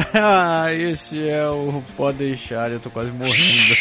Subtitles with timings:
[0.90, 3.76] esse é o Pode Deixar, eu tô quase morrendo.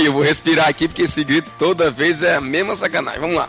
[0.00, 3.20] E eu vou respirar aqui porque esse grito toda vez é a mesma sacanagem.
[3.20, 3.48] Vamos lá.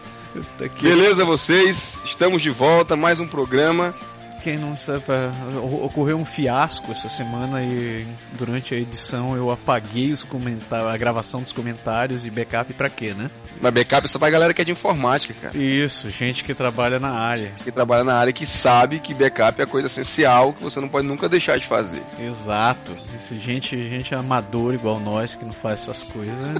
[0.81, 2.02] Beleza, vocês?
[2.05, 3.95] Estamos de volta, mais um programa.
[4.43, 10.11] Quem não sabe, é, ocorreu um fiasco essa semana e durante a edição eu apaguei
[10.11, 13.30] os comentários, a gravação dos comentários e backup pra quê, né?
[13.61, 15.58] Mas backup é só pra galera que é de informática, cara.
[15.58, 17.52] Isso, gente que trabalha na área.
[17.64, 21.05] Que trabalha na área que sabe que backup é coisa essencial que você não pode
[21.05, 22.02] nunca deixar de fazer.
[22.17, 22.97] Exato.
[23.14, 26.58] Isso, gente, gente amador igual nós que não faz essas coisas.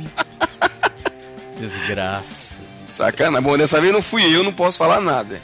[1.56, 2.50] Desgraça.
[2.86, 3.40] Sacana.
[3.40, 5.42] Bom, dessa vez não fui eu, não posso falar nada.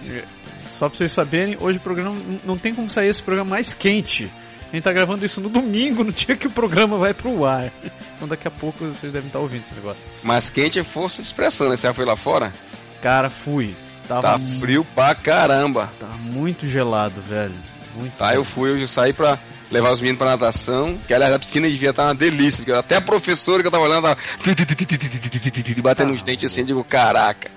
[0.75, 4.29] Só pra vocês saberem, hoje o programa não tem como sair esse programa mais quente.
[4.69, 7.71] A gente tá gravando isso no domingo, no dia que o programa vai pro ar.
[8.13, 10.03] Então daqui a pouco vocês devem estar ouvindo esse negócio.
[10.21, 11.77] Mas quente é força de expressão, né?
[11.77, 12.53] Você já foi lá fora?
[13.01, 13.73] Cara, fui.
[14.05, 15.93] Tava, Tá frio pra caramba.
[15.97, 17.55] Tá muito gelado, velho.
[17.95, 19.39] Muito Tá, eu fui, eu saí pra
[19.71, 22.97] levar os meninos pra natação, que aliás a piscina devia estar uma delícia, porque até
[22.97, 24.17] a professora que eu tava olhando tava
[25.81, 27.54] batendo os dentes assim, eu digo, caraca.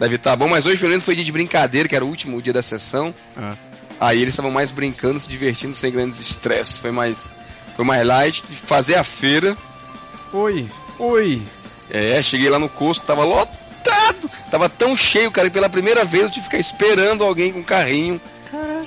[0.00, 2.40] Deve estar bom, mas hoje pelo menos foi dia de brincadeira, que era o último
[2.40, 3.14] dia da sessão.
[3.36, 3.54] Ah.
[4.00, 6.78] Aí eles estavam mais brincando, se divertindo sem grandes estresses.
[6.78, 7.30] Foi mais,
[7.76, 8.42] foi mais light.
[8.64, 9.54] Fazer a feira.
[10.32, 10.66] Oi,
[10.98, 11.42] oi.
[11.90, 14.30] É, cheguei lá no Costco, tava lotado.
[14.50, 17.62] Tava tão cheio, cara, que pela primeira vez eu tive que ficar esperando alguém com
[17.62, 18.18] carrinho.
[18.50, 18.80] Caraca.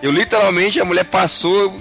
[0.00, 1.74] Eu literalmente, a mulher passou,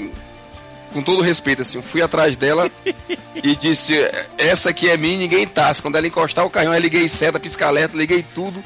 [0.94, 2.70] com todo respeito, assim, eu fui atrás dela
[3.36, 3.94] e disse:
[4.38, 5.84] Essa aqui é minha, ninguém tasca.
[5.84, 8.64] Quando ela encostar o carrinho, eu liguei seta, pisca-alerta, liguei tudo.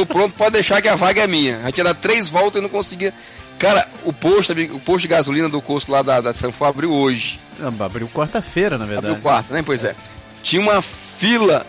[0.00, 1.58] Tô pronto, pode deixar que a vaga é minha.
[1.62, 3.14] A gente ia dar três voltas e não conseguia.
[3.58, 7.40] Cara, o posto, o posto de gasolina do Costco lá da, da Sanfó abriu hoje.
[7.80, 9.06] Abriu quarta-feira, na verdade.
[9.08, 9.62] Abriu quarta, né?
[9.64, 9.94] Pois é.
[10.42, 11.66] Tinha uma fila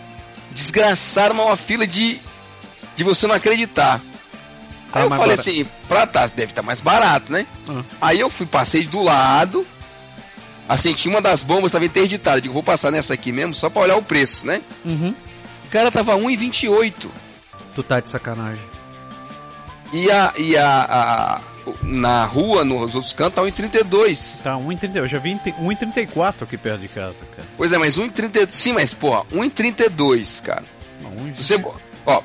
[0.52, 2.20] desgraçada, mas uma fila de,
[2.96, 4.02] de você não acreditar.
[4.92, 7.46] Aí Ah, eu falei agora- assim, pra tá, deve estar mais barato, né?
[7.70, 7.82] Ah.
[8.02, 9.66] Aí eu fui, passei do lado,
[10.68, 12.42] assim, tinha uma das bombas, estava interditada.
[12.42, 14.62] Digo, vou passar nessa aqui mesmo, só pra olhar o preço, né?
[14.84, 15.14] Uhum.
[15.66, 17.10] O cara tava 1,28.
[17.78, 18.66] Tu tá de sacanagem.
[19.94, 21.42] E a, e a, a-
[21.84, 24.42] na rua, nos outros cantos, tá 1,32.
[24.42, 24.96] Tá, 1,30.
[24.96, 27.48] Eu já vi em te- 1,34 aqui perto de casa, cara.
[27.56, 28.48] Pois é, mas 1,32.
[28.52, 30.64] Sim, mas, pô, 1,32, cara.
[31.04, 31.36] Não, 1,20.
[31.36, 31.64] Se você,
[32.08, 32.22] ó,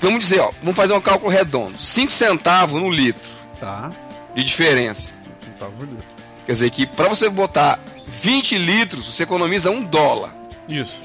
[0.00, 1.76] vamos dizer, ó, vamos fazer um cálculo redondo.
[1.76, 3.90] 5 centavos no litro Tá.
[4.36, 5.12] de diferença.
[5.58, 6.06] Tá bonito.
[6.46, 10.32] Quer dizer que para você botar 20 litros, você economiza um dólar.
[10.68, 11.02] Isso.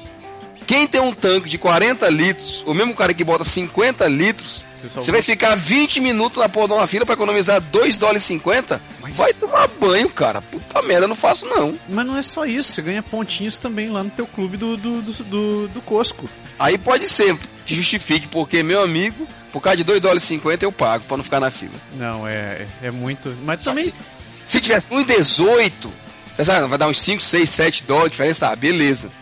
[0.66, 4.64] Quem tem um tanque de 40 litros, o mesmo cara que bota 50 litros,
[4.94, 8.26] você vai ficar 20 minutos na porra de uma fila para economizar 2 dólares e
[8.26, 8.80] 50?
[9.00, 10.42] Mas- Vai tomar banho, cara.
[10.42, 11.78] Puta merda, eu não faço não.
[11.88, 15.00] Mas não é só isso, você ganha pontinhos também lá no teu clube do, do,
[15.02, 16.28] do, do, do Cosco.
[16.58, 20.64] Aí pode ser que justifique, porque meu amigo, por causa de 2 dólares e 50
[20.64, 21.74] eu pago para não ficar na fila.
[21.96, 23.36] Não, é, é muito.
[23.44, 23.84] Mas também.
[23.84, 23.94] Se,
[24.44, 25.72] se tivesse 1,18,
[26.34, 29.12] você sabe, vai dar uns 5, 6, 7 dólares de diferença, tá, beleza.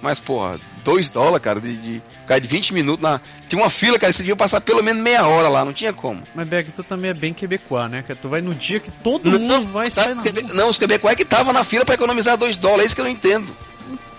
[0.00, 3.20] Mas, porra, 2 dólares, cara, de, de, cara, de 20 minutos na.
[3.48, 6.22] Tinha uma fila, cara, você devia passar pelo menos meia hora lá, não tinha como.
[6.34, 8.02] Mas Beck, tu também é bem quebecois, né?
[8.06, 10.78] Que tu vai no dia que todo mundo vai tá, sair na quebe- não, os
[10.78, 13.12] quebecois é que tava na fila pra economizar 2 dólares, é isso que eu não
[13.12, 13.54] entendo.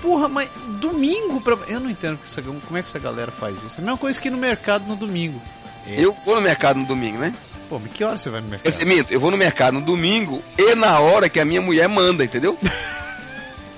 [0.02, 0.50] Porra, mas
[0.80, 1.58] domingo pra.
[1.68, 3.78] Eu não entendo que essa- como é que essa galera faz isso.
[3.80, 5.42] É a mesma coisa que ir no mercado no domingo.
[5.88, 7.34] Eu vou no mercado no domingo, né?
[7.68, 8.86] Pô, mas que hora você vai no mercado?
[8.86, 12.24] minto, eu vou no mercado no domingo e na hora que a minha mulher manda,
[12.24, 12.58] entendeu?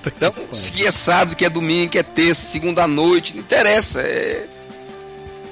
[0.06, 4.02] Então, se é sábado, que é domingo, que é terça, segunda noite, não interessa.
[4.02, 4.48] É.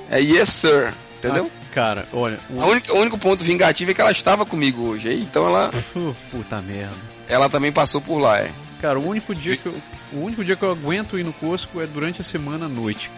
[0.10, 0.94] É yes, sir.
[1.20, 1.52] Entendeu?
[1.54, 2.40] Ah, cara, olha.
[2.60, 5.08] A única- O único ponto vingativo é que ela estava comigo hoje.
[5.10, 5.70] aí, Então ela,
[6.32, 6.96] puta merda.
[7.28, 8.40] ela também passou por lá.
[8.40, 8.52] É.
[8.82, 9.76] Cara, o único dia que eu.
[10.12, 13.12] O único dia que eu aguento ir no Cosco é durante a semana à noite.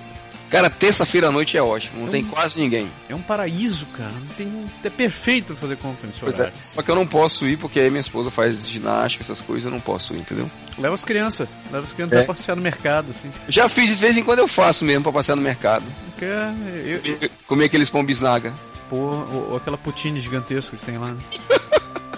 [0.52, 2.00] Cara, terça-feira à noite é ótimo.
[2.00, 2.92] Não Eu- tem quase ninguém.
[3.08, 4.12] É um paraíso, cara.
[4.12, 6.42] Não tem, é perfeito fazer compra nesse Pois é.
[6.44, 6.58] horário.
[6.62, 9.72] Só que eu não posso ir porque aí minha esposa faz ginástica, essas coisas, eu
[9.72, 10.52] não posso ir, entendeu?
[10.78, 11.48] Leva as crianças.
[11.72, 12.24] Leva as crianças É.
[12.26, 13.32] pra passear no mercado, assim.
[13.48, 15.86] Já fiz de vez em quando eu faço mesmo pra passear no mercado.
[16.10, 18.54] Porque eu, eu, Comer aqueles pão bisnaga.
[18.90, 21.16] Porra, ou, ou aquela poutine gigantesca que tem lá.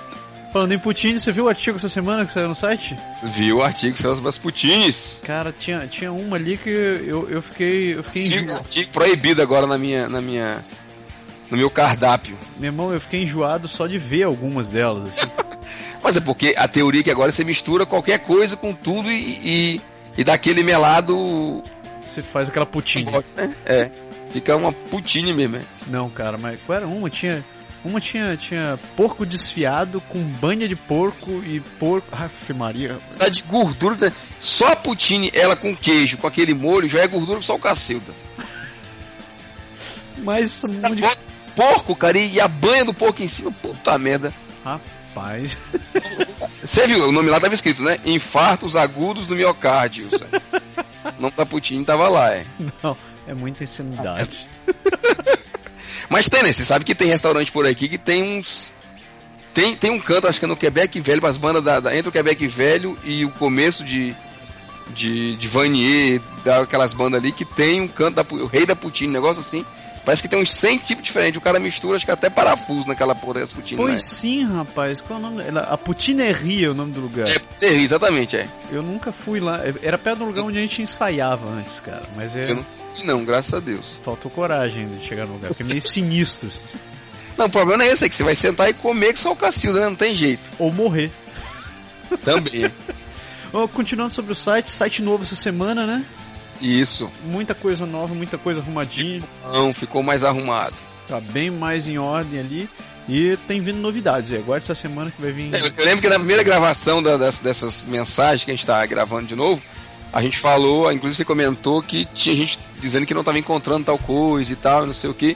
[0.54, 2.96] Falando em Putin, você viu o artigo essa semana que saiu no site?
[3.24, 5.24] Viu o artigo sobre as Putines.
[5.26, 7.98] Cara, tinha, tinha uma ali que eu, eu fiquei.
[7.98, 10.64] Eu fiquei proibido agora na minha, na minha,
[11.50, 12.38] no meu cardápio.
[12.60, 15.06] Meu irmão, eu fiquei enjoado só de ver algumas delas.
[15.06, 15.28] assim.
[16.04, 19.40] Mas é porque a teoria é que agora você mistura qualquer coisa com tudo e,
[19.44, 19.82] e,
[20.16, 21.64] e dá aquele melado.
[22.06, 23.06] Você faz aquela Putin.
[23.36, 23.56] né?
[23.66, 23.90] É.
[24.30, 25.56] Fica uma Putine mesmo.
[25.56, 25.62] é.
[25.88, 27.10] Não, cara, mas qual era uma?
[27.10, 27.44] Tinha.
[27.84, 32.08] Uma tinha, tinha porco desfiado com banha de porco e porco.
[32.12, 32.98] Aff, Maria.
[33.18, 33.96] Tá de gordura.
[33.98, 34.14] né?
[34.40, 37.60] Só a Putine, ela com queijo, com aquele molho, já é gordura que só o
[37.60, 38.14] cacilda.
[40.20, 40.62] Mas.
[40.82, 44.34] monte de- Porco, cara, e a banha do porco em cima, puta merda.
[44.64, 45.56] Rapaz.
[46.66, 48.00] Você viu, o nome lá tava escrito, né?
[48.06, 50.08] Infartos agudos do miocárdio.
[51.18, 52.46] O nome da Putin tava lá, é.
[52.82, 52.96] Não,
[53.28, 54.50] é muita insanidade.
[56.10, 56.52] Mas tem, né?
[56.52, 58.74] Você sabe que tem restaurante por aqui que tem uns.
[59.54, 62.10] Tem, tem um canto, acho que é no Quebec Velho, as bandas da, da- entre
[62.10, 64.16] o Quebec Velho e o começo de.
[64.94, 69.08] De, de Vanier, daquelas bandas ali, que tem um canto da o rei da Putin,
[69.08, 69.66] um negócio assim.
[70.04, 71.38] Parece que tem uns 100 tipos diferentes.
[71.38, 73.82] O cara mistura, acho que até parafuso naquela porra das Putin, né?
[73.82, 75.00] Pois sim, rapaz.
[75.00, 75.42] Qual é o nome?
[75.42, 77.26] Ela- A Putineria é o nome do lugar.
[77.30, 78.50] É, é, exatamente, é.
[78.70, 79.62] Eu nunca fui lá.
[79.82, 82.04] Era perto do lugar onde a gente ensaiava antes, cara.
[82.18, 82.52] Mas é.
[82.52, 82.66] Eu não
[82.96, 84.00] fui, não, graças a Deus.
[84.04, 86.50] Faltou coragem de chegar no lugar, porque é meio sinistro.
[87.36, 89.36] Não, o problema é esse, é que você vai sentar e comer que só o
[89.36, 89.86] Cacilda, né?
[89.90, 90.52] Não tem jeito.
[90.60, 91.12] Ou morrer.
[92.24, 92.72] Também.
[93.74, 96.06] Continuando sobre o site, site novo essa semana, né?
[96.62, 97.12] Isso.
[97.26, 99.22] Muita coisa nova, muita coisa arrumadinha.
[99.52, 100.76] Não, ficou mais arrumado.
[101.08, 102.70] Tá bem mais em ordem ali.
[103.10, 104.38] E tem vindo novidades aí.
[104.38, 105.52] Agora essa semana que vai vir.
[105.54, 109.28] Eu, lembro que na primeira gravação da- das- dessas mensagens que a gente tá gravando
[109.28, 109.62] de novo,
[110.14, 113.98] a gente falou, inclusive você comentou que tinha gente dizendo que não tava encontrando tal
[113.98, 115.36] coisa e tal, não sei o que.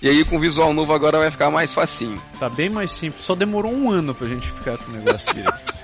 [0.00, 2.20] E aí com o visual novo agora vai ficar mais facinho.
[2.40, 3.24] Tá bem mais simples.
[3.24, 5.74] Só demorou um ano pra gente ficar com o negócio direito.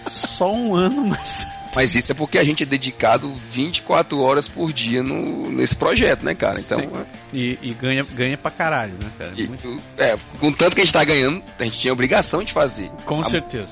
[0.08, 1.46] Só um ano, mas.
[1.76, 6.24] Mas isso é porque a gente é dedicado 24 horas por dia no, nesse projeto,
[6.24, 6.58] né, cara?
[6.58, 6.90] Então, Sim.
[7.32, 9.32] E, e ganha, ganha pra caralho, né, cara?
[9.36, 12.52] e- Muito- é, com tanto que a gente tá ganhando, a gente tinha obrigação de
[12.52, 12.90] fazer.
[13.06, 13.68] Com A- certeza.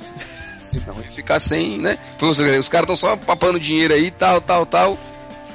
[0.68, 1.98] Senão ia ficar sem, né?
[2.58, 4.98] Os caras estão só papando dinheiro aí, tal, tal, tal.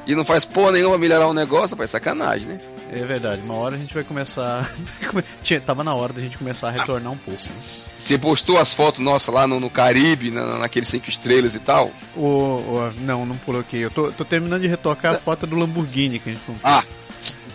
[0.05, 2.59] E não faz porra nenhuma melhorar o negócio, faz sacanagem, né?
[2.91, 3.41] É verdade.
[3.41, 4.71] Uma hora a gente vai começar.
[5.41, 7.35] Tinha, tava na hora da gente começar a retornar um pouco.
[7.39, 11.89] Você postou as fotos nossas lá no, no Caribe, na, naqueles cinco estrelas e tal.
[12.15, 13.83] O, o- não, não coloquei.
[13.83, 16.71] Eu tô, tô terminando de retocar a foto do Lamborghini que a gente comprou.
[16.71, 16.83] Ah,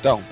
[0.00, 0.22] então.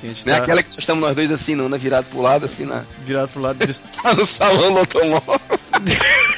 [0.00, 1.76] Não é tá aquela que nós estamos nós dois assim, não, né?
[1.76, 3.82] Virado pro lado, assim, na, virado pro lado desse.
[4.16, 5.40] no salão do automóvel.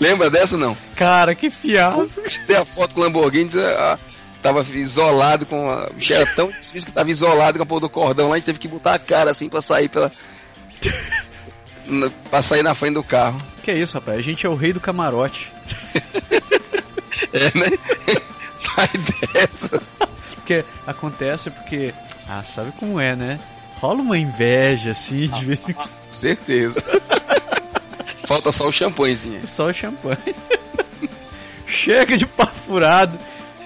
[0.00, 0.76] Lembra dessa, não?
[0.96, 2.22] Cara, que fiasco.
[2.46, 3.98] Tem a foto com o Lamborghini, ah,
[4.40, 5.88] tava isolado com a...
[5.88, 8.38] O bicho era tão difícil que tava isolado com a porra do cordão lá, a
[8.38, 10.10] gente teve que botar a cara assim pra sair pela...
[12.30, 13.36] Pra sair na frente do carro.
[13.62, 14.18] Que é isso, rapaz?
[14.18, 15.52] A gente é o rei do camarote.
[17.32, 17.78] É, né?
[18.54, 18.88] Sai
[19.32, 19.80] dessa.
[20.34, 21.94] Porque acontece porque.
[22.28, 23.38] Ah, sabe como é, né?
[23.76, 25.56] Rola uma inveja, assim, de.
[25.56, 26.82] Com certeza.
[28.30, 29.44] Falta só o champanhezinho.
[29.44, 30.36] Só o champanhe.
[31.66, 33.18] Chega de papo furado.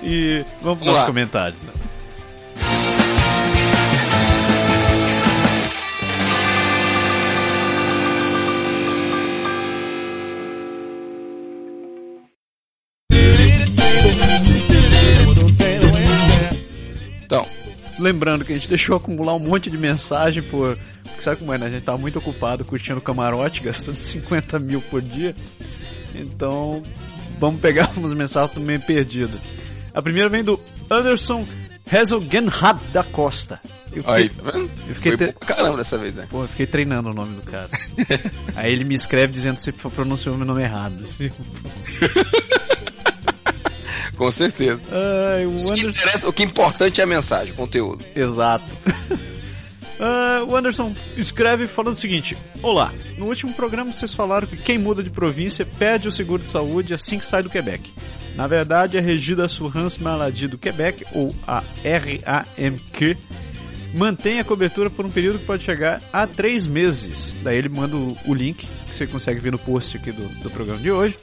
[0.03, 1.61] E vamos para os comentários.
[1.61, 1.71] Né?
[18.05, 20.77] Lembrando que a gente deixou acumular um monte de mensagem por.
[21.03, 21.67] porque Sabe como é, né?
[21.67, 25.35] A gente tava muito ocupado curtindo o camarote, gastando 50 mil por dia.
[26.15, 26.83] Então,
[27.39, 29.41] vamos pegar umas mensagens meio perdidas.
[29.95, 31.47] A primeira vem do Anderson
[31.91, 33.61] Hazelgenhad da Costa.
[33.93, 34.71] Eu fiquei, aí, tá vendo?
[34.89, 36.27] eu fiquei Foi te- caramba dessa vez, né?
[36.29, 37.71] Pô, eu fiquei treinando o nome do cara.
[38.57, 41.05] Aí ele me escreve dizendo se pronunciou o meu nome errado.
[44.17, 44.87] Com certeza.
[44.91, 45.89] Ai, o que, Anderson.
[45.89, 48.05] interessa, o que é importante é a mensagem, o conteúdo.
[48.15, 48.65] Exato.
[50.01, 54.77] Ah, o Anderson escreve falando o seguinte: Olá, no último programa vocês falaram que quem
[54.77, 57.93] muda de província perde o seguro de saúde assim que sai do Quebec.
[58.35, 63.17] Na verdade, a Regida Assurance Maladie do Quebec, ou a RAMQ,
[63.95, 67.37] mantém a cobertura por um período que pode chegar a três meses.
[67.43, 70.81] Daí ele manda o, link, que você consegue ver no post aqui do, do programa
[70.81, 71.19] de hoje.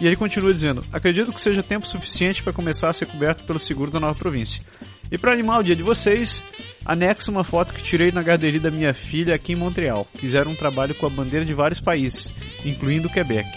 [0.00, 3.58] E ele continua dizendo: Acredito que seja tempo suficiente para começar a ser coberto pelo
[3.58, 4.62] seguro da nova província.
[5.10, 6.42] E para animar o dia de vocês,
[6.84, 10.06] anexo uma foto que tirei na garderia da minha filha aqui em Montreal.
[10.14, 13.48] Fizeram um trabalho com a bandeira de vários países, incluindo o Quebec.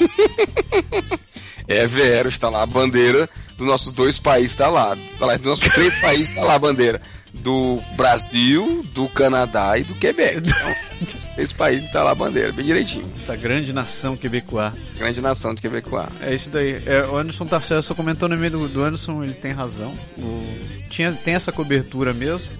[1.70, 4.98] É, Vero, está lá a bandeira dos nossos dois países, está lá.
[5.20, 7.00] Tá lá dos nossos três países, está lá a bandeira.
[7.32, 10.42] Do Brasil, do Canadá e do Quebec.
[11.00, 13.10] Então, Esse país está lá a bandeira, bem direitinho.
[13.16, 14.74] Essa grande nação quebecoa.
[14.98, 16.10] Grande nação de quebecoa.
[16.20, 16.82] É isso daí.
[16.84, 19.94] É, o Anderson certo, só comentou no meio do, do Anderson, ele tem razão.
[20.18, 20.46] O,
[20.90, 22.52] tinha, tem essa cobertura mesmo.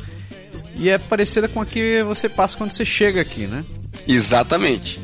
[0.75, 3.63] E é parecida com a que você passa quando você chega aqui, né?
[4.09, 4.99] Exatamente.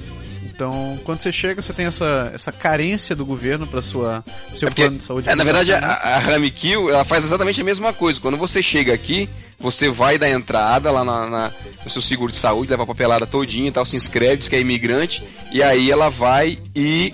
[0.57, 4.71] Então, quando você chega, você tem essa, essa carência do governo para sua seu É
[4.71, 5.29] porque, plano de saúde.
[5.29, 5.87] é, na verdade, a, né?
[5.87, 8.19] a Ramikil, ela faz exatamente a mesma coisa.
[8.19, 9.29] Quando você chega aqui,
[9.61, 11.53] você vai dar entrada lá na, na-
[11.85, 14.57] no seu seguro de saúde, leva a papelada todinha e tal, se inscreve, diz que
[14.57, 15.23] é imigrante,
[15.53, 17.13] e aí ela vai e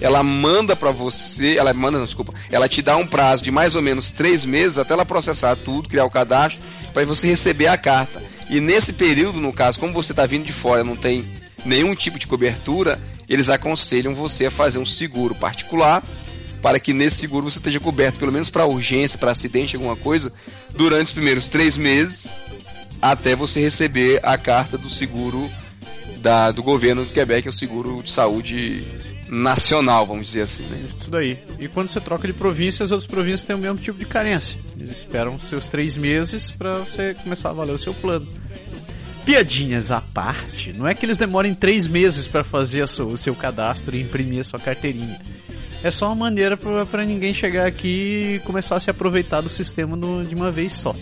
[0.00, 3.76] ela manda pra você, ela manda, não, desculpa, ela te dá um prazo de mais
[3.76, 6.60] ou menos três meses até ela processar tudo, criar o cadastro,
[6.92, 8.20] para você receber a carta.
[8.50, 11.24] E nesse período, no caso, como você está vindo de fora, não tem
[11.64, 16.02] nenhum tipo de cobertura, eles aconselham você a fazer um seguro particular
[16.62, 20.32] para que nesse seguro você esteja coberto, pelo menos para urgência, para acidente, alguma coisa,
[20.74, 22.36] durante os primeiros três meses,
[23.00, 25.48] até você receber a carta do seguro
[26.18, 28.84] da, do governo do Quebec, é o seguro de saúde
[29.28, 30.64] nacional, vamos dizer assim.
[30.64, 30.88] Né?
[31.04, 31.38] Tudo aí.
[31.58, 34.58] E quando você troca de província, as outras províncias têm o mesmo tipo de carência.
[34.78, 38.26] Eles esperam seus três meses para você começar a valer o seu plano.
[39.26, 43.16] Piadinhas à parte, não é que eles demorem três meses para fazer a sua- o
[43.16, 45.20] seu cadastro e imprimir a sua carteirinha.
[45.82, 49.94] É só uma maneira para ninguém chegar aqui e começar a se aproveitar do sistema
[49.96, 50.94] no- de uma vez só.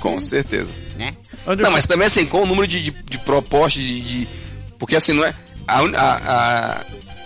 [0.00, 0.70] Com certeza.
[0.96, 1.14] Né?
[1.58, 4.28] Não, mas também assim, com o número de, de, de propostas de, de-
[4.78, 5.34] Porque assim, não é.
[5.66, 6.16] A, a,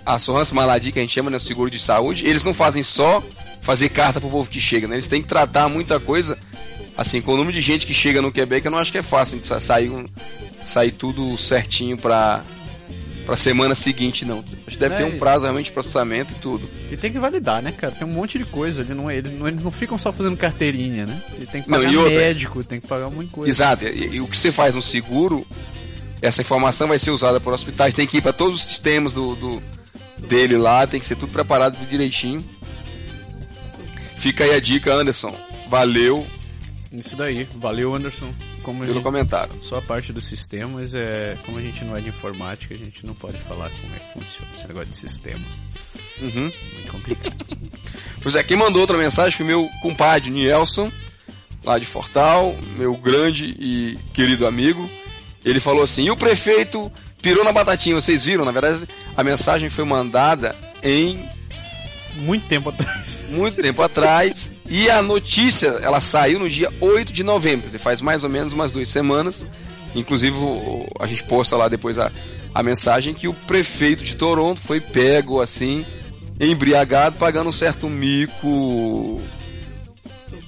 [0.07, 2.53] a, a Sorrança Maladi, que a gente chama, né, o seguro de saúde, eles não
[2.55, 3.23] fazem só
[3.63, 4.97] fazer carta pro povo que chega, né?
[4.97, 6.37] Eles têm que tratar muita coisa.
[6.97, 9.03] Assim, com o número de gente que chega no Quebec, eu não acho que é
[9.03, 10.07] fácil sair, um-
[10.65, 12.45] sair tudo certinho pra,
[13.25, 14.41] pra semana seguinte, não.
[14.67, 16.69] Acho que deve É, ter um prazo realmente de processamento e tudo.
[16.91, 17.95] E tem que validar, né, cara?
[17.95, 18.83] Tem um monte de coisa.
[18.83, 21.21] Ele não, eles, não, eles não ficam só fazendo carteirinha, né?
[21.35, 23.51] Ele tem que Não, pagar outra- médico, tem que pagar um monte de coisa.
[23.51, 23.87] Exato.
[23.87, 25.47] E, e o que você faz no seguro,
[26.21, 29.35] essa informação vai ser usada por hospitais, tem que ir para todos os sistemas do,
[29.35, 29.63] do-
[30.19, 32.45] dele lá, tem que ser tudo preparado direitinho.
[34.19, 35.35] Fica aí a dica, Anderson.
[35.69, 36.27] Valeu
[36.93, 37.49] Isso daí.
[37.57, 38.33] Valeu, Anderson.
[38.63, 39.55] Como pelo gente, comentário.
[39.63, 43.05] só a parte dos sistemas, é, como a gente não é de informática, a gente
[43.07, 45.45] não pode falar como é que funciona esse negócio de sistema.
[46.21, 46.43] Uhum.
[46.43, 47.35] Muito complicado.
[48.23, 50.93] Pois é, quem mandou outra mensagem foi meu compadre Nielson,
[51.65, 54.89] lá de Fortal, meu grande e querido amigo.
[55.45, 58.45] Ele falou assim: e o prefeito pirou na batatinha, vocês viram?
[58.45, 61.29] Na verdade, a mensagem foi mandada em
[62.19, 63.19] Muito tempo atrás.
[63.31, 64.53] muito tempo atrás.
[64.75, 68.31] E a notícia, ela saiu no dia 8 de novembro, quer dizer, faz mais ou
[68.31, 69.47] menos umas duas semanas.
[69.95, 70.35] Inclusive,
[70.99, 72.11] a gente posta lá depois a,
[72.55, 75.85] a mensagem que o prefeito de Toronto foi pego assim,
[76.41, 79.21] embriagado, pagando um certo mico.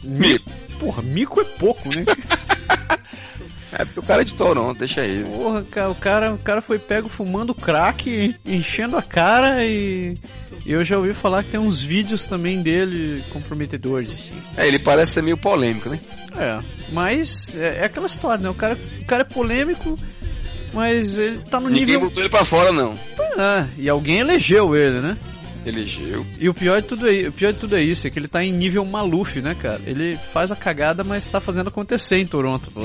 [0.02, 0.50] Mico.
[0.80, 2.06] Porra, mico é pouco, né?
[3.76, 5.24] É porque o cara é de Toronto, deixa ele.
[5.24, 10.16] Porra, cara, o cara, o cara foi pego fumando crack, enchendo a cara e.
[10.64, 14.34] e Eu já ouvi falar que tem uns vídeos também dele comprometedores, assim.
[14.56, 16.00] É, ele parece ser meio polêmico, né?
[16.36, 16.58] É,
[16.92, 18.48] mas é, é aquela história, né?
[18.50, 19.98] O cara, o cara é polêmico,
[20.72, 22.00] mas ele tá no Ninguém nível.
[22.00, 22.98] botou ele pra fora, não.
[23.38, 25.16] Ah, e alguém elegeu ele, né?
[25.66, 26.26] Elegeu.
[26.38, 28.28] E o pior de tudo é, o pior de tudo é isso, é que ele
[28.28, 29.80] tá em nível Maluf, né, cara?
[29.86, 32.70] Ele faz a cagada, mas tá fazendo acontecer em Toronto.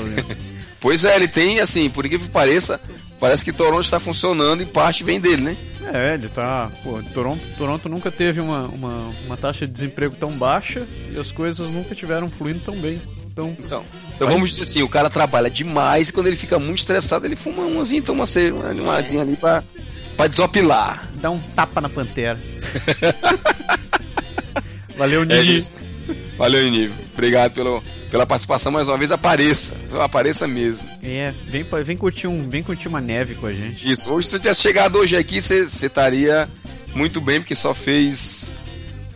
[0.80, 2.80] Pois é, ele tem, assim, por incrível que pareça,
[3.20, 5.56] parece que Toronto está funcionando, em parte vem dele, né?
[5.92, 6.70] É, ele tá.
[6.82, 11.30] Pô, Toronto, Toronto nunca teve uma, uma, uma taxa de desemprego tão baixa e as
[11.32, 13.00] coisas nunca tiveram fluindo tão bem.
[13.32, 16.80] Então, Então, então vamos dizer assim, o cara trabalha demais e quando ele fica muito
[16.80, 19.62] estressado, ele fuma umazinha, toma uma, uma animadinha ali pra,
[20.16, 21.08] pra desopilar.
[21.14, 22.38] dá um tapa na pantera.
[24.96, 25.58] Valeu, É Nini.
[25.58, 25.76] isso.
[26.40, 26.96] Valeu, Nível.
[27.12, 29.12] Obrigado pelo, pela participação mais uma vez.
[29.12, 29.76] Apareça.
[30.00, 30.88] Apareça mesmo.
[31.02, 33.92] É, vem, vem, curtir um, vem curtir uma neve com a gente.
[33.92, 34.10] Isso.
[34.10, 36.48] Hoje, se você tivesse chegado hoje aqui, você estaria
[36.94, 38.54] muito bem, porque só fez.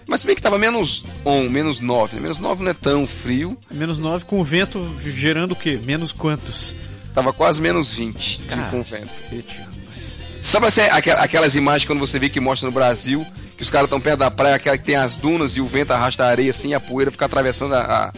[0.06, 2.20] Mas se bem que tava menos 1, menos 9.
[2.20, 3.56] Menos 9 não é tão frio.
[3.70, 5.80] Menos 9 com o vento gerando o quê?
[5.82, 6.74] Menos quantos?
[7.14, 9.00] Tava quase menos 20 de com vento.
[9.06, 9.74] Cacete, rapaz.
[10.42, 13.26] Sabe assim, aquel- aquelas imagens quando você vê que mostra no Brasil,
[13.56, 15.92] que os caras estão perto da praia, aquela que tem as dunas e o vento
[15.92, 18.12] arrasta a areia assim, a poeira fica atravessando a,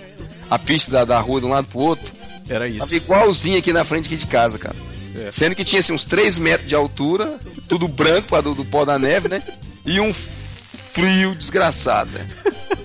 [0.51, 2.15] a, a pista da, da rua de um lado pro outro?
[2.49, 2.79] Era isso.
[2.79, 4.77] Tava igualzinho aqui na frente aqui de casa, cara.
[5.17, 5.31] É.
[5.31, 7.39] Sendo que tinha assim, uns 3 metros de altura,
[7.69, 9.43] tudo branco do, do pó da neve, né?
[9.85, 12.27] E um frio desgraçado, né?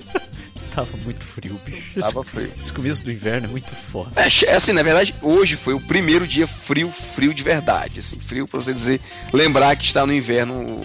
[0.74, 2.00] Tava muito frio, bicho.
[2.00, 2.51] Tava frio.
[2.62, 4.12] Esse começo do inverno é muito foda.
[4.15, 8.48] É, assim, na verdade, hoje foi o primeiro dia frio, frio de verdade, assim, frio
[8.48, 9.01] pra você dizer,
[9.34, 10.79] lembrar que está no inverno,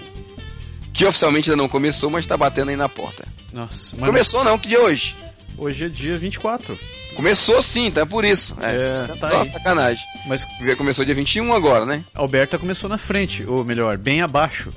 [0.97, 3.27] que oficialmente ainda não começou, mas tá batendo aí na porta.
[3.53, 5.15] Nossa, mas Começou não, que dia é hoje?
[5.59, 6.79] Hoje é dia 24.
[7.15, 8.57] Começou sim, tá por isso.
[8.61, 9.47] É, É, tá só aí.
[9.47, 10.05] sacanagem.
[10.27, 12.05] Mas Começou dia 21 agora, né?
[12.15, 14.73] a Alberta começou na frente, ou melhor, bem abaixo.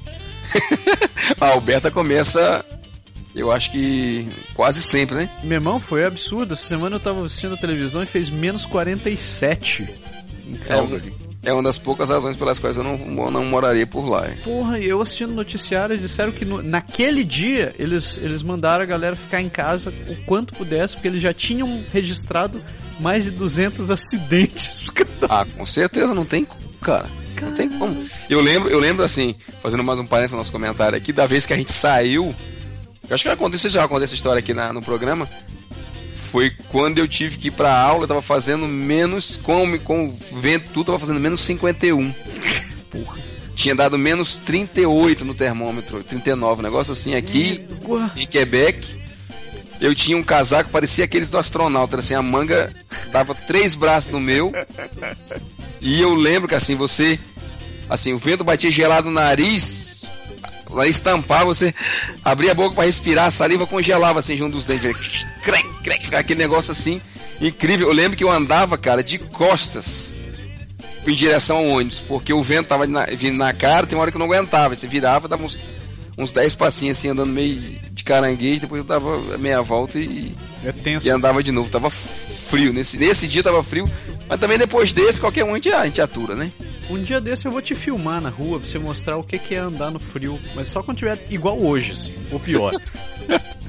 [1.40, 2.66] A Alberta começa,
[3.36, 5.30] eu acho que quase sempre, né?
[5.44, 6.54] Meu irmão, foi absurdo.
[6.54, 9.88] Essa semana eu tava assistindo a televisão e fez menos 47
[10.48, 11.14] em Calgary.
[11.26, 12.98] é uma das poucas razões pelas quais eu não,
[13.32, 14.26] não moraria por lá.
[14.28, 14.32] é.
[14.44, 18.86] Porra, e eu assistindo noticiário, eles disseram que no- naquele dia eles, eles mandaram a
[18.86, 22.62] galera ficar em casa o quanto pudesse, porque eles já tinham registrado
[23.00, 24.86] mais de 200 acidentes.
[25.30, 27.08] Ah, com certeza, não tem como, cara.
[27.42, 28.06] Não tem como.
[28.30, 31.46] Eu lembro, eu lembro assim, fazendo mais um parênteses no nosso comentário aqui, da vez
[31.46, 32.36] que a gente saiu.
[33.10, 35.28] Eu acho que eu já contei, você já contei essa história aqui na- no programa.
[36.32, 40.40] Foi quando eu tive que ir pra aula, eu tava fazendo menos, com, com o
[40.40, 42.14] vento tudo, tava fazendo menos 51.
[42.92, 43.18] Porra.
[43.56, 47.66] Tinha dado menos 38 no termômetro, 39, um negócio assim aqui
[48.16, 49.00] em Quebec.
[49.82, 52.74] Eu tinha um casaco, parecia aqueles do astronauta, assim, a manga
[53.12, 54.52] dava três braços no meu.
[55.82, 57.18] E eu lembro que assim, você.
[57.90, 59.79] Assim, o vento batia gelado no nariz,
[60.70, 61.74] lá estampar, você
[62.24, 65.26] abria a boca para respirar, a saliva congelava assim junto dos dentes.
[65.44, 67.02] Crec, crec, aquele negócio assim,
[67.42, 67.88] incrível.
[67.88, 70.14] Eu lembro que eu andava, cara, de costas
[71.08, 74.12] em direção ao ônibus, porque o vento tava na- vindo na cara, tem uma hora
[74.12, 74.76] que eu não aguentava.
[74.76, 75.60] Você virava, dava uns,
[76.18, 77.60] uns 10 passinhos assim, andando meio
[77.92, 81.08] de caranguejo, depois eu dava meia volta e, é tenso.
[81.08, 81.70] e andava de novo.
[81.70, 82.72] Tava frio.
[82.74, 83.90] Nesse, nesse dia tava frio,
[84.30, 86.52] mas também depois desse, qualquer um a gente, a gente atura, né?
[86.88, 89.56] Um dia desse eu vou te filmar na rua pra você mostrar o que que
[89.56, 92.72] é andar no frio, mas só quando tiver igual hoje, assim, ou pior.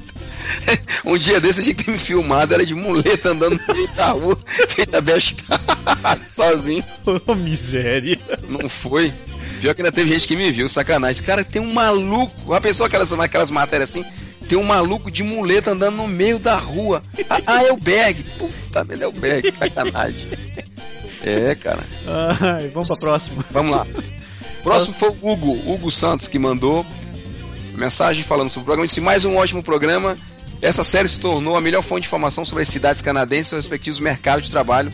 [1.05, 4.07] Um dia desse a gente tem me filmado, era de muleta andando no meio da
[4.09, 4.37] rua,
[4.69, 5.43] feita besta,
[6.23, 6.83] sozinho.
[7.25, 8.19] Ô, miséria.
[8.47, 9.13] Não foi.
[9.59, 11.23] Pior que ainda teve gente que me viu, sacanagem.
[11.23, 12.53] Cara, tem um maluco.
[12.53, 14.03] A pessoa aquelas, aquelas matérias assim,
[14.51, 17.01] tem um maluco de muleta andando no meio da rua.
[17.29, 18.21] Ah, ah, é o Berg.
[18.37, 20.27] Puta merda, é o Berg, sacanagem.
[21.23, 21.87] É, cara.
[22.41, 23.45] Ai, vamos pra próxima.
[23.49, 23.87] Vamos lá.
[24.61, 26.85] Próximo foi o Hugo, Hugo Santos, que mandou
[27.75, 28.87] mensagem falando sobre o programa.
[28.87, 30.17] Disse mais um ótimo programa.
[30.61, 33.63] Essa série se tornou a melhor fonte de informação sobre as cidades canadenses e seus
[33.63, 34.91] respectivos mercados de trabalho,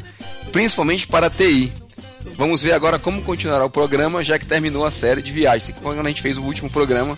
[0.52, 1.74] principalmente para a TI.
[2.36, 5.76] Vamos ver agora como continuará o programa, já que terminou a série de viagens.
[5.82, 7.18] Quando a gente fez o último programa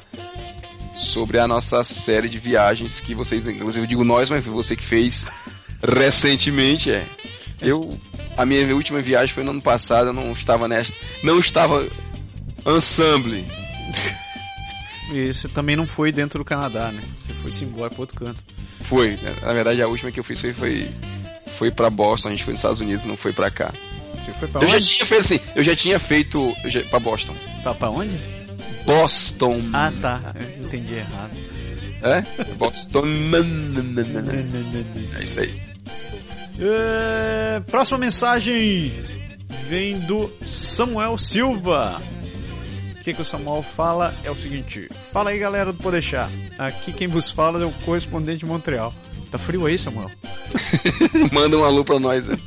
[0.94, 4.76] sobre a nossa série de viagens, que vocês, inclusive eu digo nós, mas foi você
[4.76, 5.26] que fez
[5.82, 7.06] recentemente, é.
[7.62, 8.00] Eu,
[8.38, 11.86] a minha última viagem foi no ano passado, eu não estava nesta, não estava
[12.66, 13.46] ensemble.
[15.12, 17.02] E você também não foi dentro do Canadá, né?
[17.28, 18.44] Você foi-se embora pro outro canto.
[18.82, 20.92] Foi, na verdade a última que eu fiz foi foi,
[21.58, 23.74] foi para Boston, a gente foi nos Estados Unidos, não foi pra cá.
[24.14, 24.88] Você foi pra Eu já onde?
[24.88, 27.36] tinha feito assim, eu já tinha feito já, pra Boston.
[27.62, 28.16] Pra, pra onde?
[28.86, 29.62] Boston.
[29.74, 30.22] Ah, tá.
[30.36, 31.38] Eu entendi errado.
[32.02, 32.22] É?
[32.56, 33.04] Boston.
[35.20, 35.54] É isso aí.
[36.60, 38.92] É, próxima mensagem
[39.68, 42.02] vem do Samuel Silva.
[43.00, 46.30] O que, que o Samuel fala é o seguinte: Fala aí galera do Podeixar.
[46.58, 48.94] Aqui quem vos fala é o correspondente de Montreal.
[49.32, 50.10] Tá frio aí, Samuel?
[51.32, 52.28] Manda um alô pra nós.
[52.28, 52.38] né?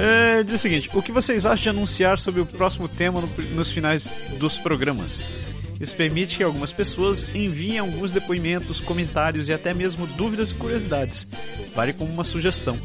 [0.00, 3.26] É, diz o seguinte: O que vocês acham de anunciar sobre o próximo tema no-
[3.54, 5.30] nos finais dos programas?
[5.80, 11.26] Isso permite que algumas pessoas enviem alguns depoimentos, comentários e até mesmo dúvidas e curiosidades.
[11.74, 12.78] Vale como uma sugestão.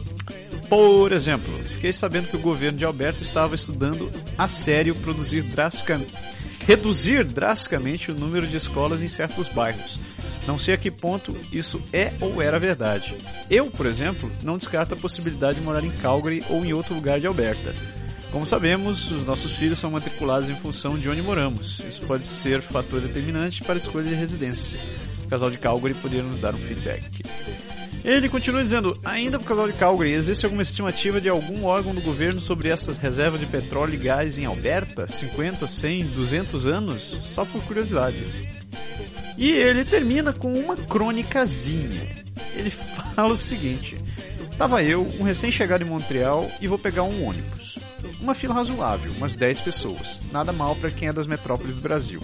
[0.70, 6.14] Por exemplo, fiquei sabendo que o governo de Alberto estava estudando a sério produzir drasticamente,
[6.68, 10.00] reduzir drasticamente o número de escolas em certos bairros.
[10.46, 13.18] Não sei a que ponto isso é ou era verdade.
[13.50, 17.20] Eu, por exemplo, não descarto a possibilidade de morar em Calgary ou em outro lugar
[17.20, 17.74] de Alberta.
[18.32, 21.80] Como sabemos, os nossos filhos são matriculados em função de onde moramos.
[21.88, 24.80] Isso pode ser fator determinante para a escolha de residência.
[25.24, 27.24] O casal de Calgary poderia nos dar um feedback.
[28.04, 31.94] Ele continua dizendo: ainda para o casal de Calgary, existe alguma estimativa de algum órgão
[31.94, 35.08] do governo sobre essas reservas de petróleo e gás em Alberta?
[35.08, 37.16] 50, 100, 200 anos?
[37.24, 38.24] Só por curiosidade.
[39.38, 42.02] E ele termina com uma crônicazinha.
[42.56, 43.98] Ele fala o seguinte:
[44.58, 47.80] Tava eu, um recém-chegado em Montreal, e vou pegar um ônibus.
[48.22, 50.22] Uma fila razoável, umas 10 pessoas.
[50.32, 52.22] Nada mal para quem é das metrópoles do Brasil.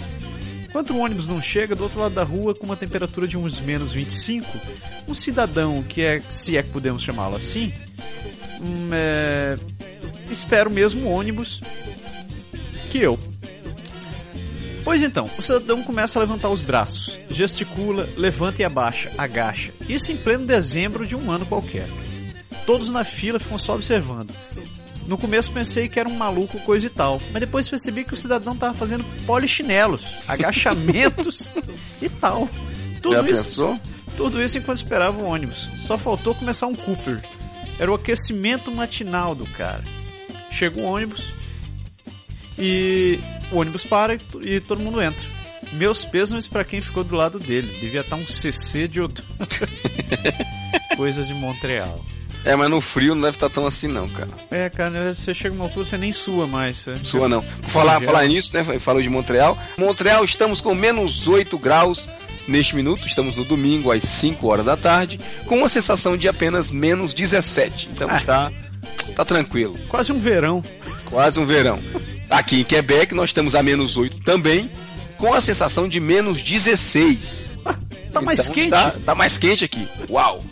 [0.63, 3.59] Enquanto o ônibus não chega, do outro lado da rua, com uma temperatura de uns
[3.59, 4.47] menos 25,
[5.07, 7.73] um cidadão que é, se é que podemos chamá-lo assim,
[8.61, 9.57] hum, é,
[10.29, 11.59] espera o mesmo ônibus
[12.91, 13.17] que eu.
[14.89, 19.71] Pois então, o cidadão começa a levantar os braços, gesticula, levanta e abaixa, agacha.
[19.87, 21.87] Isso em pleno dezembro de um ano qualquer.
[22.65, 24.33] Todos na fila ficam só observando.
[25.05, 28.17] No começo pensei que era um maluco coisa e tal, mas depois percebi que o
[28.17, 31.51] cidadão estava fazendo polichinelos, agachamentos
[32.01, 32.49] e tal.
[32.99, 33.79] Tudo Já isso, pensou?
[34.17, 35.69] Tudo isso enquanto esperava o ônibus.
[35.77, 37.21] Só faltou começar um Cooper.
[37.77, 39.83] Era o aquecimento matinal do cara.
[40.49, 41.31] Chega o ônibus
[42.59, 43.19] e
[43.51, 45.25] o ônibus para e, e todo mundo entra.
[45.73, 47.67] Meus pêsames para quem ficou do lado dele.
[47.79, 49.23] Devia estar um CC de outro.
[50.97, 52.03] Coisas de Montreal.
[52.45, 54.29] É, mas no frio não deve estar tão assim não, cara.
[54.49, 56.77] É, cara, você chega numa altura, você nem sua mais.
[56.77, 56.95] Você...
[57.03, 57.41] Sua não.
[57.41, 58.79] Por falar, falar nisso, né?
[58.79, 59.57] Falou de Montreal.
[59.77, 62.09] Montreal, estamos com menos 8 graus
[62.47, 63.05] neste minuto.
[63.05, 67.89] Estamos no domingo, às 5 horas da tarde, com uma sensação de apenas menos 17.
[67.91, 68.21] Então ah.
[68.21, 68.51] tá,
[69.15, 69.77] tá tranquilo.
[69.89, 70.63] Quase um verão.
[71.05, 71.79] Quase um verão.
[72.29, 74.69] Aqui em Quebec, nós estamos a menos 8 também,
[75.17, 77.51] com a sensação de menos 16.
[77.63, 78.69] tá então, mais quente?
[78.69, 79.87] Tá, tá mais quente aqui.
[80.09, 80.43] Uau!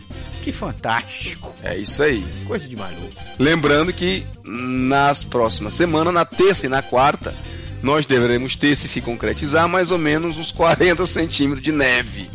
[0.42, 1.54] Que fantástico.
[1.62, 2.26] É isso aí.
[2.46, 3.12] Coisa de maluco.
[3.38, 7.36] Lembrando que nas próximas semanas, na terça e na quarta,
[7.84, 12.30] nós deveremos ter, se se concretizar, mais ou menos uns 40 centímetros de neve.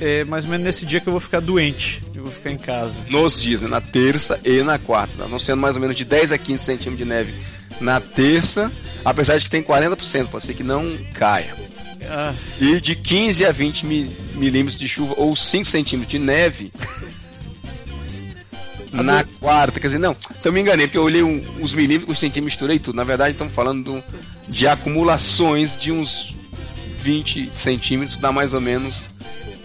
[0.00, 2.02] É mais ou menos nesse dia que eu vou ficar doente.
[2.14, 3.00] Eu vou ficar em casa.
[3.08, 3.68] Nos dias, né?
[3.68, 5.16] Na terça e na quarta.
[5.16, 5.28] Tá?
[5.28, 7.32] Não sendo mais ou menos de 10 a 15 centímetros de neve
[7.80, 8.72] na terça,
[9.04, 11.54] apesar de que tem 40%, pode ser que não caia.
[12.08, 12.34] Ah.
[12.60, 13.84] E de 15 a 20
[14.34, 16.72] milímetros de chuva ou 5 centímetros de neve
[18.92, 19.80] na quarta.
[19.80, 22.78] Quer dizer, não, então me enganei, porque eu olhei um, os milímetros, os centímetros, misturei
[22.78, 22.96] tudo.
[22.96, 24.02] Na verdade, estamos falando
[24.48, 26.34] de acumulações de uns
[26.98, 29.10] 20 centímetros, dá mais ou menos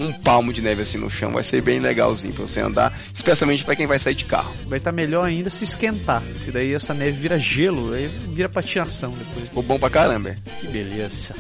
[0.02, 1.32] um palmo de neve assim no chão.
[1.32, 4.54] Vai ser bem legalzinho pra você andar, especialmente para quem vai sair de carro.
[4.68, 8.50] Vai estar tá melhor ainda se esquentar, porque daí essa neve vira gelo, aí vira
[8.50, 9.48] patinação depois.
[9.48, 10.36] Ficou bom pra caramba.
[10.60, 11.36] Que beleza.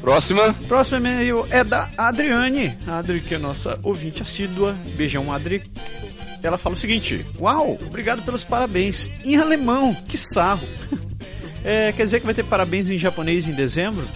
[0.00, 0.54] Próxima.
[0.68, 2.76] Próximo e-mail é da Adriane.
[2.86, 4.76] A Adri, que é nossa ouvinte assídua.
[4.96, 5.62] Beijão, Adri.
[6.42, 9.10] Ela fala o seguinte: Uau, obrigado pelos parabéns.
[9.24, 10.66] Em alemão, que sarro.
[11.68, 14.06] É, quer dizer que vai ter parabéns em japonês em dezembro?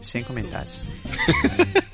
[0.00, 0.72] Sem comentários.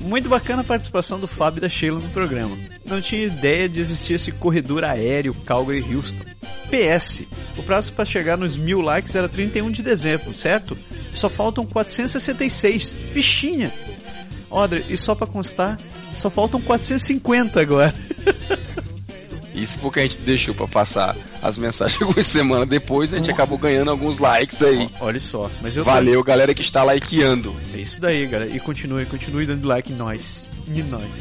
[0.00, 2.56] Muito bacana a participação do Fábio e da Sheila no programa.
[2.84, 6.24] Não tinha ideia de existir esse corredor aéreo Calgary-Houston.
[6.70, 7.24] PS,
[7.58, 10.76] o prazo para chegar nos mil likes era 31 de dezembro, certo?
[11.14, 12.92] Só faltam 466.
[12.92, 13.70] Fichinha!
[14.48, 15.78] Odre, e só para constar,
[16.12, 17.94] só faltam 450 agora.
[19.60, 23.58] Isso porque a gente deixou para passar as mensagens algumas semanas depois, a gente acabou
[23.58, 24.88] ganhando alguns likes aí.
[25.00, 26.24] Olha só, mas eu Valeu, tô...
[26.24, 27.54] galera que está likeando.
[27.74, 28.50] É isso daí, galera.
[28.50, 30.42] E continue, continue dando like em nós.
[30.66, 31.12] Em nós.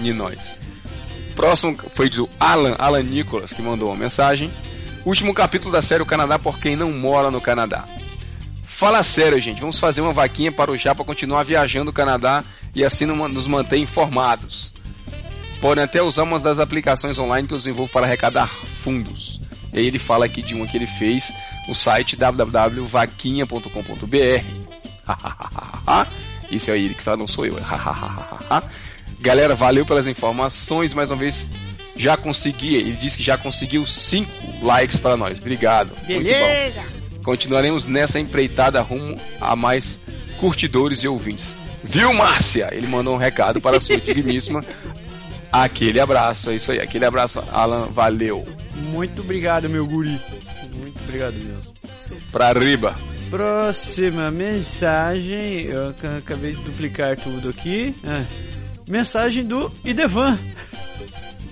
[0.00, 0.58] Em nós.
[1.36, 4.50] Próximo foi do Alan, Alan Nicholas, que mandou uma mensagem.
[5.04, 7.86] Último capítulo da série O Canadá por quem não mora no Canadá.
[8.62, 9.60] Fala sério, gente.
[9.60, 12.42] Vamos fazer uma vaquinha para o Japa continuar viajando o Canadá
[12.74, 14.71] e assim nos manter informados
[15.62, 19.40] podem até usar uma das aplicações online que eu desenvolvo para arrecadar fundos.
[19.72, 21.32] E aí ele fala aqui de uma que ele fez
[21.68, 24.44] no site www.vaquinha.com.br.
[26.50, 27.54] Isso aí ele que fala, não sou eu.
[29.20, 30.92] Galera, valeu pelas informações.
[30.94, 31.48] Mais uma vez,
[31.94, 32.74] já consegui.
[32.74, 35.38] Ele disse que já conseguiu 5 likes para nós.
[35.38, 35.92] Obrigado.
[36.04, 36.82] Beleza.
[37.22, 40.00] Continuaremos nessa empreitada rumo a mais
[40.38, 41.56] curtidores e ouvintes.
[41.84, 42.68] Viu, Márcia?
[42.72, 44.64] Ele mandou um recado para a sua digníssima
[45.52, 46.80] Aquele abraço, é isso aí.
[46.80, 48.42] Aquele abraço, Alan, valeu.
[48.74, 50.18] Muito obrigado, meu guri.
[50.72, 51.72] Muito obrigado mesmo.
[52.32, 52.96] Pra riba.
[53.30, 55.66] Próxima mensagem.
[55.66, 57.94] Eu acabei de duplicar tudo aqui.
[58.04, 58.24] Ah.
[58.88, 60.38] Mensagem do Idevan.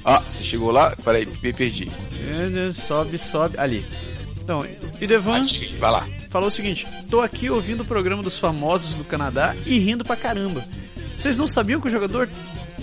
[0.05, 0.97] Ah, você chegou lá?
[1.05, 1.91] Peraí, me perdi.
[2.73, 3.59] Sobe, sobe.
[3.59, 3.85] Ali.
[4.43, 4.65] Então,
[5.01, 5.45] Idevan.
[5.79, 6.07] Vai lá.
[6.31, 10.17] Falou o seguinte: tô aqui ouvindo o programa dos famosos do Canadá e rindo pra
[10.17, 10.65] caramba.
[11.19, 12.29] Vocês não sabiam que o jogador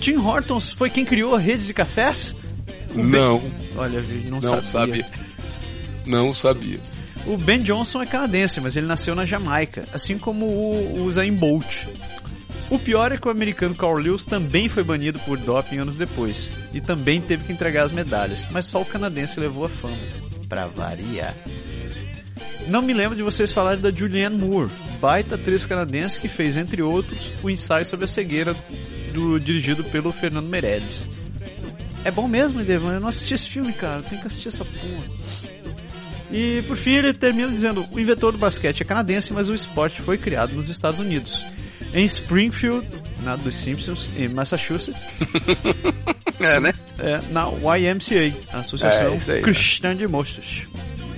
[0.00, 2.34] Tim Hortons foi quem criou a rede de cafés?
[2.94, 3.38] não.
[3.38, 3.52] Ben...
[3.76, 4.62] Olha, não, não sabia.
[4.62, 5.06] sabia.
[6.06, 6.80] Não sabia.
[7.26, 11.34] O Ben Johnson é canadense, mas ele nasceu na Jamaica, assim como o, o Zayn
[11.34, 11.86] Bolt.
[12.70, 16.50] O pior é que o americano Carl Lewis também foi banido por doping anos depois,
[16.72, 19.96] e também teve que entregar as medalhas, mas só o canadense levou a fama.
[20.48, 21.34] Pra variar.
[22.66, 26.82] Não me lembro de vocês falarem da Julianne Moore, baita atriz canadense que fez, entre
[26.82, 28.54] outros, o ensaio sobre a cegueira
[29.12, 31.06] do, dirigido pelo Fernando Meirelles.
[32.04, 32.94] É bom mesmo, Devan?
[32.94, 34.02] Eu não assisti esse filme, cara.
[34.02, 35.04] Tem que assistir essa porra.
[36.30, 40.00] E por fim ele termina dizendo: o inventor do basquete é canadense, mas o esporte
[40.00, 41.44] foi criado nos Estados Unidos.
[41.92, 42.86] Em Springfield,
[43.22, 45.02] na dos Simpsons, em Massachusetts.
[46.38, 46.72] é, né?
[46.98, 50.68] É, na YMCA, Associação é, aí, Cristã de Monstros.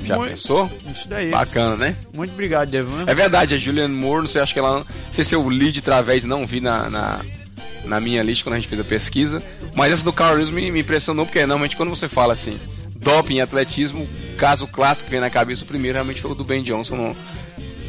[0.05, 0.70] Já Muito, pensou?
[0.90, 1.31] Isso daí.
[1.31, 1.96] Bacana, né?
[2.12, 3.05] Muito obrigado, Devan.
[3.07, 4.79] É verdade, a Julianne Moore, não sei, acho que ela.
[4.79, 7.20] Não sei se eu li de través, não vi na, na
[7.90, 9.42] na minha lista quando a gente fez a pesquisa.
[9.74, 12.59] Mas essa do Carl Lewis me, me impressionou porque normalmente quando você fala assim,
[12.96, 16.44] doping em atletismo, caso clássico que vem na cabeça, o primeiro realmente foi o do
[16.44, 17.16] Ben Johnson no,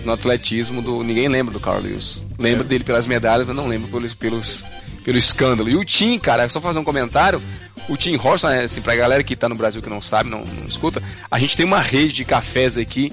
[0.03, 0.81] no atletismo.
[0.81, 2.23] Do, ninguém lembra do Carl Lewis.
[2.37, 2.67] Lembra é.
[2.67, 4.65] dele pelas medalhas, mas não lembra pelos, pelos
[5.03, 5.69] pelo escândalo.
[5.69, 7.41] E o Tim, cara, só fazer um comentário,
[7.89, 10.43] o Tim Horton, né, assim, pra galera que tá no Brasil que não sabe, não,
[10.45, 13.11] não escuta, a gente tem uma rede de cafés aqui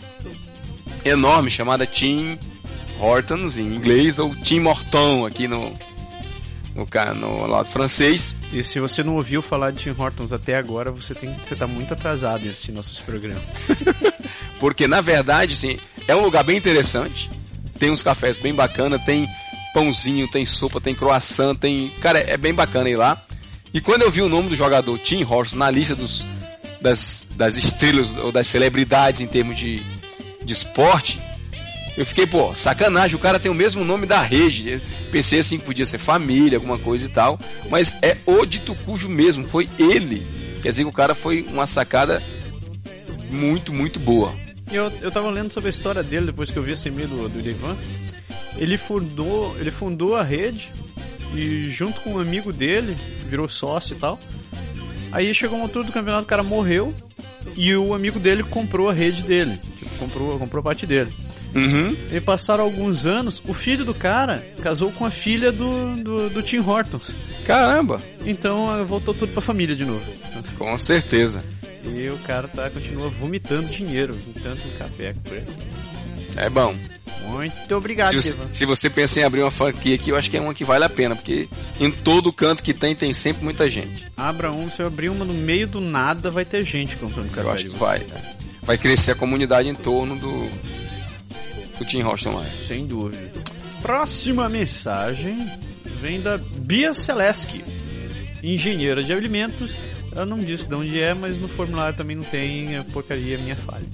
[1.05, 2.39] enorme chamada Tim
[3.01, 5.77] Hortons em inglês ou Tim Horton aqui no,
[7.15, 8.37] no, no lado francês.
[8.53, 11.67] E se você não ouviu falar de Tim Hortons até agora, você tem você tá
[11.67, 13.45] muito atrasado em assistir nossos programas.
[14.59, 17.31] Porque na verdade, assim, é um lugar bem interessante.
[17.79, 19.29] Tem uns cafés bem bacana, tem
[19.73, 23.25] pãozinho, tem sopa, tem croissant, tem, cara, é bem bacana ir lá.
[23.73, 26.25] E quando eu vi o nome do jogador Tim Hortons na lista dos
[26.81, 29.83] das, das estrelas ou das celebridades em termos de,
[30.43, 31.21] de esporte,
[31.99, 34.81] eu fiquei, pô, sacanagem, o cara tem o mesmo nome da rede.
[35.11, 37.41] Pensei assim podia ser família, alguma coisa e tal.
[37.69, 40.25] Mas é o de Tucujo mesmo, foi ele.
[40.63, 42.23] Quer dizer que o cara foi uma sacada
[43.29, 44.33] muito, muito boa.
[44.71, 47.29] Eu, eu tava lendo sobre a história dele depois que eu vi esse e-mail do,
[47.29, 47.77] do Ivan.
[48.57, 50.71] Ele fundou, ele fundou a rede
[51.35, 52.97] e junto com um amigo dele,
[53.29, 54.21] virou sócio e tal.
[55.11, 56.95] Aí chegou uma altura do campeonato, o cara morreu
[57.57, 59.61] e o amigo dele comprou a rede dele.
[59.99, 61.13] Comprou, comprou parte dele.
[61.55, 61.97] Uhum.
[62.13, 66.43] E passaram alguns anos, o filho do cara casou com a filha do, do, do
[66.43, 67.11] Tim Hortons.
[67.47, 68.01] Caramba!
[68.25, 70.05] Então voltou tudo pra família de novo.
[70.57, 71.43] Com certeza.
[71.85, 75.15] E o cara tá, continua vomitando dinheiro, tanto café.
[76.37, 76.75] É bom.
[77.27, 80.41] Muito obrigado, se, se, você pensa em abrir uma franquia aqui, eu acho que é
[80.41, 84.07] uma que vale a pena, porque em todo canto que tem, tem sempre muita gente.
[84.17, 87.49] Abra um, se eu abrir uma no meio do nada, vai ter gente comprando café.
[87.49, 88.07] Eu acho que vai.
[88.69, 90.47] Vai crescer a comunidade em torno do,
[91.79, 92.45] do Tim Horton lá.
[92.67, 93.43] Sem dúvida.
[93.81, 95.51] Próxima mensagem
[95.87, 97.65] vem da Bia Seleski,
[98.43, 99.75] engenheira de alimentos.
[100.13, 103.57] Ela não disse de onde é, mas no formulário também não tem é porcaria minha
[103.57, 103.87] falha.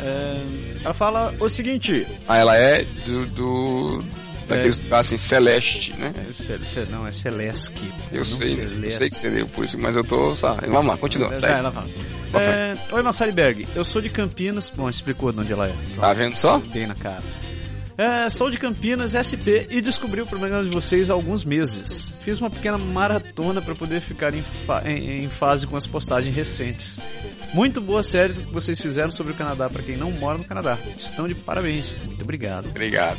[0.00, 0.42] É,
[0.82, 2.04] ela fala o seguinte.
[2.26, 3.26] Ah, ela é do.
[3.26, 4.04] do
[4.48, 6.12] daqueles é, assim, Celeste, né?
[6.16, 7.92] É, não, é Celeste.
[8.10, 8.84] Eu sei, Celeste.
[8.84, 10.34] eu sei que você deu por isso, mas eu tô.
[10.34, 11.32] Sabe, vamos lá, continua.
[11.32, 11.86] É, ela fala.
[12.34, 13.66] É, Oi, Massari Berg.
[13.74, 14.68] Eu sou de Campinas.
[14.68, 15.74] Bom, explicou de onde ela é.
[15.98, 16.58] Tá vendo só?
[16.58, 17.22] Bem na cara.
[18.00, 22.14] É, sou de Campinas, SP, e descobri o programa de vocês há alguns meses.
[22.24, 26.34] Fiz uma pequena maratona para poder ficar em, fa em, em, fase com as postagens
[26.34, 26.98] recentes.
[27.52, 30.78] Muito boa série que vocês fizeram sobre o Canadá para quem não mora no Canadá.
[30.96, 31.94] Estão de parabéns.
[32.06, 32.70] Muito obrigado.
[32.70, 33.18] Obrigado.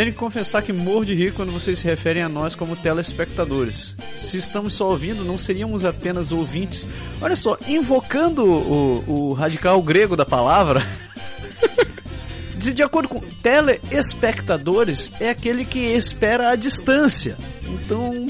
[0.00, 3.94] Tenho que confessar que morro de rir quando vocês se referem a nós como telespectadores.
[4.16, 6.86] Se estamos só ouvindo, não seríamos apenas ouvintes.
[7.20, 10.82] Olha só, invocando o, o radical grego da palavra.
[12.56, 17.36] de acordo com telespectadores, é aquele que espera a distância.
[17.62, 18.26] Então,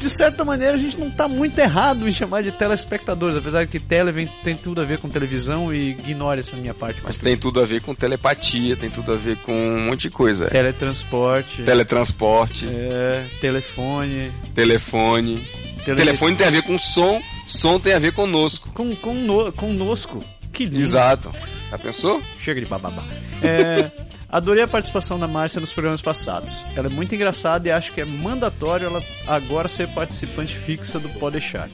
[0.00, 3.78] de certa maneira, a gente não está muito errado em chamar de telespectadores, apesar que
[3.78, 7.02] tele vem, tem tudo a ver com televisão e ignore essa minha parte.
[7.04, 10.10] Mas tem tudo a ver com telepatia, tem tudo a ver com um monte de
[10.10, 10.46] coisa.
[10.46, 11.62] Teletransporte.
[11.64, 12.66] Teletransporte.
[12.66, 14.32] É, telefone.
[14.54, 15.46] Telefone.
[15.84, 15.96] Tele...
[15.98, 18.70] Telefone tem a ver com som, som tem a ver conosco.
[18.72, 20.24] Com, com no, conosco.
[20.50, 20.80] Que lindo.
[20.80, 21.30] Exato.
[21.70, 22.22] Já pensou?
[22.38, 23.04] Chega de bababá.
[23.42, 23.90] É,
[24.30, 26.64] adorei a participação da Márcia nos programas passados.
[26.76, 31.08] Ela é muito engraçada e acho que é mandatório ela agora ser participante fixa do
[31.10, 31.68] Pode Deixar.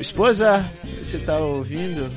[0.00, 0.64] Esposa,
[1.02, 2.10] você tá ouvindo?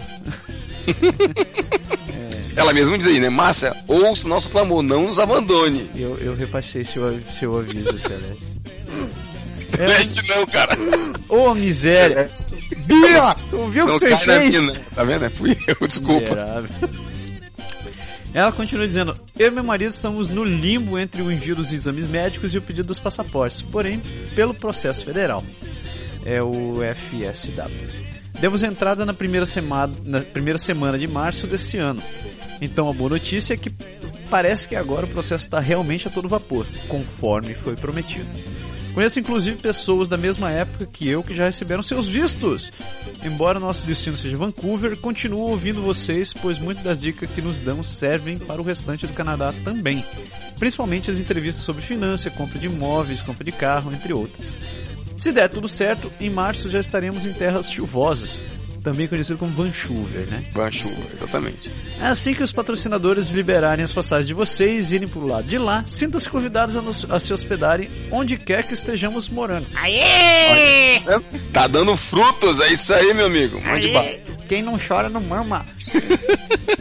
[2.11, 2.35] é.
[2.55, 3.27] Ela mesma diz aí, né?
[3.27, 5.89] Márcia, ouça o nosso clamor, não nos abandone.
[5.93, 8.45] Eu, eu repassei seu, seu aviso, Celeste.
[9.67, 10.35] Celeste é...
[10.35, 10.77] não, cara.
[11.27, 12.23] Ô, oh, miséria.
[12.85, 14.55] Bia, tu viu o que você fez?
[14.55, 14.73] Mina.
[14.95, 15.25] Tá vendo?
[15.25, 16.21] É, fui eu, desculpa.
[16.21, 16.69] Miserável.
[18.35, 22.05] Ela continua dizendo: Eu e meu marido estamos no limbo entre o envio dos exames
[22.05, 24.01] médicos e o pedido dos passaportes, porém,
[24.35, 25.41] pelo processo federal.
[26.25, 27.71] É o FSW.
[28.37, 32.03] Demos entrada na primeira, semana, na primeira semana de março desse ano.
[32.59, 33.71] Então a boa notícia é que
[34.29, 38.27] parece que agora o processo está realmente a todo vapor, conforme foi prometido.
[38.95, 42.71] Conheço inclusive pessoas da mesma época que eu que já receberam seus vistos.
[43.25, 47.89] Embora nosso destino seja Vancouver, continuo ouvindo vocês, pois muitas das dicas que nos damos
[47.89, 50.01] servem para o restante do Canadá também.
[50.57, 54.57] Principalmente as entrevistas sobre finanças, compra de imóveis, compra de carro, entre outras.
[55.17, 58.39] Se der tudo certo, em março já estaremos em terras chuvosas,
[58.85, 60.43] também conhecido como Vancouver, né?
[60.51, 61.71] Vancouver, exatamente.
[61.99, 65.57] É assim que os patrocinadores liberarem as passagens de vocês e irem pro lado de
[65.57, 69.65] lá, sintam-se convidados a, nos, a, se hospedarem onde quer que estejamos morando.
[69.75, 70.99] Aê!
[71.51, 73.59] Tá dando frutos, é isso aí, meu amigo.
[73.59, 73.89] Mande
[74.47, 75.65] Quem não chora não mama.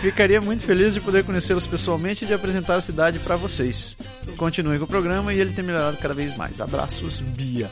[0.00, 3.96] Ficaria muito feliz de poder conhecê-los pessoalmente e de apresentar a cidade para vocês.
[4.36, 6.60] Continue com o programa e ele tem melhorado cada vez mais.
[6.60, 7.70] Abraços, Bia.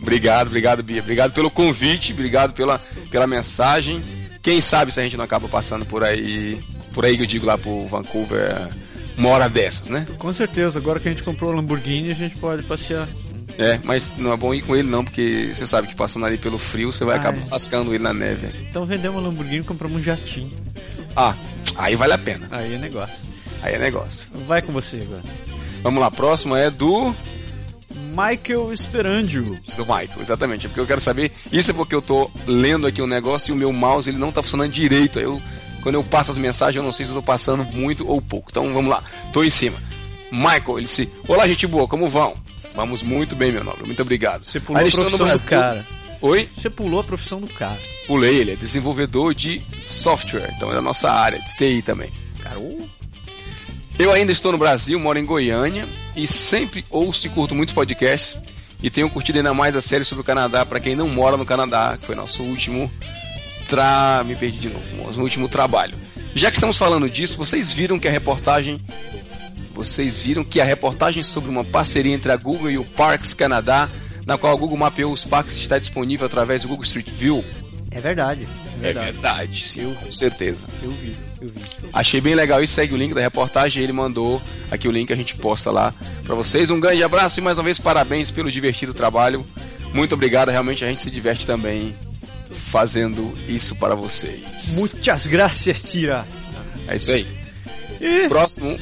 [0.00, 1.00] Obrigado, obrigado, Bia.
[1.00, 2.78] Obrigado pelo convite, obrigado pela,
[3.10, 4.02] pela mensagem.
[4.42, 7.46] Quem sabe se a gente não acaba passando por aí, por aí que eu digo
[7.46, 8.68] lá por Vancouver,
[9.16, 10.06] uma hora dessas, né?
[10.18, 13.08] Com certeza, agora que a gente comprou o Lamborghini, a gente pode passear
[13.58, 16.36] É, mas não é bom ir com ele não, porque você sabe que passando ali
[16.36, 17.50] pelo frio, você vai Ah, acabar é.
[17.50, 18.48] lascando ele na neve.
[18.70, 20.52] Então vendemos uma Lamborghini e compramos um jatinho.
[21.16, 21.34] Ah,
[21.76, 22.46] aí vale a pena.
[22.50, 23.16] Aí é negócio.
[23.62, 24.28] Aí é negócio.
[24.46, 25.22] Vai com você agora.
[25.82, 27.14] Vamos lá, próximo é do
[27.94, 29.58] Michael Esperandio.
[29.76, 30.66] do Michael, exatamente.
[30.66, 31.32] É porque eu quero saber.
[31.50, 34.30] Isso é porque eu tô lendo aqui um negócio e o meu mouse ele não
[34.30, 35.18] tá funcionando direito.
[35.18, 35.40] Eu,
[35.82, 38.48] quando eu passo as mensagens, eu não sei se eu tô passando muito ou pouco.
[38.50, 39.02] Então vamos lá,
[39.32, 39.76] tô em cima.
[40.30, 42.34] Michael, ele disse: Olá, gente boa, como vão?
[42.74, 44.44] Vamos muito bem, meu nobre, muito obrigado.
[44.44, 45.86] Você pulou a profissão do cara.
[46.20, 46.48] Oi?
[46.54, 47.78] Você pulou a profissão do cara.
[48.06, 52.10] Pulei, ele é desenvolvedor de software, então é da nossa área, de TI também.
[52.42, 52.88] Cara, ô,
[53.98, 58.38] Eu ainda estou no Brasil, moro em Goiânia e sempre ouço e curto muitos podcasts
[58.82, 61.46] e tenho curtido ainda mais a série sobre o Canadá para quem não mora no
[61.46, 62.90] Canadá, que foi nosso último
[63.68, 64.22] tra...
[64.24, 65.96] me perdi de novo, nosso último trabalho.
[66.34, 68.80] Já que estamos falando disso, vocês viram que a reportagem
[69.76, 73.90] vocês viram que a reportagem sobre uma parceria entre a Google e o Parks Canadá,
[74.26, 77.42] na qual a Google mapeou os parques, está disponível através do Google Street View?
[77.90, 78.46] é verdade.
[78.74, 79.12] É É verdade.
[79.12, 80.66] verdade, sim, com certeza.
[80.82, 81.60] Eu vi, eu vi.
[81.92, 83.82] Achei bem legal e segue o link da reportagem.
[83.82, 86.68] Ele mandou aqui o link, a gente posta lá pra vocês.
[86.70, 89.46] Um grande abraço e mais uma vez parabéns pelo divertido trabalho.
[89.94, 91.94] Muito obrigado, realmente a gente se diverte também
[92.50, 94.68] fazendo isso para vocês.
[94.74, 96.26] Muitas graças, Tira.
[96.88, 97.26] É isso aí.
[98.00, 98.78] E Próximo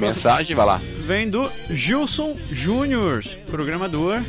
[0.00, 0.80] mensagem, vai lá.
[1.06, 4.22] vem do Gilson Júnior, programador.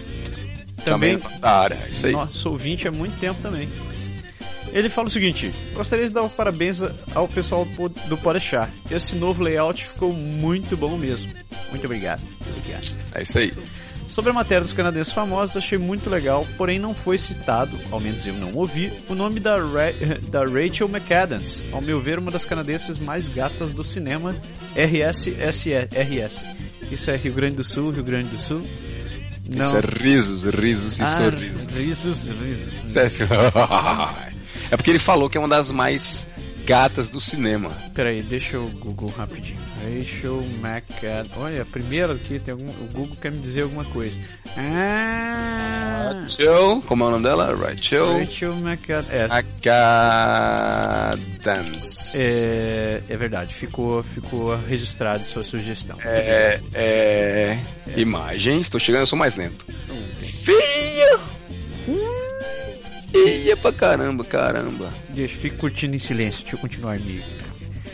[0.83, 2.11] Também, Também da área, é isso aí.
[2.13, 3.69] nosso ouvinte há muito tempo também.
[4.73, 6.79] Ele fala o seguinte: gostaria de dar parabéns
[7.13, 7.67] ao pessoal
[8.07, 8.69] do Podeixar.
[8.89, 11.31] Esse novo layout ficou muito bom mesmo.
[11.69, 12.21] Muito obrigado.
[12.57, 12.91] Obrigado.
[13.13, 13.53] É isso aí.
[14.11, 18.27] Sobre a matéria dos canadenses famosos, achei muito legal, porém não foi citado, ao menos
[18.27, 19.93] eu não ouvi, o nome da, Ra
[20.29, 24.35] da Rachel McAdams, ao meu ver, uma das canadenses mais gatas do cinema,
[24.75, 26.45] RSSRS.
[26.91, 28.61] Isso é Rio Grande do Sul, Rio Grande do Sul.
[29.49, 31.77] Isso é risos, risos e Ah, sorrisos.
[31.77, 32.97] risos, risos.
[32.97, 33.23] É assim.
[34.69, 36.27] É porque ele falou que é uma das mais
[36.71, 37.69] gatas do cinema.
[37.93, 39.59] Peraí, deixa eu Google rapidinho.
[39.83, 41.35] Rachel McAdams.
[41.35, 42.69] Olha, primeiro aqui tem algum.
[42.69, 44.17] O Google quer me dizer alguma coisa.
[44.55, 46.21] Ah!
[46.21, 47.53] Rachel, como é o nome dela?
[47.53, 49.11] Rachel Rachel McAdams.
[49.11, 49.25] É,
[51.41, 52.15] McAdams.
[52.15, 55.97] É, é verdade, ficou, ficou registrado sua sugestão.
[56.05, 57.59] É, é,
[57.97, 59.65] Imagem, estou chegando, eu sou mais lento.
[60.21, 61.40] Feia!
[63.11, 64.89] Feia pra caramba, caramba.
[65.09, 67.23] Deixa, fique curtindo em silêncio, deixa eu continuar amigo.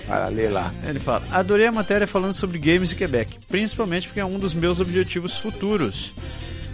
[0.06, 0.74] Para ler lá.
[0.88, 4.54] Ele fala: Adorei a matéria falando sobre games e Quebec, principalmente porque é um dos
[4.54, 6.16] meus objetivos futuros.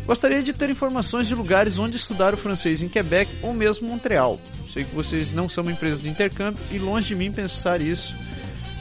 [0.05, 4.39] Gostaria de ter informações de lugares onde estudar o francês em Quebec ou mesmo Montreal.
[4.67, 8.13] Sei que vocês não são uma empresa de intercâmbio e longe de mim pensar isso.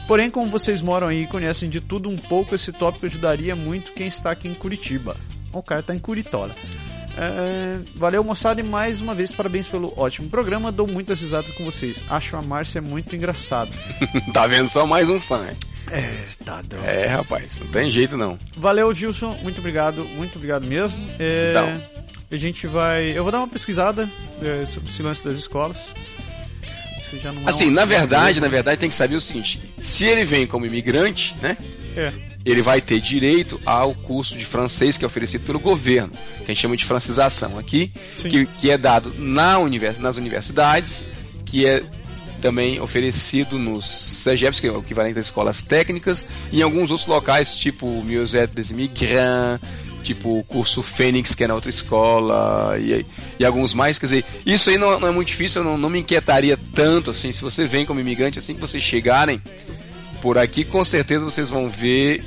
[0.05, 3.93] Porém, como vocês moram aí e conhecem de tudo um pouco, esse tópico ajudaria muito
[3.93, 5.15] quem está aqui em Curitiba.
[5.53, 6.53] O cara está em Curitola.
[7.17, 10.71] É, valeu, moçada, e mais uma vez parabéns pelo ótimo programa.
[10.71, 12.03] Dou muitas risadas com vocês.
[12.09, 13.71] Acho a Márcia muito engraçada.
[14.33, 15.47] tá vendo só mais um fã.
[15.91, 16.11] É,
[16.43, 16.87] tá droga.
[16.87, 18.39] É, rapaz, não tem jeito não.
[18.57, 19.37] Valeu, Gilson.
[19.43, 20.03] Muito obrigado.
[20.15, 20.97] Muito obrigado mesmo.
[21.19, 21.93] É, Então.
[22.31, 23.15] A gente vai.
[23.15, 24.09] Eu vou dar uma pesquisada
[24.41, 25.93] é, sobre esse lance das escolas.
[27.13, 30.47] É Assim, uma- na verdade, na verdade tem que saber o seguinte: se ele vem
[30.47, 31.55] como imigrante, né?
[31.95, 32.11] É.
[32.45, 36.47] ele vai ter direito ao curso de francês que é oferecido pelo governo, que a
[36.47, 41.05] gente chama de francização aqui, que, que é dado na univers, nas universidades,
[41.45, 41.83] que é
[42.41, 47.07] também oferecido nos CEGEPs, que é o equivalente às escolas técnicas, e em alguns outros
[47.07, 49.61] locais, tipo o Musée des Immigrants,
[50.03, 53.05] tipo o curso Fênix, que é na outra escola, e,
[53.39, 53.97] e alguns mais.
[53.97, 57.11] Quer dizer, isso aí não, não é muito difícil, eu não, não me inquietaria tanto
[57.11, 59.41] assim, se você vem como imigrante, assim que vocês chegarem
[60.23, 62.23] por aqui, com certeza vocês vão ver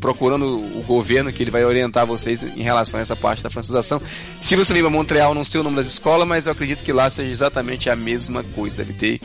[0.00, 4.00] procurando o governo que ele vai orientar vocês em relação a essa parte da francização.
[4.40, 6.90] Se você vem para Montreal, não sei o nome das escolas, mas eu acredito que
[6.90, 9.20] lá seja exatamente a mesma coisa, deve ter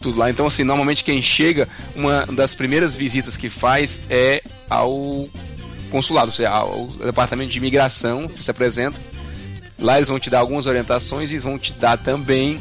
[0.00, 0.30] tudo lá.
[0.30, 5.28] Então, assim, normalmente quem chega, uma das primeiras visitas que faz é ao
[5.90, 9.00] consulado, ou seja, ao departamento de imigração, você se apresenta.
[9.76, 12.60] Lá eles vão te dar algumas orientações e vão te dar também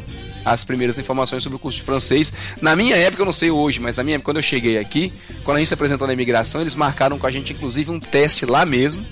[0.51, 2.31] as primeiras informações sobre o curso de francês.
[2.61, 5.13] Na minha época, eu não sei hoje, mas na minha época, quando eu cheguei aqui,
[5.43, 8.45] quando a gente se apresentou na imigração, eles marcaram com a gente, inclusive, um teste
[8.45, 9.05] lá mesmo,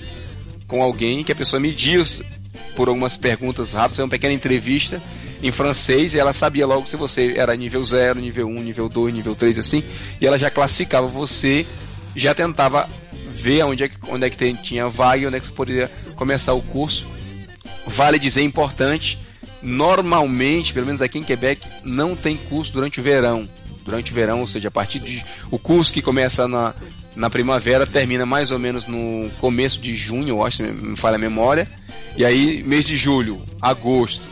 [0.66, 2.02] com alguém, que a pessoa media
[2.74, 5.02] por algumas perguntas rápidas, uma pequena entrevista
[5.42, 9.14] em francês, e ela sabia logo se você era nível 0, nível 1, nível 2,
[9.14, 9.82] nível 3, assim,
[10.20, 11.66] e ela já classificava você,
[12.14, 12.88] já tentava
[13.32, 16.54] ver onde é que, onde é que tinha vaga onde é que você poderia começar
[16.54, 17.06] o curso.
[17.86, 19.18] Vale dizer, importante,
[19.62, 23.48] normalmente, pelo menos aqui em Quebec, não tem curso durante o verão.
[23.84, 26.74] Durante o verão, ou seja, a partir de o curso que começa na,
[27.14, 31.18] na primavera, termina mais ou menos no começo de junho, eu acho, me falha a
[31.18, 31.68] memória.
[32.16, 34.28] E aí, mês de julho, agosto,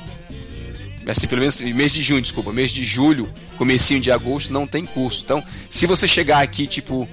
[1.06, 4.84] assim, pelo menos mês de junho, desculpa, mês de julho, comecinho de agosto, não tem
[4.84, 5.22] curso.
[5.24, 7.08] Então, se você chegar aqui, tipo,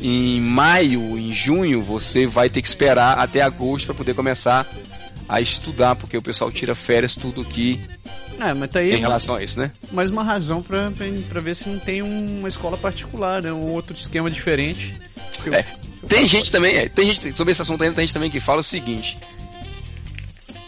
[0.00, 4.66] em maio, em junho, você vai ter que esperar até agosto para poder começar
[5.28, 7.80] a estudar, porque o pessoal tira férias tudo aqui
[8.38, 9.70] é, mas tá aí em relação a isso, né?
[9.92, 10.90] Mais uma razão para
[11.40, 13.52] ver se não tem uma escola particular, né?
[13.52, 14.94] Um outro esquema diferente.
[15.44, 15.64] Eu, é,
[16.08, 18.60] tem gente também, é, tem gente sobre esse assunto ainda tem gente também que fala
[18.60, 19.18] o seguinte: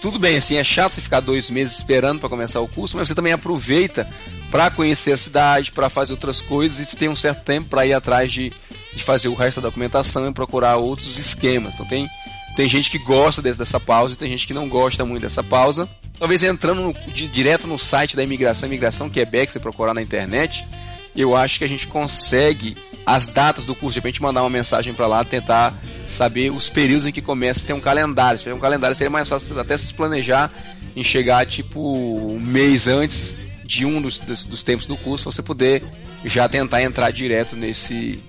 [0.01, 3.09] tudo bem, assim, é chato você ficar dois meses esperando para começar o curso, mas
[3.09, 4.09] você também aproveita
[4.51, 7.85] para conhecer a cidade, para fazer outras coisas e você tem um certo tempo para
[7.85, 8.53] ir atrás de,
[8.95, 11.75] de fazer o resto da documentação e procurar outros esquemas.
[11.75, 12.09] Então tem,
[12.57, 15.87] tem gente que gosta dessa pausa e tem gente que não gosta muito dessa pausa.
[16.19, 20.67] Talvez entrando no, de, direto no site da imigração, imigração Quebec, você procurar na internet,
[21.15, 24.95] eu acho que a gente consegue as datas do curso, de repente mandar uma mensagem
[24.95, 25.75] para lá, tentar
[26.09, 28.39] saber os períodos em que começa, ter um calendário.
[28.39, 30.51] Se tiver um calendário, seria mais fácil até se planejar
[30.97, 33.37] em chegar tipo um mês antes
[33.67, 35.85] de um dos, dos, dos tempos do curso, você poder
[36.25, 38.23] já tentar entrar direto nesse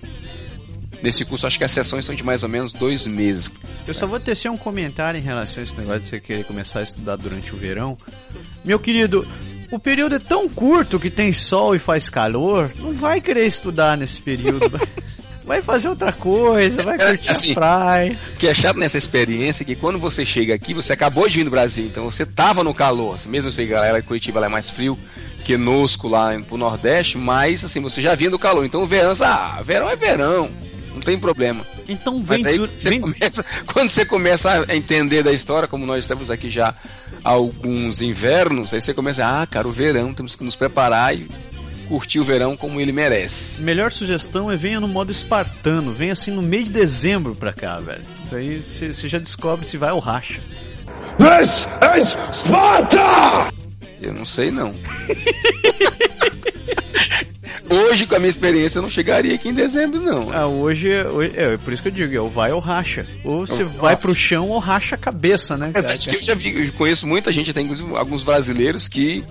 [1.01, 1.47] nesse curso.
[1.47, 3.51] Acho que as sessões são de mais ou menos dois meses.
[3.85, 6.79] Eu só vou tecer um comentário em relação a esse negócio de você querer começar
[6.79, 7.97] a estudar durante o verão.
[8.63, 9.27] Meu querido,
[9.71, 13.97] o período é tão curto que tem sol e faz calor, não vai querer estudar
[13.97, 14.69] nesse período.
[15.47, 18.19] vai fazer outra coisa, vai é, curtir assim, a praia.
[18.33, 21.37] O que é chato nessa experiência é que quando você chega aqui, você acabou de
[21.37, 23.15] vir do Brasil, então você tava no calor.
[23.15, 24.99] Assim, mesmo se a galera de Curitiba é mais frio
[25.45, 28.65] que nosco lá pro Nordeste, mas assim, você já vinha do calor.
[28.65, 30.49] Então o verão, ah, verão é verão
[30.97, 31.65] não tem problema.
[31.87, 33.01] Então vem, Mas aí você vem...
[33.01, 36.75] Começa, quando você começa a entender da história, como nós estamos aqui já
[37.23, 41.29] há alguns invernos, aí você começa, ah, cara, o verão, temos que nos preparar e
[41.87, 43.61] curtir o verão como ele merece.
[43.61, 47.79] Melhor sugestão é venha no modo espartano, venha assim no mês de dezembro pra cá,
[47.79, 48.03] velho.
[48.29, 50.41] Daí você já descobre se vai ao racha.
[51.17, 51.67] This
[51.97, 53.47] is Sparta!
[54.01, 54.73] Eu não sei não.
[57.69, 60.31] Hoje, com a minha experiência, eu não chegaria aqui em dezembro, não.
[60.31, 63.05] Ah, hoje, hoje é, é por isso que eu digo, é ou vai ou racha.
[63.23, 65.71] Ou você vai pro chão ou racha a cabeça, né?
[65.73, 65.97] Cara?
[66.13, 69.23] eu já vi, eu conheço muita gente, tem alguns brasileiros que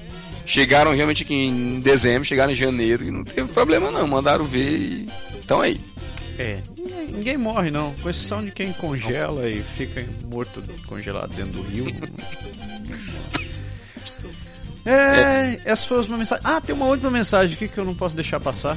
[0.44, 4.70] chegaram realmente aqui em dezembro, chegaram em janeiro e não teve problema não, mandaram ver
[4.70, 5.08] e
[5.40, 5.80] estão aí.
[6.38, 11.54] É, ninguém, ninguém, morre não, com exceção de quem congela e fica morto congelado dentro
[11.54, 11.86] do rio.
[14.86, 16.46] É, essas foram as mensagens.
[16.46, 18.76] Ah, tem uma última mensagem aqui que eu não posso deixar passar.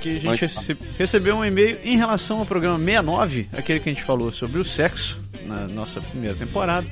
[0.00, 3.92] Que a gente rece recebeu um e-mail em relação ao programa 69, aquele que a
[3.92, 6.86] gente falou sobre o sexo na nossa primeira temporada.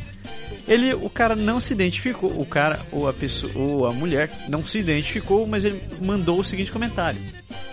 [0.68, 4.64] Ele, o cara não se identificou, o cara ou a pessoa ou a mulher não
[4.64, 7.20] se identificou, mas ele mandou o seguinte comentário.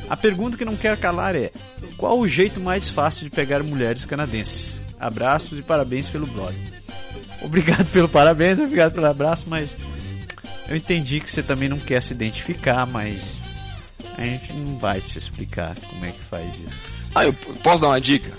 [0.10, 1.52] A pergunta que não quer calar é:
[1.98, 4.82] qual o jeito mais fácil de pegar mulheres canadenses?
[5.00, 6.56] Abraços e parabéns pelo blog.
[7.42, 9.76] Obrigado pelo parabéns, obrigado pelo abraço, mas
[10.70, 13.40] eu entendi que você também não quer se identificar, mas
[14.18, 17.10] a gente não vai te explicar como é que faz isso.
[17.16, 18.38] Ah, eu posso dar uma dica?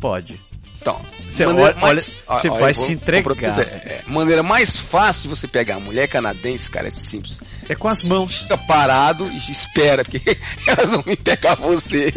[0.00, 0.40] Pode.
[0.80, 3.58] Então, você olha, mais, olha, você vai se entregar.
[3.58, 7.40] É, maneira mais fácil de você pegar a mulher canadense, cara, é simples.
[7.68, 8.42] É com as mãos.
[8.42, 10.38] Fica parado e espera, porque
[10.68, 12.12] elas vão vir pegar você.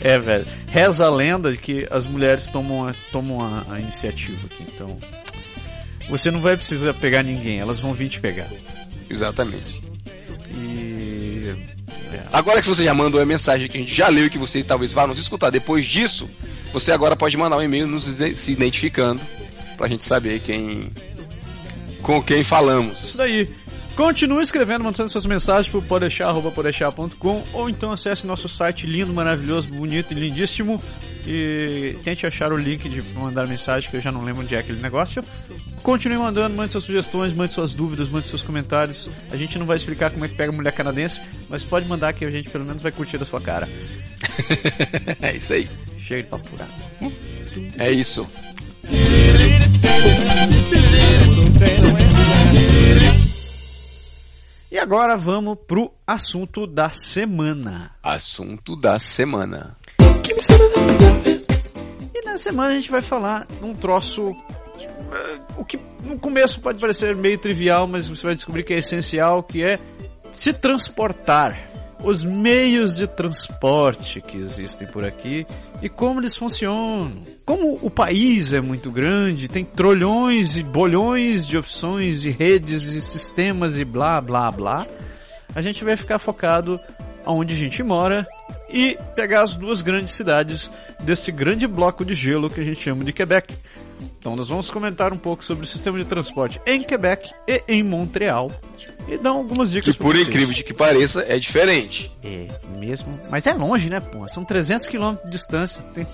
[0.00, 0.46] É, velho.
[0.68, 4.96] Reza a lenda de que as mulheres tomam a, tomam a, a iniciativa aqui, então.
[6.08, 8.48] Você não vai precisar pegar ninguém, elas vão vir te pegar.
[9.08, 9.82] Exatamente.
[10.50, 11.54] E.
[12.12, 12.22] É.
[12.32, 14.62] Agora que você já mandou a mensagem que a gente já leu e que você
[14.62, 16.28] talvez vá nos escutar depois disso,
[16.72, 19.20] você agora pode mandar um e-mail nos se identificando
[19.76, 20.90] pra gente saber quem.
[22.02, 23.04] com quem falamos.
[23.04, 23.48] Isso daí.
[23.94, 30.12] Continue escrevendo, mandando suas mensagens por podeixar.com ou então acesse nosso site lindo, maravilhoso, bonito
[30.12, 30.80] e lindíssimo
[31.30, 34.58] e tente achar o link de mandar mensagem que eu já não lembro onde é
[34.58, 35.22] aquele negócio.
[35.82, 39.10] Continue mandando, mande suas sugestões, mande suas dúvidas, mande seus comentários.
[39.30, 42.24] A gente não vai explicar como é que pega mulher canadense, mas pode mandar que
[42.24, 43.68] a gente pelo menos vai curtir da sua cara.
[45.20, 45.68] é isso aí.
[45.98, 46.48] Chega de papo
[47.76, 48.26] É isso.
[54.70, 57.90] E agora vamos pro assunto da semana.
[58.02, 59.76] Assunto da semana.
[62.14, 64.34] E na semana a gente vai falar um troço
[65.56, 69.42] o que no começo pode parecer meio trivial, mas você vai descobrir que é essencial,
[69.42, 69.78] que é
[70.30, 71.68] se transportar.
[72.04, 75.44] Os meios de transporte que existem por aqui
[75.82, 77.20] e como eles funcionam.
[77.44, 83.00] Como o país é muito grande, tem trilhões e bolhões de opções e redes e
[83.00, 84.86] sistemas e blá blá blá,
[85.52, 86.78] a gente vai ficar focado
[87.26, 88.24] onde a gente mora
[88.68, 93.04] e pegar as duas grandes cidades desse grande bloco de gelo que a gente chama
[93.04, 93.54] de Quebec.
[94.18, 97.82] Então nós vamos comentar um pouco sobre o sistema de transporte em Quebec e em
[97.82, 98.50] Montreal
[99.08, 99.94] e dar algumas dicas.
[99.94, 102.14] Que por incrível de que pareça é diferente.
[102.22, 102.48] É
[102.78, 104.28] mesmo, mas é longe, né, pô?
[104.28, 105.82] São 300 km de distância.
[105.94, 106.06] Tem...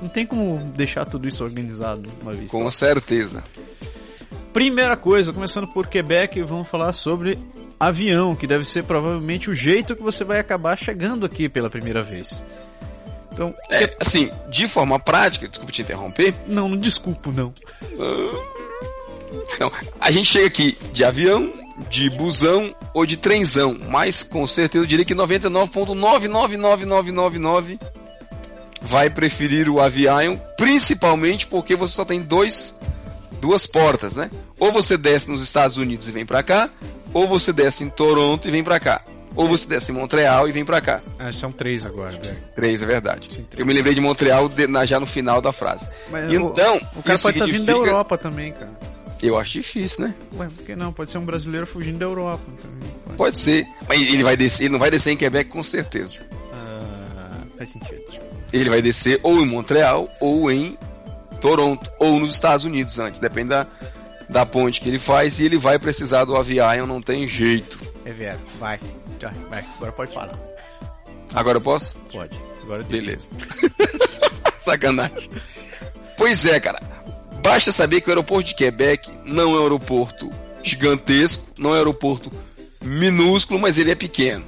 [0.00, 2.50] Não tem como deixar tudo isso organizado uma vez.
[2.50, 2.70] Com só.
[2.70, 3.44] certeza.
[4.52, 7.38] Primeira coisa, começando por Quebec, vamos falar sobre
[7.78, 12.02] avião, que deve ser provavelmente o jeito que você vai acabar chegando aqui pela primeira
[12.02, 12.42] vez.
[13.32, 17.54] Então, É, assim, de forma prática, desculpa te interromper, não, não desculpo não.
[19.58, 21.52] Não, a gente chega aqui de avião,
[21.88, 27.80] de busão ou de trenzão, mas com certeza eu diria que 99.999999
[28.82, 32.76] vai preferir o avião, principalmente porque você só tem dois,
[33.40, 34.30] duas portas, né?
[34.58, 36.68] Ou você desce nos Estados Unidos e vem pra cá,
[37.12, 39.02] ou você desce em Toronto e vem pra cá.
[39.36, 41.00] Ou você desce em Montreal e vem pra cá.
[41.18, 42.36] Ah, são três agora, velho.
[42.54, 43.28] Três, é verdade.
[43.32, 43.60] Sim, três.
[43.60, 45.88] Eu me lembrei de Montreal de- na- já no final da frase.
[46.10, 48.70] Mas então, o, o cara pode estar vindo da Europa também, cara.
[49.22, 50.14] Eu acho difícil, né?
[50.36, 50.92] Ué, por que não?
[50.92, 52.90] Pode ser um brasileiro fugindo da Europa também.
[53.04, 53.16] Pode.
[53.16, 53.66] Pode ser.
[53.88, 56.22] Mas ele vai descer, ele não vai descer em Quebec com certeza.
[56.52, 58.00] Ah, faz sentido.
[58.52, 60.76] Ele vai descer ou em Montreal ou em
[61.40, 63.66] Toronto ou nos Estados Unidos antes, depende da,
[64.28, 67.78] da ponte que ele faz e ele vai precisar do avião, não tem jeito.
[68.04, 68.78] É velho, vai.
[69.48, 69.64] Vai.
[69.76, 70.38] Agora pode falar.
[71.34, 71.96] Agora eu posso?
[72.12, 72.36] Pode.
[72.62, 73.28] Agora Beleza.
[74.58, 75.30] Sacanagem.
[76.16, 76.80] Pois é, cara.
[77.42, 80.30] Basta saber que o aeroporto de Quebec não é um aeroporto
[80.62, 82.30] gigantesco, não é um aeroporto
[82.82, 84.44] minúsculo, mas ele é pequeno.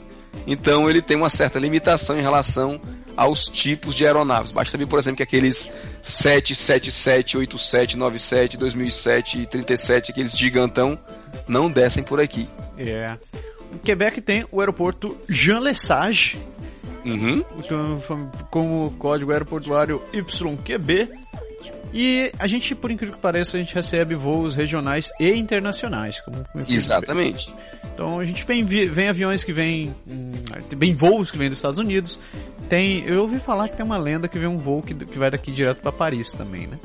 [0.47, 2.81] Então ele tem uma certa limitação em relação
[3.17, 4.51] aos tipos de aeronaves.
[4.51, 10.99] Basta saber, por exemplo, que aqueles 777, 87, 97, 2007 e 37, aqueles gigantão,
[11.47, 12.49] não descem por aqui.
[12.79, 13.17] É.
[13.73, 16.39] O Quebec tem o aeroporto Jean Lesage,
[17.05, 17.45] Uhum.
[17.59, 18.01] então,
[18.51, 21.09] com o código aeroportuário YQB.
[21.93, 26.21] E a gente, por incrível que pareça, a gente recebe voos regionais e internacionais.
[26.21, 26.45] Como.
[26.69, 27.53] Exatamente.
[27.95, 29.95] Então a gente vem, vem aviões que vêm.
[30.09, 30.33] Hum,
[30.77, 32.19] vem voos que vêm dos Estados Unidos.
[32.69, 33.05] Tem.
[33.07, 35.53] Eu ouvi falar que tem uma lenda que vem um voo que, que vai daqui
[35.53, 36.79] direto pra Paris também, né?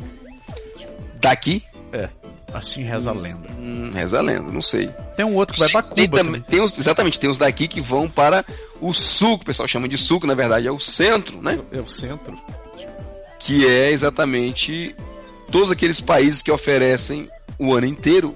[1.21, 2.09] Daqui, É.
[2.53, 3.47] Assim reza a lenda.
[3.59, 4.89] hum, reza a lenda, não sei.
[5.17, 6.59] Tem um outro que vai pra Tem Cuba também- também.
[6.59, 8.43] tem exatamente, tem os daqui que vão para
[8.79, 11.59] o sul, que o pessoal chama de sul, que na verdade é o centro, né?
[11.73, 12.37] É o centro.
[13.39, 14.95] Que é exatamente
[15.51, 17.29] todos aqueles países que oferecem
[17.59, 18.35] o ano inteiro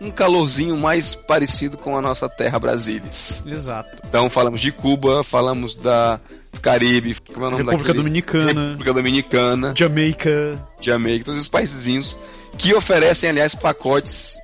[0.00, 3.42] um calorzinho mais parecido com a nossa terra Brasilis.
[3.46, 4.02] Exato.
[4.06, 6.20] Então falamos de Cuba, falamos da
[6.60, 7.94] Caribe, como é o nome República?
[7.94, 8.62] Dominicana.
[8.62, 10.68] República Dominicana, Jamaica.
[10.80, 12.16] Jamaica, todos os países
[12.58, 14.36] que oferecem, aliás, pacotes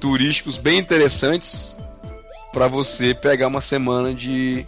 [0.00, 1.76] turísticos bem interessantes
[2.52, 4.66] para você pegar uma semana de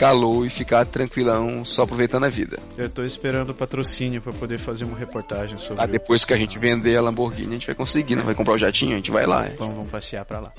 [0.00, 2.58] calor e ficar tranquilão, só aproveitando a vida.
[2.74, 5.82] Eu tô esperando o patrocínio pra poder fazer uma reportagem sobre.
[5.82, 8.22] Ah, depois que a gente vender a Lamborghini, a gente vai conseguir, né?
[8.22, 9.44] Vai comprar o jatinho, a gente vai lá.
[9.44, 9.50] é.
[9.58, 10.52] Vamos, passear pra lá.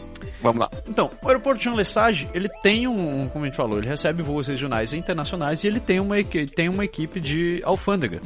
[0.44, 0.70] Vamos lá.
[0.88, 4.22] Então, o aeroporto de Jean Lesage, ele tem um, como a gente falou, ele recebe
[4.22, 6.18] voos regionais e internacionais e ele tem uma,
[6.56, 8.22] tem uma equipe de alfândega.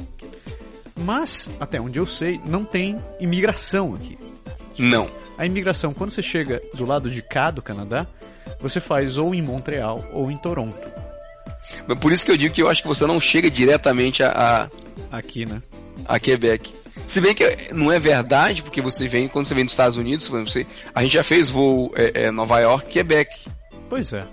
[0.99, 4.17] Mas, até onde eu sei, não tem imigração aqui.
[4.77, 5.09] Não.
[5.37, 8.05] A imigração, quando você chega do lado de cá do Canadá,
[8.59, 11.04] você faz ou em Montreal ou em Toronto.
[11.87, 14.69] Mas por isso que eu digo que eu acho que você não chega diretamente a,
[15.11, 15.61] Aqui, né?
[16.05, 16.73] a, a Quebec.
[17.07, 20.27] Se bem que não é verdade, porque você vem, quando você vem dos Estados Unidos,
[20.27, 23.31] você, a gente já fez voo é, é, Nova York, Quebec.
[23.89, 24.25] Pois é.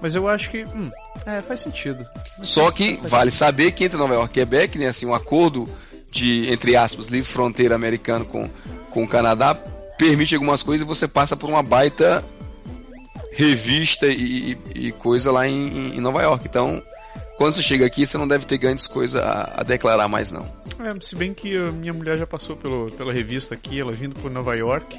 [0.00, 0.64] Mas eu acho que.
[0.64, 0.90] Hum,
[1.26, 2.06] é, faz sentido.
[2.42, 5.68] Só que vale saber que entre Nova York e Quebec, né, assim, um acordo
[6.10, 8.48] de, entre aspas, livre fronteira americano com,
[8.90, 9.58] com o Canadá
[9.98, 12.24] permite algumas coisas e você passa por uma baita
[13.36, 16.46] revista e, e- coisa lá em, em Nova York.
[16.46, 16.82] Então,
[17.36, 20.42] quando você chega aqui, você não deve ter grandes coisas a, a declarar mais não.
[20.78, 24.14] É, se bem que a minha mulher já passou pelo, pela revista aqui, ela vindo
[24.20, 24.98] por Nova York.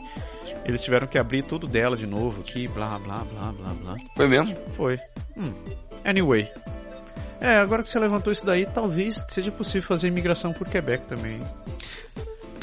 [0.65, 3.95] Eles tiveram que abrir tudo dela de novo aqui, blá blá blá blá blá.
[4.15, 4.55] Foi mesmo?
[4.75, 4.99] Foi.
[5.37, 5.53] Hum.
[6.03, 6.49] Anyway.
[7.39, 11.39] É, agora que você levantou isso daí, talvez seja possível fazer imigração por Quebec também.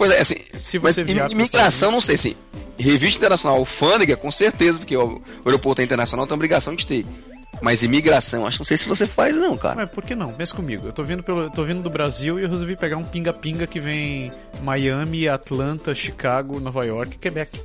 [0.03, 2.37] Pois é, assim, Se mas você pros imigração, não sei, assim,
[2.77, 7.07] revista internacional, alfândega, com certeza, porque o, aeroporto é internacional tem obrigação de ter.
[7.61, 9.77] Mas imigração, acho que não sei se você faz não, cara.
[9.77, 10.33] Mas por que não?
[10.33, 10.89] Pensa comigo.
[10.89, 13.65] Eu tô vindo, pelo, eu tô vindo do Brasil e eu resolvi pegar um pinga-pinga
[13.65, 17.61] que vem Miami, Atlanta, Chicago, Nova York e Quebec.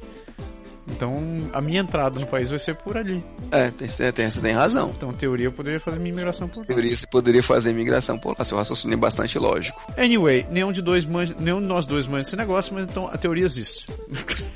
[0.89, 1.13] Então,
[1.51, 3.23] a minha entrada no país vai ser por ali.
[3.51, 4.93] É, tem, tem, você tem razão.
[4.95, 6.65] Então, em teoria, eu poderia fazer minha imigração por lá.
[6.65, 9.79] Teoria, você poderia fazer imigração por lá, seu raciocínio é bastante lógico.
[9.97, 13.17] Anyway, nenhum de, dois manja, nenhum de nós dois manja esse negócio, mas então a
[13.17, 13.85] teoria existe.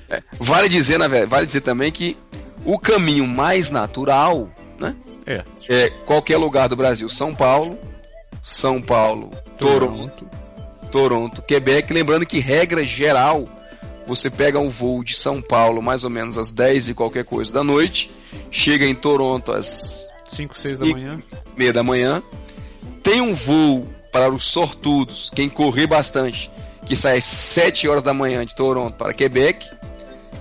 [0.09, 2.17] É, vale dizer, na verdade, vale dizer também que
[2.65, 4.95] o caminho mais natural, né?
[5.25, 5.43] É.
[5.69, 7.07] É, qualquer lugar do Brasil.
[7.09, 7.77] São Paulo,
[8.41, 10.29] São Paulo, Toronto,
[10.91, 11.93] Toronto, Quebec.
[11.93, 13.47] Lembrando que, regra geral,
[14.16, 17.51] você pega um voo de São Paulo mais ou menos às 10 e qualquer coisa
[17.51, 18.12] da noite,
[18.49, 21.20] chega em Toronto às 5, 6 da manhã.
[21.55, 22.22] meia da manhã.
[23.01, 26.51] Tem um voo para os sortudos, quem correr bastante,
[26.86, 29.66] que sai às 7 horas da manhã de Toronto para Quebec.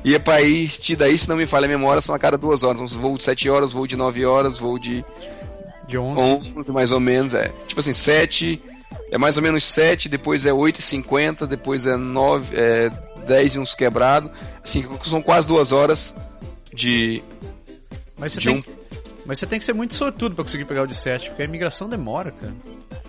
[0.03, 2.63] E é para ir, daí, se não me falha a memória, são a cada duas
[2.63, 2.81] horas.
[2.81, 5.05] Uns voo de 7 horas, voo de 9 horas, voo de
[5.87, 6.23] De 11.
[6.23, 7.53] 11, mais ou menos, é.
[7.69, 8.61] Tipo assim, 7,
[9.13, 12.91] é mais ou menos 7, depois é 8,50, depois é 9, é
[13.31, 14.31] 10 e uns quebrados.
[14.63, 16.15] Assim, são quase duas horas
[16.75, 17.23] de,
[18.19, 18.63] Mas você, de tem, um.
[19.25, 21.45] mas você tem que ser muito sortudo pra conseguir pegar o de 7, porque a
[21.45, 22.53] imigração demora, cara.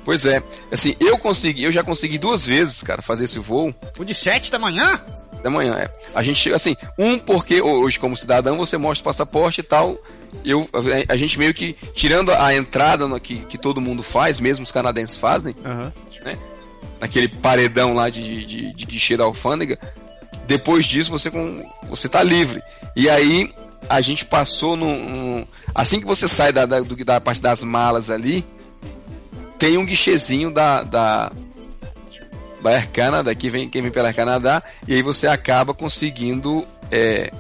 [0.03, 0.41] Pois é,
[0.71, 4.49] assim, eu consegui, eu já consegui duas vezes, cara, fazer esse voo O de 7
[4.51, 4.99] da manhã?
[5.43, 5.75] da manhã.
[5.77, 5.91] É.
[6.15, 9.97] A gente chega assim, um porque hoje como cidadão você mostra o passaporte e tal.
[10.43, 14.39] Eu, a, a gente meio que tirando a entrada no, que, que todo mundo faz,
[14.39, 15.93] mesmo os canadenses fazem, Aham.
[16.99, 19.77] naquele paredão lá de, de, de guichê da alfândega.
[20.51, 22.61] Depois disso você com você tá livre.
[22.93, 23.53] E aí
[23.89, 27.63] a gente passou no, no- assim que você sai da, da, do- da parte das
[27.63, 28.45] malas ali,
[29.57, 31.31] tem um guichezinho da da
[32.61, 36.67] da Air Canada, que vem quem vem pela Air Canada, e aí você acaba conseguindo
[36.91, 37.31] é,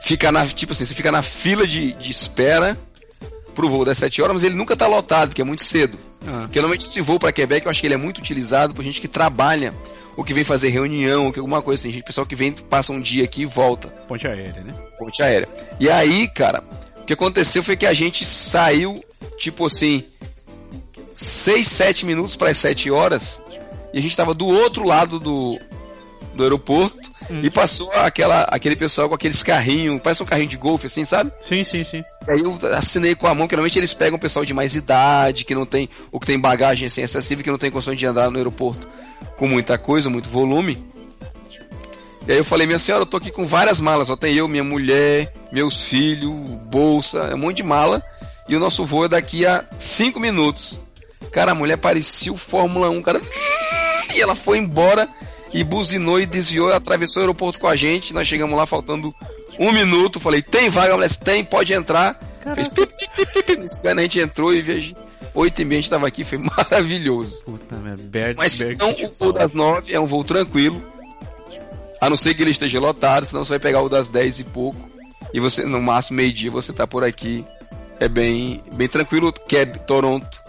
[0.00, 2.78] ficar na tipo assim, você fica na fila de, de espera
[3.54, 5.98] pro voo das 7 horas, mas ele nunca tá lotado, porque é muito cedo.
[6.24, 8.82] Ah, Porque normalmente esse voo para Quebec eu acho que ele é muito utilizado por
[8.84, 9.74] gente que trabalha,
[10.16, 11.92] ou que vem fazer reunião, ou que alguma coisa assim.
[11.92, 14.74] Gente, pessoal que vem, passa um dia aqui e volta, ponte aérea, né?
[14.98, 15.48] ponte aérea.
[15.78, 16.62] E aí, cara,
[16.98, 19.02] o que aconteceu foi que a gente saiu,
[19.38, 20.04] tipo assim,
[21.14, 23.40] 6, 7 minutos para as 7 horas,
[23.92, 25.58] e a gente tava do outro lado do,
[26.34, 27.09] do aeroporto,
[27.42, 31.32] e passou aquela, aquele pessoal com aqueles carrinhos, parece um carrinho de golfe, assim, sabe?
[31.40, 32.04] Sim, sim, sim.
[32.26, 34.74] E aí eu assinei com a mão, que normalmente eles pegam o pessoal de mais
[34.74, 38.06] idade, que não tem, ou que tem bagagem assim excessiva, que não tem condições de
[38.06, 38.88] andar no aeroporto
[39.36, 40.84] com muita coisa, muito volume.
[42.26, 44.46] E aí eu falei, minha senhora, eu tô aqui com várias malas, só tem eu,
[44.46, 46.32] minha mulher, meus filhos,
[46.70, 48.02] bolsa, é um monte de mala,
[48.48, 50.78] e o nosso voo é daqui a cinco minutos.
[51.32, 53.20] Cara, a mulher parecia o Fórmula 1, cara.
[54.14, 55.08] E ela foi embora
[55.52, 58.14] e buzinou e desviou, atravessou o aeroporto com a gente.
[58.14, 59.14] Nós chegamos lá faltando
[59.58, 60.20] um minuto.
[60.20, 61.10] Falei, tem vaga, mulher?
[61.16, 62.18] Tem, pode entrar.
[62.54, 63.56] Fez pip, pip, pip, pip.
[63.60, 64.94] Nesse cara a gente entrou e veja,
[65.34, 67.44] oito e meia a gente tava aqui, foi maravilhoso.
[67.44, 68.02] Puta merda.
[68.02, 70.82] Bert, Mas Bert, não, o voo das nove é um voo tranquilo.
[72.00, 74.44] A não ser que ele esteja lotado, senão você vai pegar o das dez e
[74.44, 74.88] pouco.
[75.34, 77.44] E você, no máximo, meio-dia, você tá por aqui.
[78.00, 79.30] É bem, bem tranquilo.
[79.32, 80.39] Queb, Toronto.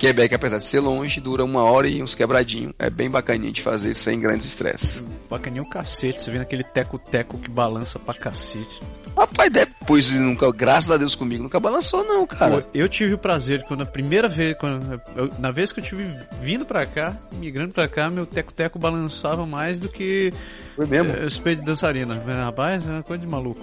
[0.00, 2.72] Quebec, apesar de ser longe, dura uma hora e uns quebradinhos.
[2.78, 5.04] É bem bacaninha de fazer sem grandes estresses.
[5.28, 8.80] Bacaninha o cacete, você vê naquele teco-teco que balança pra cacete.
[9.14, 12.62] Rapaz, depois nunca, graças a Deus comigo, nunca balançou não, cara.
[12.62, 15.84] Pô, eu tive o prazer quando a primeira vez, quando, eu- na vez que eu
[15.84, 16.06] tive
[16.40, 20.32] vindo pra cá, migrando pra cá, meu teco-teco balançava mais do que
[20.76, 21.12] Foi mesmo?
[21.12, 22.14] é, peitos de dançarina.
[22.42, 23.60] Rapaz, é uma coisa de maluco.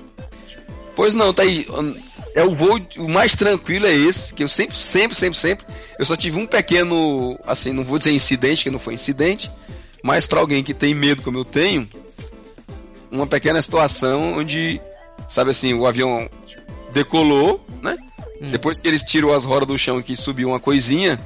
[0.96, 1.66] Pois não, tá aí.
[2.38, 5.66] É o voo, o mais tranquilo é esse, que eu sempre, sempre, sempre, sempre.
[5.98, 9.52] Eu só tive um pequeno, assim, não vou dizer incidente, que não foi incidente,
[10.04, 11.90] mas pra alguém que tem medo como eu tenho,
[13.10, 14.80] uma pequena situação onde,
[15.28, 16.30] sabe assim, o avião
[16.94, 17.98] decolou, né?
[18.40, 21.20] Depois que eles tirou as rodas do chão e que subiu uma coisinha,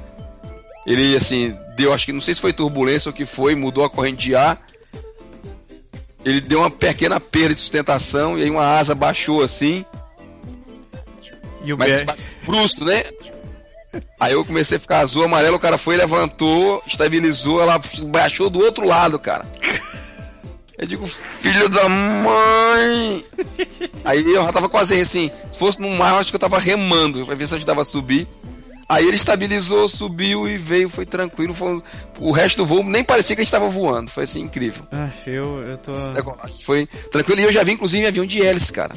[0.86, 3.84] ele assim, deu, acho que não sei se foi turbulência ou o que foi, mudou
[3.84, 4.66] a corrente de ar.
[6.24, 9.84] Ele deu uma pequena perda de sustentação e aí uma asa baixou assim,
[11.64, 13.04] E o mas, Bert, mas brusco, né?
[14.18, 18.60] Aí eu comecei a ficar azul, amarelo, o cara foi, levantou, estabilizou, ela baixou do
[18.60, 19.44] outro lado, cara.
[20.78, 23.24] Eu digo, filho da mãe!
[24.04, 26.58] Aí eu já tava quase assim, se fosse no mar, eu acho que eu tava
[26.58, 28.26] remando, pra ver se eu ajudava a subir.
[28.88, 31.54] Aí ele estabilizou, subiu e veio, foi tranquilo.
[31.54, 31.80] Foi,
[32.18, 34.84] o resto do voo nem parecia que a gente tava voando, foi assim, incrível.
[34.92, 35.92] Ah, eu, eu tô.
[36.64, 37.40] Foi tranquilo.
[37.40, 38.94] E eu já vi, inclusive, em avião de hélice, cara.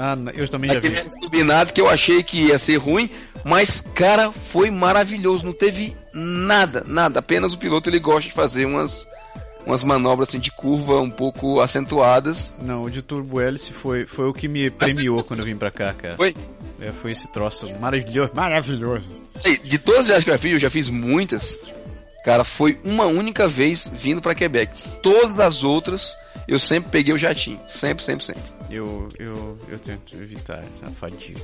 [0.00, 0.86] Ah, eu também já vi.
[0.88, 3.08] Aquele hélice turbinado que eu achei que ia ser ruim,
[3.44, 5.44] mas, cara, foi maravilhoso.
[5.44, 7.20] Não teve nada, nada.
[7.20, 9.06] Apenas o piloto ele gosta de fazer umas,
[9.66, 12.52] umas manobras assim, de curva um pouco acentuadas.
[12.60, 15.70] Não, o de Turbo Hélice foi, foi o que me premiou quando eu vim pra
[15.70, 16.16] cá, cara.
[16.16, 16.34] Foi.
[16.80, 18.32] É, foi esse troço maravilhoso.
[18.34, 19.08] Maravilhoso.
[19.62, 21.58] De todas as viagens que eu já fiz, eu já fiz muitas.
[22.24, 24.72] Cara, foi uma única vez vindo pra Quebec.
[25.02, 26.16] Todas as outras,
[26.48, 27.58] eu sempre peguei o jatinho.
[27.68, 28.42] Sempre, sempre, sempre.
[28.74, 31.40] Eu, eu, eu tento evitar a fadiga.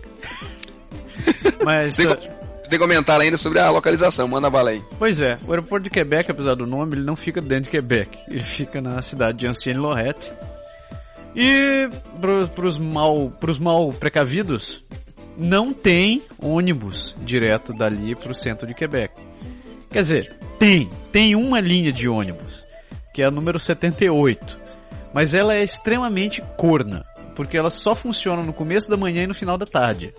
[1.65, 4.83] Mas, Você tem, comentário ainda sobre a localização, manda bala aí.
[4.99, 8.19] pois é, o aeroporto de Quebec, apesar do nome, ele não fica dentro de Quebec.
[8.29, 10.33] Ele fica na cidade de Ancienne-Lorette.
[11.35, 11.89] E
[12.21, 14.83] pro, pros, mal, pros mal precavidos,
[15.37, 19.15] não tem ônibus direto dali para o centro de Quebec.
[19.91, 22.65] Quer dizer, tem, tem uma linha de ônibus,
[23.15, 24.59] que é a número 78,
[25.13, 27.05] mas ela é extremamente corna,
[27.35, 30.13] porque ela só funciona no começo da manhã e no final da tarde.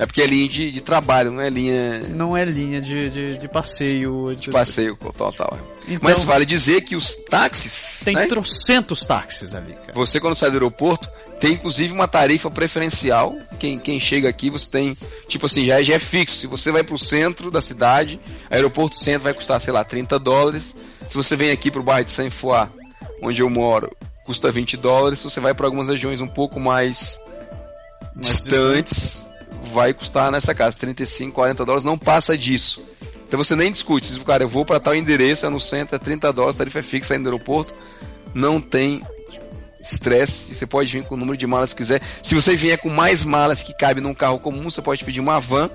[0.00, 1.98] É porque é linha de, de trabalho, não é linha.
[2.08, 4.34] Não é linha de, de, de passeio.
[4.34, 5.58] De passeio total.
[5.86, 8.00] Então, Mas vale dizer que os táxis.
[8.02, 8.24] Tem né?
[8.26, 9.92] trocentos táxis ali, cara.
[9.92, 11.06] Você, quando sai do aeroporto,
[11.38, 13.36] tem inclusive uma tarifa preferencial.
[13.58, 14.96] Quem, quem chega aqui, você tem.
[15.28, 16.38] Tipo assim, já, é, já é fixo.
[16.38, 18.18] Se você vai pro centro da cidade,
[18.50, 20.74] aeroporto centro vai custar, sei lá, 30 dólares.
[21.06, 22.68] Se você vem aqui pro bairro de Saint-Foy,
[23.22, 23.94] onde eu moro,
[24.24, 25.18] custa 20 dólares.
[25.20, 27.20] Se você vai para algumas regiões um pouco mais,
[28.14, 29.28] mais distantes
[29.72, 32.84] vai custar nessa casa 35, 40 dólares, não passa disso.
[33.26, 35.94] Então você nem discute, se diz, cara, eu vou para tal endereço, é no centro,
[35.94, 37.72] é 30 dólares, tarifa é fixa aí no aeroporto,
[38.34, 39.02] não tem
[39.80, 42.02] estresse, você pode vir com o número de malas que quiser.
[42.22, 45.38] Se você vier com mais malas que cabe num carro comum, você pode pedir uma
[45.38, 45.70] van.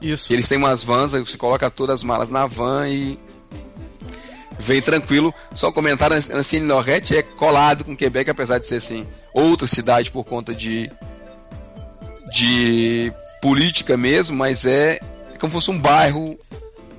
[0.00, 0.32] Isso.
[0.32, 3.18] Eles têm umas vans, aí você coloca todas as malas na van e
[4.60, 5.34] vem tranquilo.
[5.54, 10.10] Só um comentário, Ancine Lorette é colado com Quebec, apesar de ser assim, outra cidade
[10.10, 10.90] por conta de
[12.30, 15.00] de política mesmo, mas é,
[15.34, 16.38] é como se fosse um bairro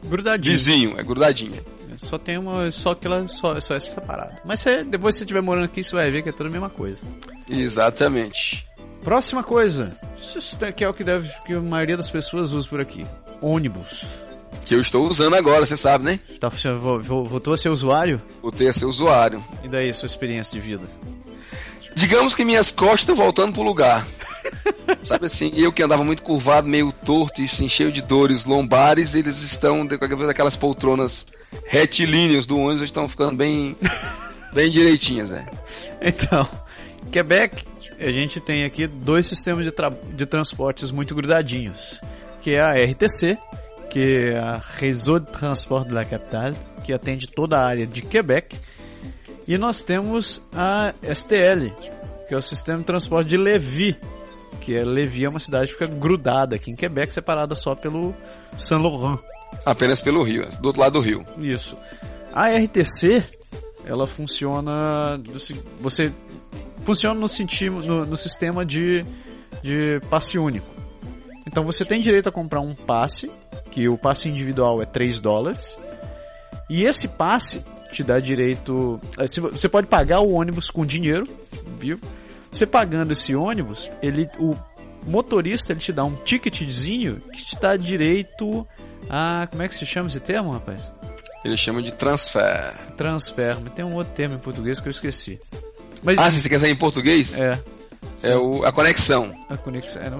[0.03, 0.55] grudadinho.
[0.55, 1.63] vizinho, é grudadinho.
[2.03, 4.35] Só tem uma, só que ela só, só é separado.
[4.43, 6.51] Mas você, depois que você estiver morando aqui, você vai ver que é tudo a
[6.51, 6.99] mesma coisa.
[7.47, 8.67] Exatamente.
[9.03, 12.81] Próxima coisa, isso que é o que deve que a maioria das pessoas usa por
[12.81, 13.05] aqui,
[13.41, 14.20] ônibus.
[14.65, 16.19] Que eu estou usando agora, você sabe, né?
[16.39, 18.21] Tá, voltou a ser usuário?
[18.41, 19.43] Voltei a ser usuário.
[19.63, 20.87] E daí, sua experiência de vida?
[21.95, 24.07] Digamos que minhas costas estão voltando pro lugar.
[25.03, 29.13] Sabe assim, eu que andava muito curvado, meio torto e assim, cheio de dores lombares,
[29.13, 29.87] eles estão,
[30.29, 31.27] aquelas poltronas
[31.65, 33.75] retilíneas do ônibus, estão ficando bem,
[34.53, 35.47] bem direitinhas, né?
[36.01, 36.47] Então,
[37.11, 37.63] Quebec,
[37.99, 39.73] a gente tem aqui dois sistemas de,
[40.13, 42.01] de transportes muito grudadinhos,
[42.41, 43.37] que é a RTC,
[43.91, 43.99] que
[44.31, 48.57] é a Réseau de Transport de la Capitale, que atende toda a área de Quebec,
[49.45, 51.69] e nós temos a STL,
[52.25, 53.97] que é o Sistema de Transporte de Levis,
[54.61, 58.15] que é Levi é uma cidade que fica grudada aqui em Quebec, separada só pelo
[58.57, 59.19] Saint Laurent.
[59.65, 61.25] Apenas pelo rio, do outro lado do rio.
[61.37, 61.75] Isso.
[62.31, 63.21] A RTC,
[63.85, 65.21] ela funciona,
[65.81, 66.13] você
[66.85, 69.05] funciona no, sentido, no, no sistema de,
[69.61, 70.67] de passe único.
[71.45, 73.29] Então você tem direito a comprar um passe,
[73.71, 75.77] que o passe individual é 3 dólares,
[76.69, 78.99] e esse passe te dá direito.
[79.17, 81.27] Eh, você pode pagar o ônibus com dinheiro,
[81.77, 81.99] viu?
[82.51, 84.55] Você pagando esse ônibus, ele, o
[85.05, 88.67] motorista ele te dá um ticketzinho que te dá direito
[89.09, 89.47] a.
[89.49, 90.91] Como é que se chama esse termo, rapaz?
[91.43, 92.73] Ele chama de transfer.
[92.95, 95.39] Transfer, mas tem um outro termo em português que eu esqueci.
[96.03, 97.39] Mas, ah, se você quer sair em português?
[97.39, 97.59] É.
[98.23, 99.35] É o, a conexão.
[99.49, 100.01] A conexão.
[100.01, 100.19] É, não,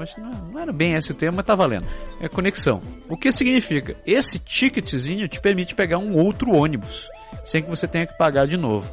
[0.52, 1.86] não, era bem esse termo, mas tá valendo.
[2.20, 2.82] É conexão.
[3.08, 3.96] O que significa?
[4.06, 7.08] Esse ticketzinho te permite pegar um outro ônibus,
[7.46, 8.92] sem que você tenha que pagar de novo.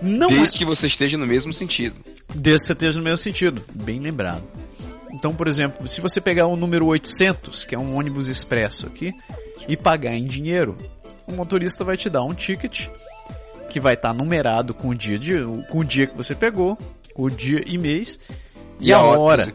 [0.00, 0.58] Não Desde é...
[0.58, 2.00] que você esteja no mesmo sentido.
[2.32, 3.64] Desde que você esteja no mesmo sentido.
[3.74, 4.44] Bem lembrado.
[5.12, 9.12] Então, por exemplo, se você pegar o número 800, que é um ônibus expresso aqui,
[9.66, 10.78] e pagar em dinheiro,
[11.26, 12.86] o motorista vai te dar um ticket
[13.68, 15.34] que vai estar tá numerado com o dia de,
[15.68, 16.78] com o dia que você pegou,
[17.18, 18.18] o dia e mês
[18.80, 19.20] e, e a hora.
[19.20, 19.52] hora.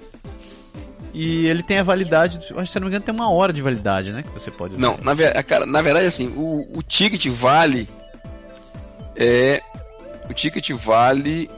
[1.13, 3.61] E ele tem a validade, acho que se não me engano tem uma hora de
[3.61, 4.81] validade, né, que você pode usar.
[4.81, 7.87] Não, na, cara, na verdade assim, o, o ticket vale
[9.15, 9.61] é
[10.29, 11.49] o ticket vale.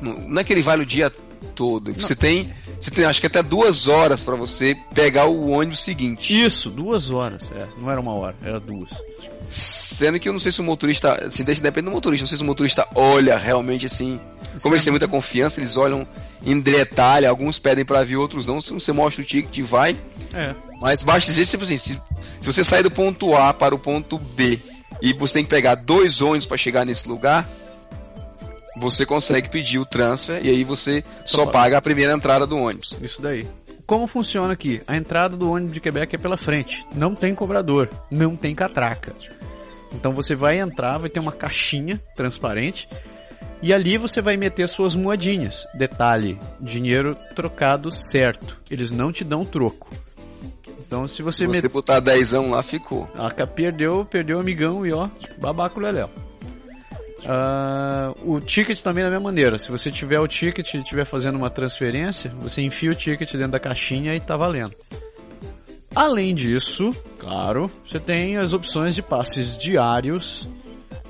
[0.00, 1.12] Não é que ele vale o dia
[1.54, 1.92] todo.
[1.92, 6.32] Você tem, você tem, acho que até duas horas para você pegar o ônibus seguinte.
[6.32, 7.50] Isso, duas horas.
[7.54, 8.90] É, não era uma hora, era duas.
[9.46, 12.42] Sendo que eu não sei se o motorista, assim, depende do motorista, não sei se
[12.42, 14.18] o motorista olha realmente assim.
[14.62, 16.08] Como eles têm muita confiança, eles olham
[16.44, 18.62] em detalhe, alguns pedem para vir, outros não.
[18.62, 19.96] Se você mostra o ticket, vai.
[20.32, 20.54] É.
[20.80, 21.92] Mas basta dizer, tipo assim, se,
[22.40, 24.58] se você sair do ponto A para o ponto B
[25.02, 27.46] e você tem que pegar dois ônibus para chegar nesse lugar,
[28.76, 32.96] você consegue pedir o transfer e aí você só, paga a primeira entrada do ônibus.
[33.00, 33.46] Isso daí.
[33.86, 34.80] Como funciona aqui?
[34.86, 36.86] A entrada do ônibus de Quebec é pela frente.
[36.94, 39.12] Não tem cobrador, não tem catraca.
[39.92, 42.88] Então você vai entrar, vai ter uma caixinha transparente
[43.62, 45.66] e ali você vai meter suas moedinhas.
[45.74, 48.58] Detalhe: dinheiro trocado certo.
[48.70, 49.90] Eles não te dão troco.
[50.78, 51.38] Então se você...
[51.38, 51.72] Se você met...
[51.72, 53.08] botar dezão lá, ficou.
[53.16, 55.08] A perdeu, perdeu o amigão e ó,
[55.38, 56.10] babaco leléu.
[57.24, 59.58] Uh, o ticket também da mesma maneira.
[59.58, 63.52] Se você tiver o ticket e estiver fazendo uma transferência, você enfia o ticket dentro
[63.52, 64.74] da caixinha e tá valendo.
[65.94, 70.48] Além disso, claro, você tem as opções de passes diários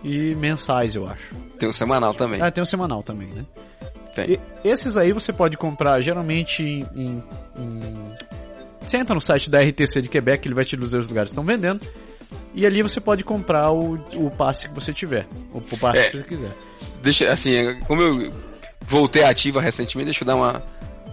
[0.02, 1.34] e mensais, eu acho.
[1.58, 2.40] Tem o semanal também.
[2.40, 3.44] Ah, tem o semanal também, né?
[4.14, 4.32] Tem.
[4.32, 7.22] E- esses aí você pode comprar geralmente em, em-
[7.58, 8.14] em-
[8.84, 11.32] Você entra no site da RTC de Quebec, ele vai te dizer os lugares que
[11.38, 11.80] estão vendendo.
[12.54, 15.26] E ali você pode comprar o, o passe que você tiver.
[15.52, 16.10] O, o passe É.
[16.10, 16.52] que você quiser.
[17.02, 18.32] Deixa, assim, como eu
[18.82, 20.62] voltei ativa recentemente, deixa eu dar uma,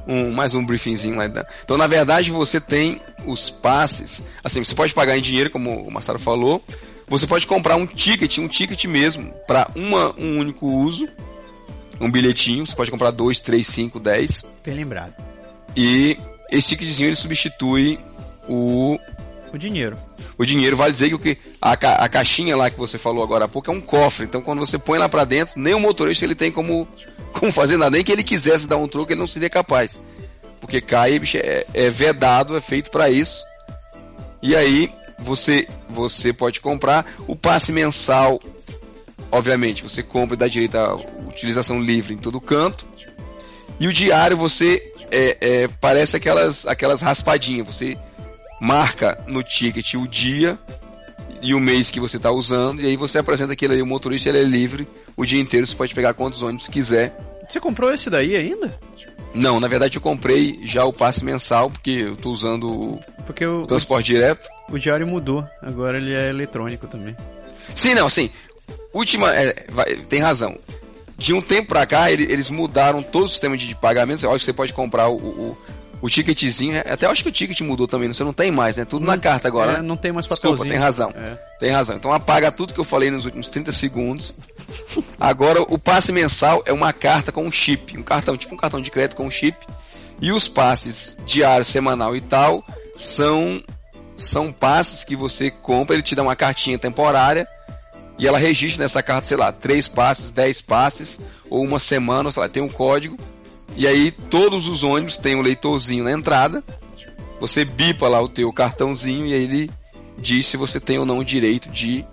[0.08, 1.26] um, mais um briefingzinho lá.
[1.64, 4.24] Então, na verdade, você tem os passes.
[4.44, 6.62] Assim, você pode pagar em dinheiro, como o Massaro falou.
[7.08, 11.08] Você pode comprar um ticket, um ticket mesmo, para um único uso.
[12.02, 12.66] Um bilhetinho.
[12.66, 14.44] Você pode comprar dois, três, cinco, dez.
[14.62, 15.14] Tem lembrado.
[15.76, 16.18] E
[16.52, 18.00] esse ticketzinho ele substitui
[18.48, 19.00] o
[19.54, 19.98] O dinheiro.
[20.38, 20.76] o dinheiro.
[20.78, 23.48] Vale dizer que o que a, ca- a caixinha lá que você falou agora há
[23.48, 24.26] pouco é um cofre.
[24.26, 26.88] Então quando você põe lá pra dentro, nem o motorista ele tem como,
[27.34, 27.92] como fazer nada.
[27.92, 30.00] Nem que ele quisesse dar um troco, ele não seria capaz.
[30.60, 33.42] Porque cai, bicho, é, é vedado, é feito pra isso.
[34.42, 38.40] E aí você você pode comprar o passe mensal.
[39.32, 40.96] Obviamente, você compra e dá direito à
[41.28, 42.86] utilização livre em todo canto.
[43.80, 44.82] E o diário você
[45.12, 47.68] é, é, parece aquelas aquelas raspadinhas.
[47.68, 47.98] Você
[48.60, 50.58] marca no ticket o dia
[51.42, 54.30] e o mês que você está usando, e aí você apresenta aquele aí, o motorista
[54.30, 57.16] ele é livre o dia inteiro, você pode pegar quantos ônibus quiser.
[57.48, 58.78] Você comprou esse daí ainda?
[59.34, 63.46] Não, na verdade eu comprei já o passe mensal, porque eu estou usando o Porque
[63.46, 64.48] o, transporte direto.
[64.70, 65.48] o, o diário mudou.
[65.62, 67.16] Agora ele é eletrônico também.
[67.76, 68.30] Sim, não, sim.
[68.94, 70.58] Última, é, vai- tem razão.
[71.18, 74.24] De um tempo pra cá, ele- eles mudaram todo o sistema de, de pagamento.
[74.24, 75.58] Eu acho que você pode comprar o, o,
[76.02, 76.80] o ticketzinho.
[76.80, 78.86] Até eu acho que o ticket mudou também, você não tem mais, né?
[78.86, 79.72] Tudo na carta agora.
[79.72, 79.82] É, né?
[79.82, 80.72] não tem mais Desculpa, papelzinho.
[80.72, 81.14] tem razão.
[81.16, 81.36] É.
[81.60, 81.96] Tem razão.
[81.96, 84.36] Então apaga tudo que eu falei nos últimos 30 segundos.
[85.20, 88.82] Agora o passe mensal é uma carta com um chip, um cartão, tipo um cartão
[88.82, 89.58] de crédito com um chip.
[90.22, 92.64] E os passes diário, semanal e tal
[92.98, 93.62] são
[94.16, 97.48] são passes que você compra, ele te dá uma cartinha temporária
[98.18, 101.20] e ela registra nessa carta, sei lá, três passes, dez passes
[101.50, 103.16] ou uma semana, sei lá, tem um código.
[103.78, 106.64] E aí todos os ônibus têm um leitorzinho na entrada.
[107.40, 109.72] Você bipa lá o teu cartãozinho e aí ele
[110.18, 112.04] diz se você tem ou não o direito de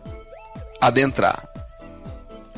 [0.78, 1.48] adentrar.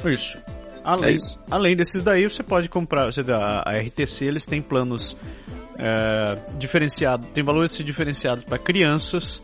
[0.05, 0.37] Isso.
[0.83, 1.41] Além, É isso.
[1.49, 3.07] além desses daí, você pode comprar.
[3.07, 5.17] Você, a, a RTC eles têm planos
[5.79, 9.41] é, diferenciados, tem valores diferenciados para crianças,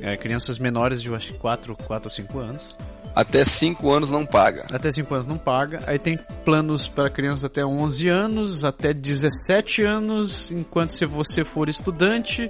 [0.00, 2.76] é, crianças menores de eu acho que 4, 4 ou 5 anos.
[3.18, 4.64] Até 5 anos não paga.
[4.72, 5.82] Até 5 anos não paga.
[5.88, 11.68] Aí tem planos para crianças até 11 anos, até 17 anos, enquanto se você for
[11.68, 12.48] estudante.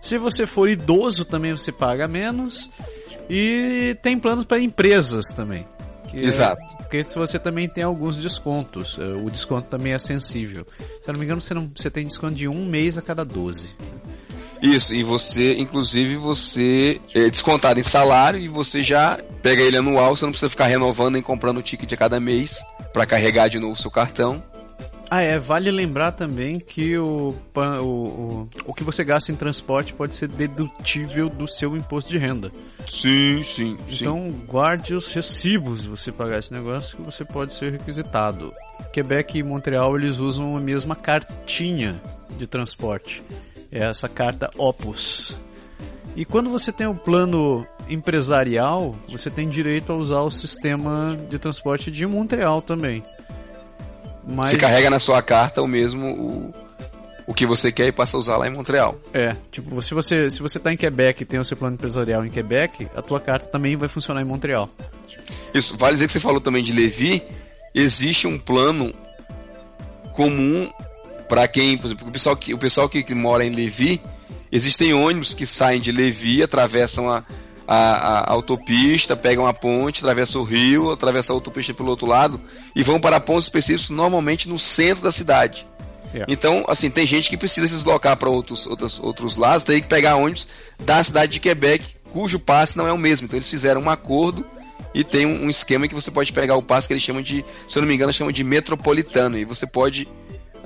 [0.00, 2.68] Se você for idoso também você paga menos.
[3.30, 5.64] E tem planos para empresas também.
[6.12, 6.60] é- Exato.
[6.78, 8.98] porque se você também tem alguns descontos.
[8.98, 10.66] eh, O desconto também é sensível.
[10.76, 13.24] Se eu não me engano, você, não, você tem desconto de um mês a cada
[13.24, 13.72] 12.
[14.62, 20.16] Isso, e você, inclusive, você é descontado em salário e você já pega ele anual,
[20.16, 22.60] você não precisa ficar renovando nem comprando o ticket a cada mês
[22.92, 24.42] para carregar de novo o seu cartão.
[25.10, 29.94] Ah, é, vale lembrar também que o, o, o, o que você gasta em transporte
[29.94, 32.52] pode ser dedutível do seu imposto de renda.
[32.86, 34.02] Sim, sim, sim.
[34.02, 38.52] Então guarde os recibos se você pagar esse negócio que você pode ser requisitado.
[38.92, 42.00] Quebec e Montreal eles usam a mesma cartinha
[42.36, 43.22] de transporte.
[43.70, 45.38] É essa carta Opus.
[46.16, 51.38] E quando você tem o plano empresarial, você tem direito a usar o sistema de
[51.38, 53.02] transporte de Montreal também.
[54.26, 56.52] Mas Você carrega na sua carta o mesmo o,
[57.28, 58.98] o que você quer e passa a usar lá em Montreal.
[59.12, 62.24] É, tipo, se você, se você tá em Quebec e tem o seu plano empresarial
[62.26, 64.68] em Quebec, a tua carta também vai funcionar em Montreal.
[65.54, 67.22] Isso, vale dizer que você falou também de Levi,
[67.74, 68.92] existe um plano
[70.12, 70.70] comum
[71.28, 74.00] para quem, por exemplo, o pessoal que, o pessoal que, que mora em Levi,
[74.50, 77.22] existem ônibus que saem de Levi, atravessam a,
[77.66, 82.40] a, a autopista, pegam a ponte, atravessam o rio, atravessam a autopista pelo outro lado
[82.74, 85.66] e vão para pontos específicos normalmente no centro da cidade.
[86.14, 86.24] É.
[86.26, 89.88] Então, assim, tem gente que precisa se deslocar para outros, outros, outros lados, tem que
[89.88, 90.48] pegar ônibus
[90.80, 93.26] da cidade de Quebec, cujo passe não é o mesmo.
[93.26, 94.46] Então, eles fizeram um acordo
[94.94, 97.20] e tem um, um esquema em que você pode pegar o passe que eles chamam
[97.20, 99.36] de, se eu não me engano, chamam de metropolitano.
[99.36, 100.08] E você pode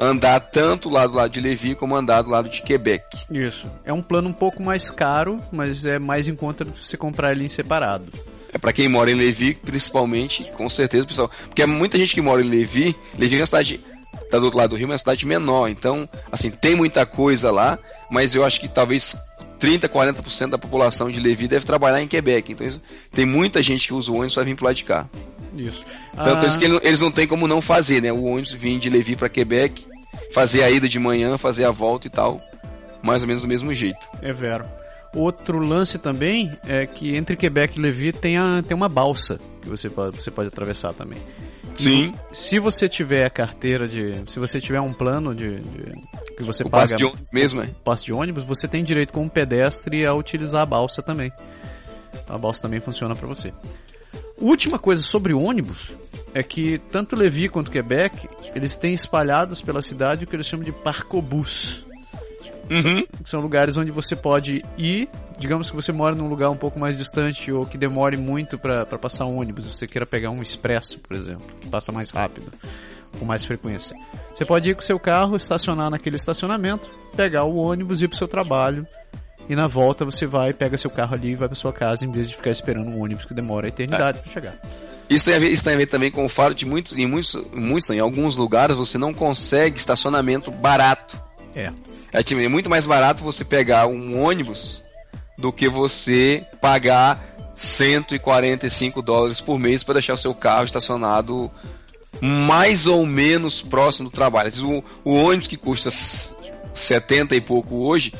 [0.03, 3.05] andar tanto lá do lado de Levi como andar do lado de Quebec.
[3.31, 3.69] Isso.
[3.85, 6.97] É um plano um pouco mais caro, mas é mais em conta do que você
[6.97, 8.07] comprar ele em separado.
[8.53, 11.31] É para quem mora em Levi, principalmente, com certeza, pessoal.
[11.47, 12.95] Porque é muita gente que mora em Levi.
[13.19, 13.81] Levi é uma cidade,
[14.31, 15.69] tá do outro lado do rio, mas é uma cidade menor.
[15.69, 17.79] Então, assim, tem muita coisa lá,
[18.11, 19.17] mas eu acho que talvez
[19.59, 22.53] 30, 40% da população de Levi deve trabalhar em Quebec.
[22.53, 22.83] Então, isso-
[23.13, 25.09] tem muita gente que usa o ônibus para vir pro lado de cá.
[25.57, 25.85] Isso.
[26.15, 28.11] Tanto Ah, isso que ele- eles não têm como não fazer, né?
[28.13, 29.87] O ônibus vir de Levi para Quebec,
[30.33, 32.41] fazer a ida de manhã, fazer a volta e tal.
[33.03, 34.07] Mais ou menos do mesmo jeito.
[34.21, 34.65] É vero.
[35.15, 39.69] Outro lance também é que entre Quebec e Levi tem, a, tem uma balsa que
[39.69, 41.19] você pode, você pode atravessar também.
[41.77, 42.15] Sim.
[42.33, 44.23] Se você tiver carteira de.
[44.27, 45.59] Se você tiver um plano de.
[45.61, 45.95] de
[46.37, 46.83] que você O paga.
[46.83, 47.69] passe de ônibus mesmo, é?
[47.85, 51.33] passe de ônibus, você tem direito como pedestre a utilizar a balsa também.
[52.29, 53.53] A balsa também funciona para você.
[54.39, 55.97] Última coisa sobre ônibus
[56.35, 60.65] é que tanto Levi quanto Quebec, eles têm espalhados pela cidade o que eles chamam
[60.65, 61.87] de parcobus.
[62.71, 63.05] Uhum.
[63.23, 65.09] que são lugares onde você pode ir,
[65.39, 68.87] digamos que você mora num lugar um pouco mais distante ou que demore muito para
[68.87, 72.51] passar um ônibus, você queira pegar um expresso, por exemplo, que passa mais rápido,
[73.19, 73.95] com mais frequência.
[74.33, 78.09] Você pode ir com o seu carro, estacionar naquele estacionamento, pegar o ônibus e ir
[78.09, 78.87] pro seu trabalho.
[79.49, 82.11] E na volta você vai, pega seu carro ali e vai pra sua casa em
[82.11, 84.55] vez de ficar esperando um ônibus que demora a eternidade para chegar.
[85.11, 87.07] Isso tem, a ver, isso tem a ver também com o fato de muitos, em
[87.07, 91.21] muitos, muitos, não, em alguns lugares você não consegue estacionamento barato.
[91.55, 91.71] É.
[92.13, 94.83] É tipo, é muito mais barato você pegar um ônibus
[95.37, 97.23] do que você pagar
[97.55, 101.51] 145 dólares por mês para deixar o seu carro estacionado
[102.21, 104.51] mais ou menos próximo do trabalho.
[105.05, 106.35] O, o ônibus que custa s-
[106.73, 108.13] 70 e pouco hoje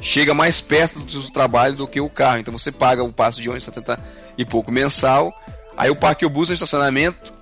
[0.00, 2.38] chega mais perto do seu trabalho do que o carro.
[2.38, 3.98] Então você paga o passo de ônibus 70
[4.36, 5.32] e pouco mensal.
[5.76, 7.32] Aí o parque bus é um estacionamento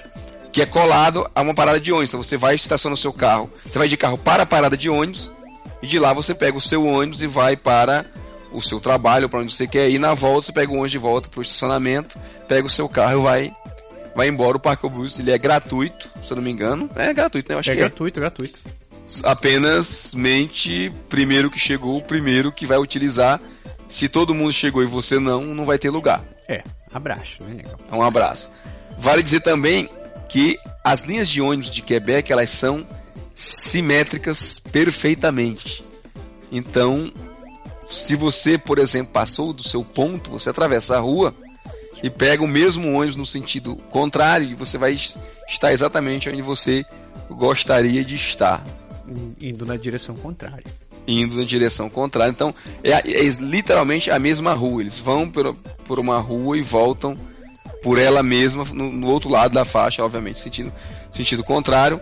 [0.52, 2.10] que é colado a uma parada de ônibus.
[2.10, 3.50] Então você vai estaciona o seu carro.
[3.68, 5.32] Você vai de carro para a parada de ônibus
[5.82, 8.06] e de lá você pega o seu ônibus e vai para
[8.52, 9.98] o seu trabalho, para onde você quer ir.
[9.98, 13.20] Na volta você pega o ônibus de volta para o estacionamento, pega o seu carro
[13.20, 13.56] e vai
[14.14, 14.56] vai embora.
[14.56, 16.88] O parque bus ele é gratuito, se eu não me engano.
[16.94, 17.56] É gratuito, né?
[17.56, 17.82] Eu acho É que é.
[17.82, 18.60] gratuito, gratuito.
[19.22, 23.40] Apenas mente primeiro que chegou, o primeiro que vai utilizar.
[23.88, 26.24] Se todo mundo chegou e você não, não vai ter lugar.
[26.48, 27.78] É, abraço, né, legal.
[27.92, 28.50] Um abraço.
[28.98, 29.88] Vale dizer também
[30.28, 32.86] que as linhas de ônibus de Quebec elas são
[33.34, 35.84] simétricas perfeitamente.
[36.50, 37.12] Então,
[37.88, 41.34] se você, por exemplo, passou do seu ponto, você atravessa a rua
[42.02, 44.96] e pega o mesmo ônibus no sentido contrário e você vai
[45.48, 46.84] estar exatamente onde você
[47.30, 48.64] gostaria de estar,
[49.40, 50.64] Indo na direção contrária.
[51.06, 52.30] indo na direção contrária.
[52.30, 54.82] Então, é, é literalmente a mesma rua.
[54.82, 55.54] Eles vão por,
[55.86, 57.16] por uma rua e voltam
[57.82, 60.72] por ela mesma no, no outro lado da faixa, obviamente, sentido,
[61.12, 62.00] sentido contrário.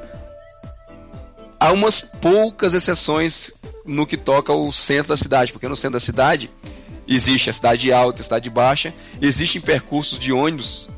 [1.59, 3.53] Há umas poucas exceções
[3.84, 6.48] no que toca ao centro da cidade, porque no centro da cidade
[7.07, 10.88] existe a cidade alta, a cidade baixa, existem percursos de ônibus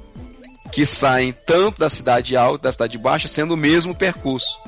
[0.71, 4.59] que saem tanto da cidade alta, da cidade baixa, sendo o mesmo percurso.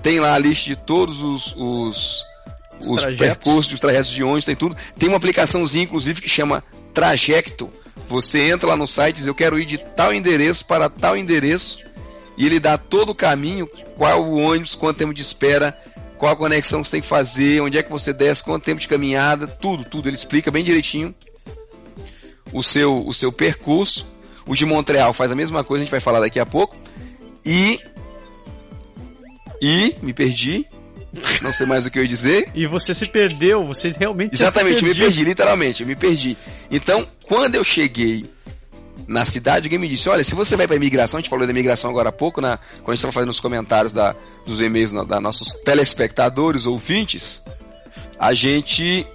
[0.05, 2.25] Tem lá a lista de todos os, os,
[2.79, 3.17] os trajetos.
[3.17, 4.77] percursos, os trajetos de ônibus, tem tudo.
[4.99, 7.71] Tem uma aplicaçãozinha, inclusive, que chama Trajecto.
[8.07, 11.17] Você entra lá no site e diz, eu quero ir de tal endereço para tal
[11.17, 11.79] endereço.
[12.37, 15.75] E ele dá todo o caminho, qual o ônibus, quanto tempo de espera,
[16.19, 18.79] qual a conexão que você tem que fazer, onde é que você desce, quanto tempo
[18.79, 20.07] de caminhada, tudo, tudo.
[20.07, 21.15] Ele explica bem direitinho
[22.53, 24.07] o seu, o seu percurso.
[24.45, 26.77] O de Montreal faz a mesma coisa, a gente vai falar daqui a pouco.
[27.43, 27.79] E.
[29.61, 29.95] E.
[30.01, 30.65] Me perdi.
[31.41, 32.49] Não sei mais o que eu ia dizer.
[32.53, 36.37] E você se perdeu, você realmente se Exatamente, eu me perdi, literalmente, eu me perdi.
[36.69, 38.29] Então, quando eu cheguei
[39.07, 41.51] na cidade, alguém me disse: Olha, se você vai para imigração, a gente falou da
[41.53, 44.13] imigração agora há pouco, na, quando a gente estava fazendo os comentários da,
[44.45, 47.41] dos e-mails na- da nossos telespectadores, ouvintes,
[48.19, 49.07] a gente.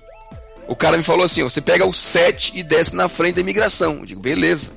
[0.68, 3.98] O cara me falou assim: você pega o 7 e desce na frente da imigração.
[3.98, 4.72] Eu digo, beleza.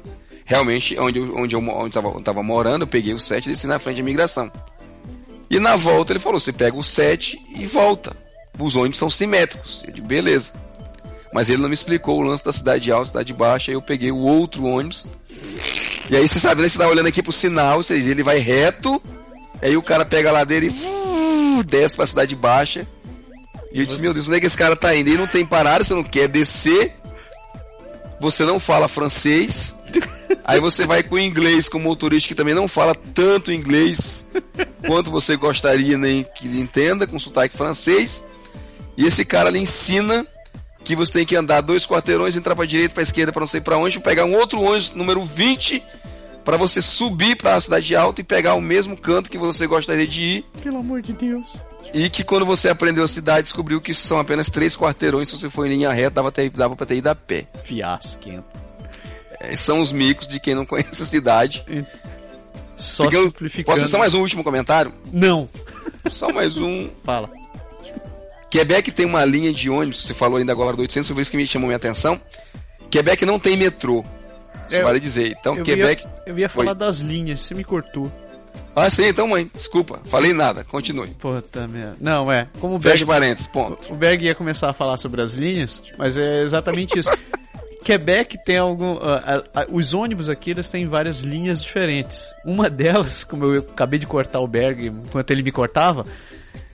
[0.46, 3.54] Realmente, onde eu onde eu onde tava, onde tava morando, eu peguei o 7 e
[3.54, 4.52] desci na frente da imigração.
[5.54, 8.18] E na volta ele falou: você pega o 7 e volta.
[8.58, 9.84] Os ônibus são simétricos.
[9.86, 10.52] Eu digo, beleza.
[11.32, 14.12] Mas ele não me explicou o lance da cidade alta, cidade baixa, aí eu peguei
[14.12, 15.06] o outro ônibus.
[16.10, 16.70] E aí você sabe, né?
[16.70, 19.02] Você tá olhando aqui pro sinal, ou ele vai reto,
[19.62, 22.88] aí o cara pega a ladeira e uh, desce pra cidade baixa.
[23.72, 25.08] E eu disse, meu Deus, onde é que esse cara tá indo?
[25.08, 26.96] Ele não tem parada, você não quer descer,
[28.20, 29.76] você não fala francês,
[30.44, 34.26] aí você vai com o inglês, com o motorista que também não fala tanto inglês
[34.86, 38.24] quanto você gostaria nem que ele entenda, com sotaque francês.
[38.98, 40.26] E esse cara lhe ensina
[40.84, 43.62] que você tem que andar dois quarteirões, entrar para direita, para esquerda, para não sei
[43.62, 45.82] para onde, pegar um outro ônibus número 20
[46.44, 50.06] para você subir para a cidade alta e pegar o mesmo canto que você gostaria
[50.06, 50.46] de ir.
[50.62, 51.54] Pelo amor de Deus.
[51.94, 55.30] E que quando você aprendeu a cidade, descobriu que isso são apenas três quarteirões.
[55.30, 57.48] Se você for em linha reta, dava, ter, dava para ter ido a pé.
[57.64, 58.63] Fiasquento.
[59.44, 61.64] É, são os micos de quem não conhece a cidade.
[62.78, 63.78] Só Porque eu- simplificando.
[63.78, 64.94] Posso só mais um último comentário?
[65.12, 65.48] Não.
[66.10, 66.90] Só mais um.
[67.04, 67.30] Fala.
[68.50, 71.38] Quebec tem uma linha de ônibus, você falou ainda agora do 800, foi isso que
[71.38, 72.20] me chamou minha atenção.
[72.90, 74.06] Quebec não tem metrô.
[74.68, 75.36] Isso É, vale dizer.
[75.40, 76.04] Então, Eu Quebec.
[76.04, 76.78] ia, eu ia falar Oi.
[76.78, 78.12] das linhas, você me cortou.
[78.76, 81.10] Ah, sim, então, mãe, desculpa, falei nada, continue.
[81.20, 81.96] Puta merda.
[82.00, 82.48] Não, é.
[82.60, 83.92] Como o Fecha Berg, parênteses, ponto.
[83.92, 87.10] o Berg ia começar a falar sobre as linhas, mas é exatamente isso.
[87.84, 88.98] Quebec tem algum.
[88.98, 92.34] ah, ah, ah, os ônibus aqui eles têm várias linhas diferentes.
[92.46, 96.06] Uma delas, como eu acabei de cortar o Berg enquanto ele me cortava,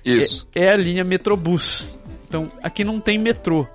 [0.05, 0.47] Isso.
[0.55, 1.86] é, é a linha Metrobus.
[2.28, 3.68] Então, aqui não tem metrô,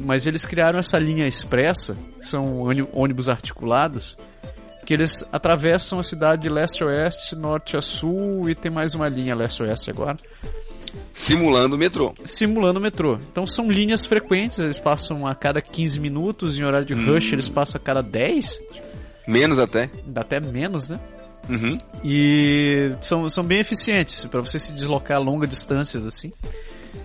[0.00, 4.16] mas eles criaram essa linha expressa, que são ôni- ônibus articulados,
[4.86, 8.94] que eles atravessam a cidade de leste a oeste, norte a sul e tem mais
[8.94, 10.16] uma linha leste a oeste agora,
[11.12, 12.14] Simulando o metrô.
[12.24, 13.18] simulando o metrô.
[13.30, 17.48] Então são linhas frequentes, eles passam a cada 15 minutos, em horário de rush eles
[17.48, 18.60] passam a cada 10,
[19.26, 19.90] Menos até.
[20.06, 20.98] dá até menos, né?
[21.48, 21.76] Uhum.
[22.04, 26.32] E são, são bem eficientes para você se deslocar a longas distâncias assim.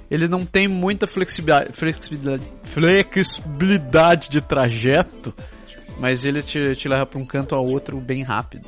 [0.10, 5.34] Ele não tem muita flexibilidade, flexibilidade, flexibilidade de trajeto,
[6.00, 8.68] mas ele te, te leva para um canto a outro bem rápido.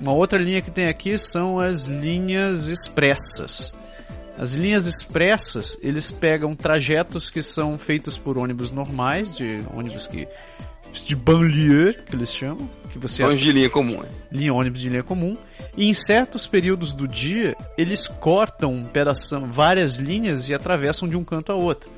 [0.00, 3.74] Uma outra linha que tem aqui são as linhas expressas.
[4.38, 10.28] As linhas expressas, eles pegam trajetos que são feitos por ônibus normais, de ônibus que
[11.04, 14.00] de banlieue, que eles chamam, que você Longe de linha comum.
[14.30, 15.36] linha ônibus de linha comum.
[15.76, 21.16] E em certos períodos do dia, eles cortam um pedaço, várias linhas e atravessam de
[21.16, 21.90] um canto a outro.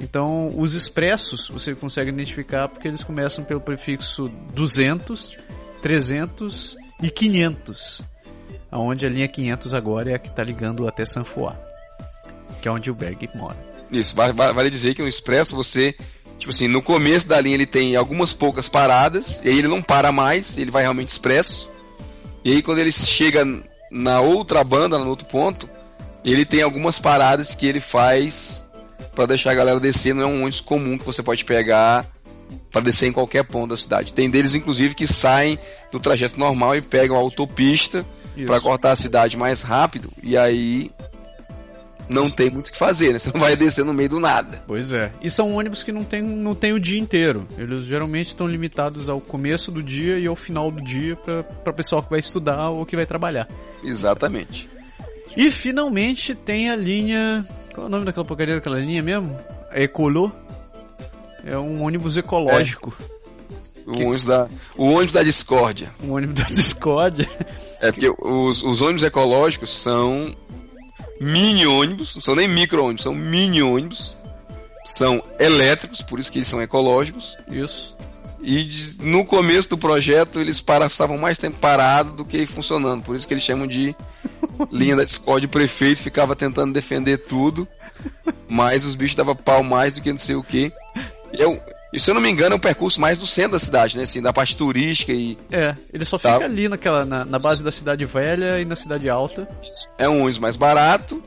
[0.00, 5.36] Então, os expressos você consegue identificar porque eles começam pelo prefixo 200,
[5.80, 8.02] 300 e 500.
[8.70, 11.56] Aonde a linha 500 agora é a que está ligando até Sanfoá,
[12.60, 13.56] que é onde o Berg mora.
[13.90, 15.94] Isso, va- va- vale dizer que no Expresso você,
[16.38, 19.80] tipo assim, no começo da linha ele tem algumas poucas paradas, e aí ele não
[19.82, 21.70] para mais, ele vai realmente expresso.
[22.44, 23.44] E aí quando ele chega
[23.90, 25.68] na outra banda, no outro ponto,
[26.24, 28.64] ele tem algumas paradas que ele faz
[29.14, 32.06] para deixar a galera descer, não é um ônibus comum que você pode pegar
[32.70, 34.12] para descer em qualquer ponto da cidade.
[34.12, 35.58] Tem deles inclusive que saem
[35.90, 38.04] do trajeto normal e pegam a autopista
[38.46, 40.92] para cortar a cidade mais rápido, e aí
[42.08, 43.18] não tem muito o que fazer, né?
[43.18, 44.62] Você não vai descer no meio do nada.
[44.66, 45.12] Pois é.
[45.20, 47.46] E são ônibus que não tem, não tem o dia inteiro.
[47.56, 52.02] Eles geralmente estão limitados ao começo do dia e ao final do dia para pessoal
[52.02, 53.48] que vai estudar ou que vai trabalhar.
[53.82, 54.68] Exatamente.
[55.36, 57.46] E finalmente tem a linha.
[57.74, 59.36] Qual é o nome daquela porcaria daquela linha mesmo?
[59.70, 60.32] É Ecolô.
[61.44, 62.92] É um ônibus ecológico.
[63.86, 65.90] O ônibus da, o ônibus da discórdia.
[66.02, 67.28] Um ônibus da Discord.
[67.80, 70.34] É porque os, os ônibus ecológicos são
[71.20, 74.16] mini ônibus, não são nem micro ônibus, são mini ônibus.
[74.84, 77.36] São elétricos, por isso que eles são ecológicos.
[77.50, 77.94] Isso.
[78.40, 78.68] E
[79.02, 83.02] no começo do projeto eles estavam mais tempo parados do que funcionando.
[83.02, 83.94] Por isso que eles chamam de
[84.72, 85.46] linha da discórdia.
[85.46, 87.68] O prefeito ficava tentando defender tudo,
[88.48, 90.72] mas os bichos davam pau mais do que não sei o que.
[91.32, 91.60] Eu,
[91.92, 94.04] e se eu não me engano é um percurso mais do centro da cidade, né?
[94.04, 96.34] Assim, da parte turística e É, ele só Tá.
[96.34, 99.48] fica ali naquela, na, na base da cidade velha e na cidade alta.
[99.98, 101.22] é um ônibus mais barato.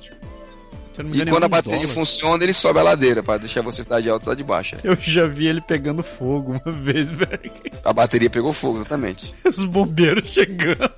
[0.93, 3.24] Se eu não me E engano, é quando a bateria funciona, ele sobe a ladeira
[3.24, 4.78] para deixar você cidade alta e cidade baixa.
[4.84, 7.51] Eu já vi ele pegando fogo uma vez, velho.
[7.84, 9.34] A bateria pegou fogo, exatamente.
[9.45, 10.91] Os bombeiros chegando.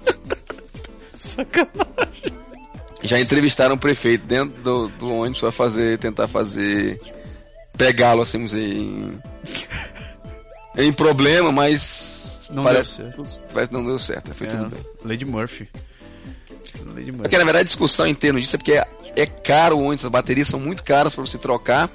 [1.19, 2.33] Sacanagem.
[3.03, 6.99] Já entrevistaram o prefeito dentro do, do ônibus para fazer, tentar fazer,
[7.77, 9.21] pegá-lo assim, em,
[10.77, 13.71] em problema, mas Não parece deu certo.
[13.71, 14.79] não deu certo, foi tudo É, bem.
[15.05, 15.69] Lady Murphy.
[16.85, 17.21] Lady Murphy.
[17.23, 20.05] Porque na verdade a discussão em torno disso é porque é, é caro o ônibus,
[20.05, 21.89] as baterias são muito caras para você trocar.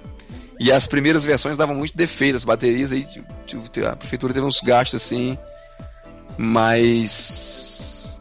[0.60, 3.06] E as primeiras versões davam muito defeito, as baterias aí
[3.46, 5.38] tipo, a prefeitura teve uns gastos assim,
[6.36, 8.20] mas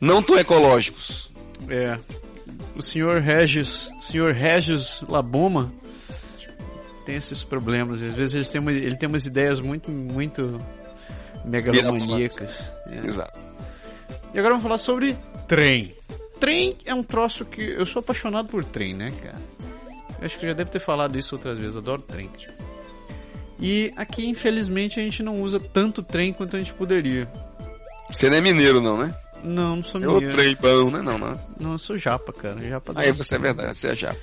[0.00, 1.30] não tão ecológicos.
[1.68, 1.98] É.
[2.76, 5.72] O senhor Regis, senhor Regis Laboma
[7.08, 8.02] tem esses problemas.
[8.02, 10.60] Às vezes eles têm uma- ele tem umas ideias muito, muito
[11.42, 12.70] megalomaníacas.
[12.86, 13.06] É.
[13.06, 13.38] Exato.
[14.34, 15.16] E agora vamos falar sobre
[15.46, 15.94] trem.
[16.38, 19.40] Trem é um troço que eu sou apaixonado por trem, né, cara?
[20.20, 21.76] Eu acho que eu já devo ter falado isso outras vezes.
[21.78, 22.28] Adoro trem.
[23.58, 27.26] E aqui, infelizmente, a gente não usa tanto trem quanto a gente poderia.
[28.12, 29.14] Você não é mineiro não, né?
[29.42, 30.36] Não, não sou Você é o mineiro.
[30.36, 31.00] trem bom, né?
[31.00, 31.40] Não, não.
[31.58, 32.60] Não, eu sou japa, cara.
[32.68, 34.20] Japa Aí você é verdade, você é japa.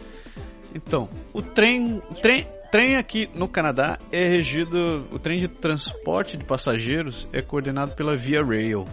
[0.73, 2.45] Então, o trem, trem,
[2.75, 8.17] trem aqui no Canadá é regido, o trem de transporte de passageiros é coordenado pela
[8.17, 8.85] Via Rail,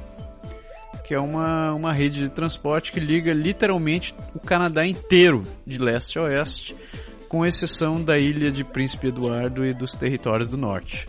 [1.05, 6.17] que é uma, uma rede de transporte que liga literalmente o Canadá inteiro, de leste
[6.17, 6.77] a oeste,
[7.29, 11.09] com exceção da ilha de Príncipe Eduardo e dos territórios do norte.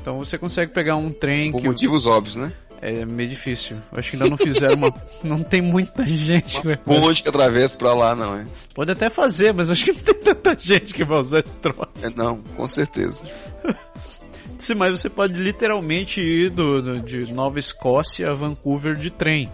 [0.00, 2.50] Então você consegue pegar um trem Por que motivos óbvios, né?
[2.86, 3.78] É meio difícil.
[3.90, 4.94] Eu acho que ainda não fizeram uma.
[5.24, 7.00] Não tem muita gente que vai fazer.
[7.00, 8.44] Ponte que atravessa pra lá, não é?
[8.74, 11.88] Pode até fazer, mas acho que não tem tanta gente que vai usar esse troço.
[12.02, 13.22] É, Não, com certeza.
[14.58, 19.50] Sim, mas você pode literalmente ir do, do- de Nova Escócia a Vancouver de trem.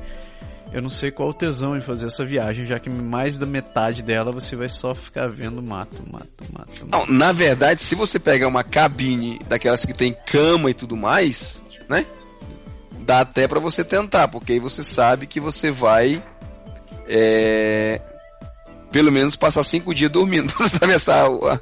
[0.73, 4.03] Eu não sei qual o tesão em fazer essa viagem, já que mais da metade
[4.03, 6.71] dela você vai só ficar vendo mato, mato, mato.
[6.83, 6.87] mato.
[6.89, 11.65] Não, na verdade, se você pegar uma cabine daquelas que tem cama e tudo mais,
[11.89, 12.07] né?
[13.05, 16.23] Dá até pra você tentar, porque aí você sabe que você vai.
[17.09, 18.01] É,
[18.93, 20.53] pelo menos passar cinco dias dormindo.
[20.59, 21.61] Você atravessar o, a-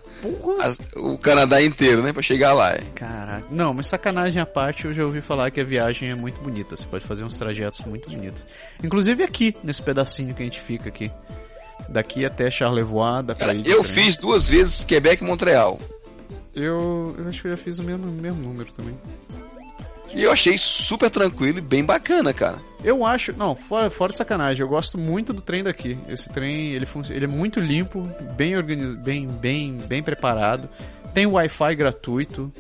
[0.63, 2.13] as- o Canadá inteiro, né?
[2.13, 2.73] Pra chegar lá.
[2.73, 2.81] é.
[2.95, 3.47] Caraca.
[3.51, 6.77] Não, mas sacanagem à parte, eu já ouvi falar que a viagem é muito bonita.
[6.77, 8.45] Você pode fazer uns trajetos muito bonitos.
[8.83, 11.11] Inclusive aqui, nesse pedacinho que a gente fica aqui.
[11.89, 15.81] Daqui até Charlevoix, pra Cara, eu fiz duas vezes Quebec e Montreal.
[16.55, 18.95] Eu, eu acho que eu já fiz o mesmo, mesmo número também.
[20.15, 22.59] E eu achei super tranquilo e bem bacana, cara.
[22.83, 25.99] Eu acho, não, fora, fora de sacanagem, eu gosto muito do trem daqui.
[26.09, 28.03] Esse trem, ele, ele é muito limpo,
[28.37, 30.69] bem organizado, bem, bem, bem preparado.
[31.13, 32.53] Tem Wi-Fi gratuito.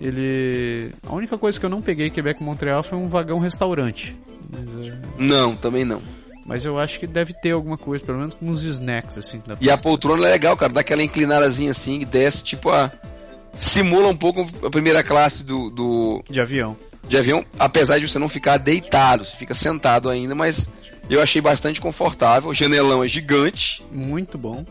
[0.00, 4.16] Ele, a única coisa que eu não peguei em Quebec Montreal foi um vagão restaurante.
[4.50, 6.02] Mas, é, Não, também não.
[6.44, 9.40] mas eu acho que deve ter alguma coisa, pelo menos com uns snacks assim.
[9.60, 10.72] E pra- a poltrona é legal, cara.
[10.72, 12.90] Dá aquela inclinadazinha assim e desce, tipo a.
[13.56, 16.76] Simula um pouco a primeira classe do, do, de avião.
[17.06, 20.68] de avião, apesar de você não ficar deitado, você fica sentado ainda, mas
[21.08, 22.50] eu achei bastante confortável.
[22.50, 24.64] O janelão é gigante, Muito bom.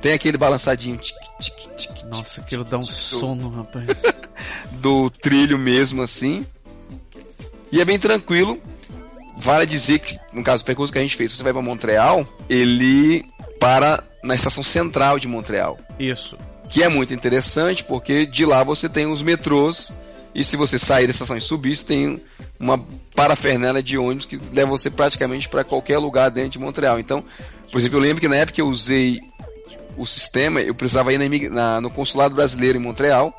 [0.00, 3.84] tem aquele balançadinho tic, tic, tic, Nossa, aquilo dá um sono, rapaz.
[4.80, 6.46] do trilho mesmo assim.
[7.72, 8.58] E é bem tranquilo.
[9.36, 11.62] Vale dizer que, no caso, o percurso que a gente fez, se você vai para
[11.62, 13.24] Montreal, ele
[13.60, 15.78] para na estação central de Montreal.
[15.98, 16.36] Isso.
[16.68, 19.92] Que é muito interessante porque de lá você tem os metrôs
[20.34, 22.22] e se você sair da estação e subir, você tem
[22.60, 22.78] uma
[23.14, 26.98] parafernália de ônibus que leva você praticamente para qualquer lugar dentro de Montreal.
[27.00, 27.24] Então,
[27.72, 29.20] por exemplo, eu lembro que na época eu usei
[29.96, 33.36] o sistema, eu precisava ir na na- no consulado brasileiro em Montreal.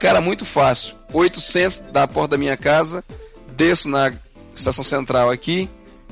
[0.00, 0.94] Cara, muito fácil.
[1.12, 3.02] 800 da porta da minha casa,
[3.56, 4.12] desço na
[4.54, 5.68] estação central aqui,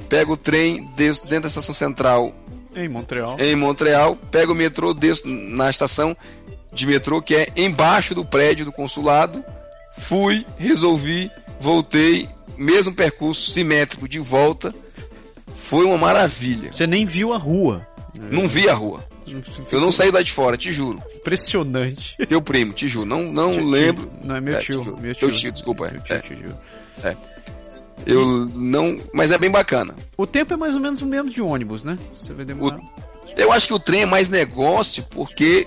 [0.09, 2.35] pego o trem, desço dentro da estação central
[2.77, 3.37] Em Montreal.
[3.41, 6.17] em Montreal, pego o metrô, desço na estação
[6.73, 9.43] de metrô que é embaixo do prédio do consulado.
[10.01, 14.75] Fui, resolvi, voltei, mesmo percurso simétrico de volta.
[15.55, 16.73] Foi uma maravilha.
[16.73, 17.87] Você nem viu a rua.
[18.15, 19.05] Não vi a rua.
[19.73, 21.03] Eu não saí lá de fora, te juro.
[21.17, 22.17] Impressionante.
[22.29, 23.07] Teu primo, te juro.
[23.07, 24.07] Não, não Tio- lembro.
[24.19, 24.27] tio.
[24.29, 24.83] Não, é meu É, tio.
[24.83, 24.99] juro.
[25.01, 25.39] Meu Teu tio.
[25.39, 25.91] tio, desculpa, é.
[25.93, 26.21] Meu tio, É.
[26.21, 26.55] tio, tio.
[28.05, 29.01] Eu não.
[29.13, 29.95] Mas é bem bacana.
[30.17, 31.99] O tempo é mais ou menos o mesmo de ônibus, né?
[32.17, 32.81] Você vai demorar.
[33.37, 35.67] Eu acho que o trem é mais negócio porque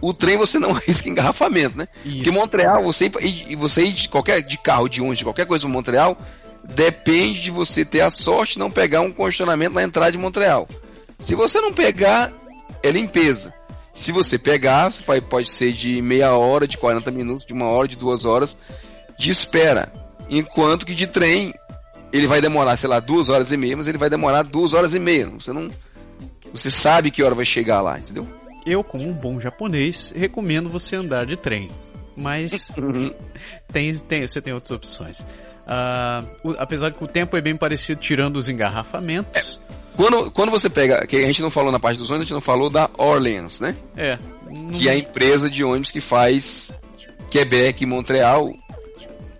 [0.00, 1.88] o trem você não arrisca engarrafamento, né?
[2.04, 2.16] Isso.
[2.16, 5.64] Porque Montreal, você ir, você ir de qualquer de carro, de ônibus, de qualquer coisa
[5.64, 6.18] para Montreal,
[6.64, 10.68] depende de você ter a sorte de não pegar um congestionamento na entrada de Montreal.
[11.18, 12.32] Se você não pegar,
[12.82, 13.54] é limpeza.
[13.92, 17.88] Se você pegar, você pode ser de meia hora, de 40 minutos, de uma hora,
[17.88, 18.56] de duas horas
[19.18, 19.92] de espera.
[20.30, 21.54] Enquanto que de trem,
[22.12, 24.94] ele vai demorar, sei lá, duas horas e meia, mas ele vai demorar duas horas
[24.94, 25.26] e meia.
[25.28, 25.70] Você não.
[26.52, 28.26] Você sabe que hora vai chegar lá, entendeu?
[28.66, 31.70] Eu, como um bom japonês, recomendo você andar de trem.
[32.16, 32.72] Mas
[33.72, 35.24] tem, tem, você tem outras opções.
[35.66, 39.60] Ah, o- apesar que o tempo é bem parecido, tirando os engarrafamentos.
[39.96, 42.34] Quando, quando você pega, que a gente não falou na parte dos ônibus, a gente
[42.34, 43.76] não falou da Orleans, né?
[43.96, 44.18] É.
[44.50, 46.72] não- Que é a empresa de ônibus que faz
[47.30, 48.52] Quebec e Montreal.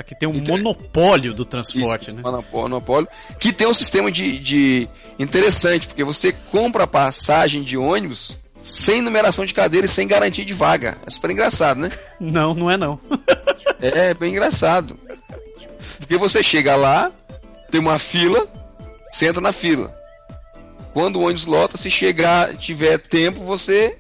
[0.09, 2.23] Aqui tem um monopólio do transporte, Isso, né?
[2.23, 3.07] monopó- Monopólio.
[3.39, 9.03] Que tem um sistema de, de interessante, porque você compra a passagem de ônibus sem
[9.03, 10.97] numeração de cadeira e sem garantia de vaga.
[11.07, 11.91] É super engraçado, né?
[12.19, 12.99] Não, não é não.
[13.83, 14.99] É bem engraçado.
[15.99, 17.13] Porque você chega lá,
[17.71, 18.49] tem uma fila,
[19.13, 19.95] você entra na fila.
[20.95, 23.97] Quando o ônibus lota, se chegar, tiver tempo, você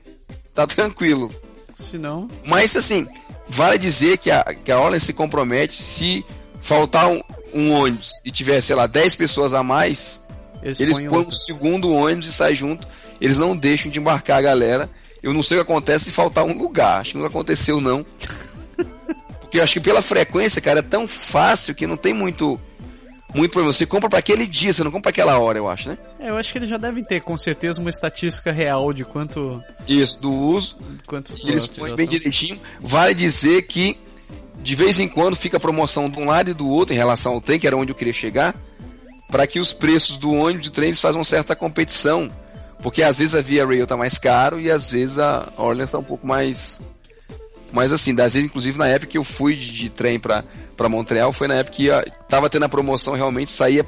[0.55, 1.33] tá tranquilo.
[1.79, 3.07] Se não, Mas assim,
[3.49, 6.25] vale dizer que a, que a Orlen se compromete se
[6.61, 7.21] faltar um,
[7.55, 10.21] um ônibus e tiver, sei lá, 10 pessoas a mais,
[10.63, 12.87] eles, eles põem um segundo ônibus e saem junto.
[13.21, 14.91] Eles não deixam de embarcar a galera.
[15.23, 17.01] Eu não sei o que acontece se faltar um lugar.
[17.01, 18.05] Acho que não aconteceu, não.
[19.41, 22.61] Porque eu acho que pela frequência, cara, é tão fácil que não tem muito
[23.35, 23.73] muito problema.
[23.73, 25.99] Você compra para aquele dia, você não compra para aquela hora, eu acho, né?
[26.19, 29.63] É, eu acho que eles já devem ter, com certeza, uma estatística real de quanto.
[29.87, 30.79] Isso, do uso.
[31.07, 32.61] quanto E eles põem bem direitinho.
[32.81, 33.99] Vale dizer que
[34.63, 37.41] de vez em quando fica promoção de um lado e do outro em relação ao
[37.41, 38.55] trem, que era onde eu queria chegar,
[39.31, 42.31] para que os preços do ônibus e do trem eles uma certa competição.
[42.83, 45.99] Porque às vezes a Via Rail tá mais caro e às vezes a Orleans tá
[45.99, 46.81] um pouco mais.
[47.73, 50.45] Mas assim, às vezes, inclusive na época que eu fui de, de trem para
[50.89, 53.85] Montreal, foi na época que ia- tava tendo a promoção, realmente saía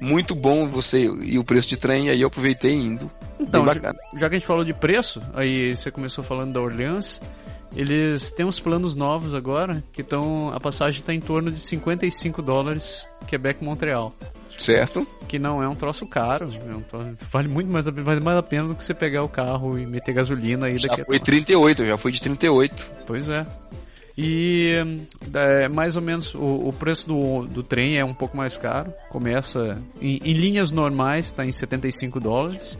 [0.00, 3.10] muito bom você e o preço de trem, e aí eu aproveitei indo.
[3.38, 7.20] Então, já, já que a gente falou de preço, aí você começou falando da Orleans,
[7.74, 10.52] eles têm uns planos novos agora, que estão.
[10.54, 14.12] A passagem está em torno de 55 dólares Quebec Montreal.
[14.60, 15.06] Certo.
[15.26, 18.42] Que não é um troço caro, é um troço, vale muito mais, vale mais a
[18.42, 21.86] pena do que você pegar o carro e meter gasolina aí daqui Já foi 38,
[21.86, 22.86] já foi de 38.
[23.06, 23.46] Pois é.
[24.18, 24.74] E
[25.32, 28.92] é, mais ou menos o, o, preço do, do trem é um pouco mais caro.
[29.08, 32.76] Começa em, em linhas normais, está em 75 dólares.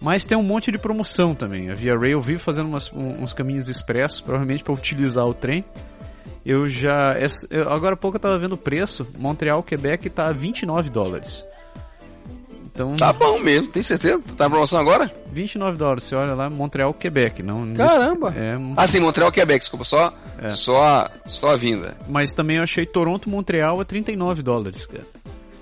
[0.00, 1.70] Mas tem um monte de promoção também.
[1.70, 5.64] A Via Rail vive fazendo umas, uns caminhos expressos, provavelmente para utilizar o trem.
[6.44, 7.16] Eu já.
[7.68, 9.06] Agora há pouco eu estava vendo o preço.
[9.16, 11.44] Montreal, Quebec a 29 dólares.
[12.74, 14.18] Então, tá bom mesmo, tem certeza?
[14.36, 15.08] Tá na promoção agora?
[15.32, 17.40] 29 dólares, você olha lá, Montreal, Quebec.
[17.40, 18.34] Não, Caramba!
[18.36, 18.56] É...
[18.76, 20.12] Ah, sim, Montreal, Quebec, desculpa, só,
[20.42, 20.50] é.
[20.50, 21.96] só, a, só a vinda.
[22.08, 25.06] Mas também eu achei Toronto, Montreal a 39 dólares, cara.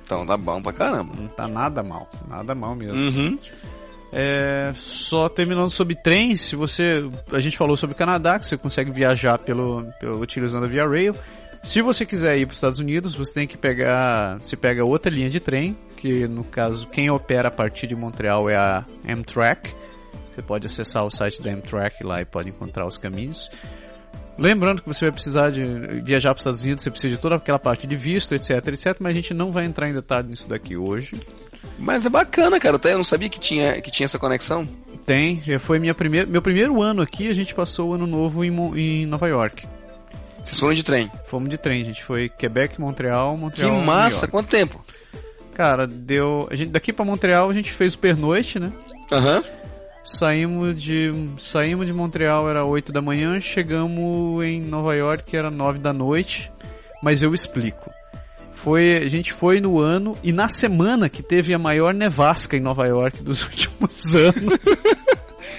[0.03, 1.13] Então tá bom pra caramba.
[1.15, 2.97] Não tá nada mal, nada mal mesmo.
[2.97, 3.39] Uhum.
[4.15, 7.09] É, só terminando sobre trens, se você.
[7.33, 10.87] A gente falou sobre o Canadá, que você consegue viajar pelo, pelo utilizando a Via
[10.87, 11.17] Rail.
[11.63, 14.39] Se você quiser ir para os Estados Unidos, você tem que pegar.
[14.41, 18.51] Você pega outra linha de trem, que no caso quem opera a partir de Montreal
[18.51, 19.73] é a Amtrak.
[20.35, 23.49] Você pode acessar o site da Amtrak lá e pode encontrar os caminhos.
[24.39, 25.63] Lembrando que você vai precisar de
[26.03, 28.97] viajar para os Estados Unidos, você precisa de toda aquela parte de visto, etc, etc,
[28.99, 31.21] mas a gente não vai entrar em detalhe nisso daqui hoje.
[31.79, 32.77] Mas é bacana, cara.
[32.77, 34.69] Até eu não sabia que tinha, que tinha essa conexão.
[35.05, 38.45] Tem, já foi minha primeir, meu primeiro ano aqui, a gente passou o ano novo
[38.45, 39.67] em, em Nova York.
[40.45, 41.11] Vocês foram de trem?
[41.27, 43.71] Fomos de trem, a gente foi Quebec, Montreal, Montreal.
[43.71, 44.29] Que massa!
[44.29, 44.85] Quanto tempo?
[45.55, 46.49] Cara, deu.
[46.51, 48.73] A gente, daqui para Montreal a gente fez o pernoite, né?
[49.11, 49.39] Aham.
[49.39, 49.45] Uhum.
[50.05, 51.13] Saímos de.
[51.39, 56.51] Saímos de Montreal, era 8 da manhã, chegamos em Nova York, era 9 da noite.
[57.03, 57.91] Mas eu explico.
[58.63, 62.61] Foi, a gente foi no ano e na semana que teve a maior nevasca em
[62.61, 64.59] Nova York dos últimos anos.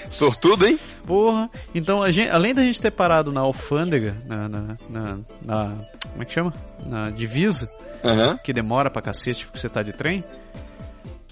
[0.10, 0.80] Sortudo, hein?
[1.06, 1.50] Porra.
[1.76, 5.78] Então, gente, além da gente ter parado na alfândega, na, na, na, na
[6.12, 6.54] como é que chama?
[6.86, 7.70] Na divisa,
[8.04, 8.38] uhum.
[8.38, 10.24] que demora pra cacete porque você tá de trem,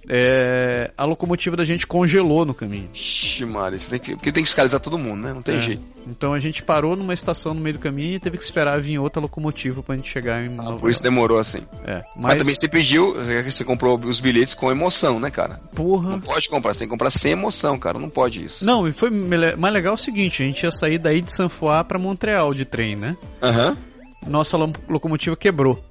[0.09, 2.89] é, a locomotiva da gente congelou no caminho.
[2.93, 5.33] Ixi, mano, isso tem que, porque tem que fiscalizar todo mundo, né?
[5.33, 5.61] Não tem é.
[5.61, 5.83] jeito.
[6.07, 8.97] Então a gente parou numa estação no meio do caminho e teve que esperar vir
[8.97, 11.59] outra locomotiva pra gente chegar em ah, Por isso demorou assim.
[11.85, 12.33] É, mas...
[12.33, 12.37] mas...
[12.39, 13.15] também você pediu,
[13.45, 15.61] você comprou os bilhetes com emoção, né, cara?
[15.75, 16.11] Porra.
[16.11, 17.99] Não pode comprar, você tem que comprar sem emoção, cara.
[17.99, 18.65] Não pode isso.
[18.65, 21.99] Não, e foi mais legal o seguinte: a gente ia sair daí de Sanfoá pra
[21.99, 23.15] Montreal de trem, né?
[23.41, 23.69] Aham.
[23.69, 23.91] Uhum.
[24.27, 25.83] Nossa locomotiva quebrou.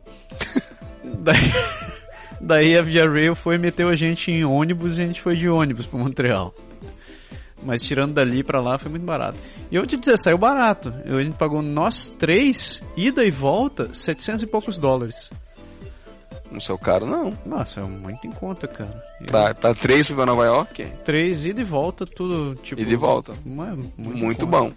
[1.18, 1.52] daí.
[2.40, 5.36] Daí a Via Rail foi e meteu a gente em ônibus e a gente foi
[5.36, 6.54] de ônibus para Montreal.
[7.62, 9.38] Mas tirando dali para lá foi muito barato.
[9.70, 10.94] E eu te dizer, saiu barato.
[11.04, 15.30] Eu, a gente pagou nós três, ida e volta, 700 e poucos dólares.
[16.50, 17.36] Não saiu caro, não.
[17.46, 19.04] Nossa, é muito em conta, cara.
[19.26, 20.84] Pra, pra três pra Nova York?
[21.04, 22.80] Três, ida e volta, tudo tipo.
[22.80, 23.34] Ida e volta.
[23.44, 24.72] Muito, muito bom.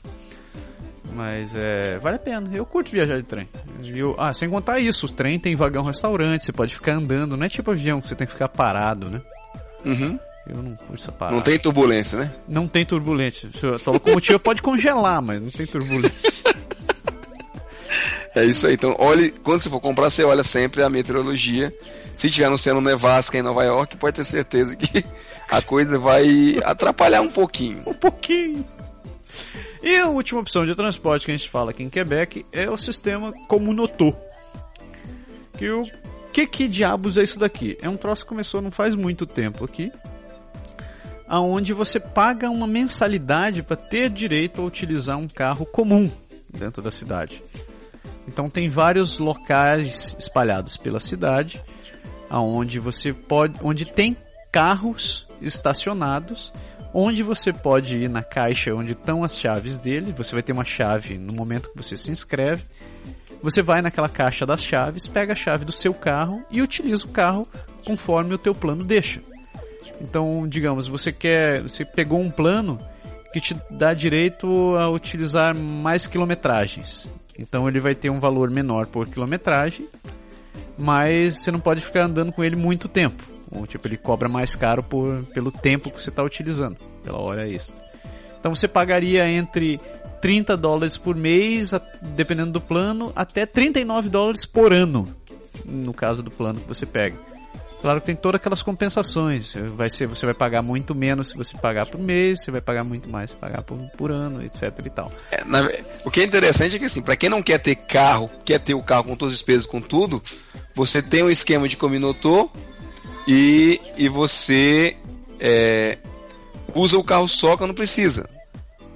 [1.14, 1.99] Mas é.
[1.99, 2.49] Vale a pena.
[2.53, 3.48] Eu curto viajar de trem.
[3.85, 7.45] Eu, ah, sem contar isso, o trem tem vagão restaurante, você pode ficar andando, não
[7.45, 9.22] é tipo avião que você tem que ficar parado, né?
[9.85, 10.19] Uhum.
[10.48, 11.38] Eu não curto essa parada.
[11.38, 12.31] Não tem turbulência, né?
[12.48, 13.49] Não tem turbulência.
[13.85, 16.44] A locomotiva pode congelar, mas não tem turbulência.
[18.35, 18.73] É isso aí.
[18.73, 21.72] Então, olhe, quando você for comprar, você olha sempre a meteorologia.
[22.18, 25.06] Se tiver anunciando nevasca em Nova York, pode ter certeza que
[25.49, 27.84] a coisa vai atrapalhar um pouquinho.
[27.85, 28.65] Um pouquinho.
[29.84, 32.77] E a última opção de transporte que a gente fala aqui em Quebec é o
[32.77, 34.15] sistema Comunoto.
[35.57, 35.84] Que o
[36.31, 37.77] que que diabos é isso daqui?
[37.81, 39.91] É um troço que começou não faz muito tempo aqui,
[41.27, 46.10] aonde você paga uma mensalidade para ter direito a utilizar um carro comum
[46.49, 47.43] dentro da cidade.
[48.26, 51.61] Então tem vários locais espalhados pela cidade,
[52.30, 54.15] aonde você pode, onde tem
[54.49, 56.53] carros estacionados
[56.94, 60.14] onde você pode ir na caixa onde estão as chaves dele.
[60.15, 62.64] Você vai ter uma chave no momento que você se inscreve.
[63.41, 67.10] Você vai naquela caixa das chaves, pega a chave do seu carro e utiliza o
[67.10, 67.48] carro
[67.86, 69.22] conforme o teu plano deixa.
[69.99, 72.78] Então, digamos, você quer, você pegou um plano
[73.34, 74.48] que te dá direito
[74.78, 77.10] a utilizar mais quilometragens.
[77.38, 79.88] Então ele vai ter um valor menor por quilometragem,
[80.78, 83.32] mas você não pode ficar andando com ele muito tempo.
[83.56, 87.48] Ou, tipo, ele cobra mais caro por, pelo tempo que você está utilizando, pela hora
[87.48, 87.82] extra.
[88.40, 89.80] Então você pagaria entre
[90.22, 91.72] 30 dólares por mês,
[92.02, 95.16] dependendo do plano, até 39 dólares por ano,
[95.66, 97.18] no caso do plano que você pega.
[97.84, 99.54] Claro que tem todas aquelas compensações.
[99.76, 102.86] Vai ser, você vai pagar muito menos se você pagar por mês, você vai pagar
[102.86, 105.12] muito mais se pagar por, por ano, etc e tal.
[105.30, 105.70] É, na,
[106.06, 108.74] o que é interessante é que assim, para quem não quer ter carro, quer ter
[108.74, 110.24] o carro com todas as despesas, com tudo,
[110.74, 112.50] você tem um esquema de combinotor
[113.28, 114.98] e, e você
[115.40, 115.98] é,
[116.74, 118.30] usa o carro só quando precisa.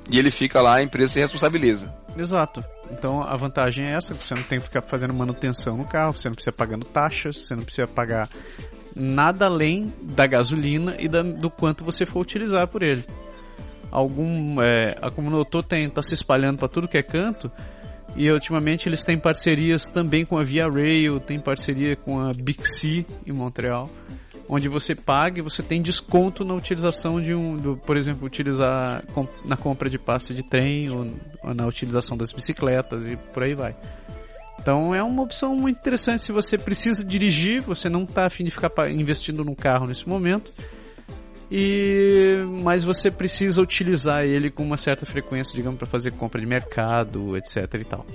[0.10, 1.94] E ele fica lá, a empresa se responsabiliza.
[2.18, 2.64] Exato.
[2.91, 6.30] Então a vantagem é essa, você não tem que ficar fazendo manutenção no carro, você
[6.30, 8.30] não precisa pagando taxas, você não precisa pagar
[8.95, 13.06] nada além da gasolina e da, do quanto você for utilizar por ele.
[13.91, 17.52] Algum é, a Comunotor tem tá se espalhando para tudo que é canto
[18.18, 23.06] e ultimamente eles têm parcerias também com a Via Rail, tem parceria com a Bixi
[23.26, 23.89] em Montreal,
[24.49, 29.03] onde você paga e você tem desconto na utilização de um, do, por exemplo, utilizar
[29.45, 31.07] na compra de passe de trem ou,
[31.44, 33.76] ou na utilização das bicicletas e por aí vai.
[34.60, 38.52] Então é uma opção muito interessante se você precisa dirigir, você não está afim de
[38.52, 40.52] ficar investindo no carro nesse momento,
[41.52, 46.48] e mas você precisa utilizar ele com uma certa frequência, digamos, para fazer compra de
[46.48, 48.06] mercado, etc e tal.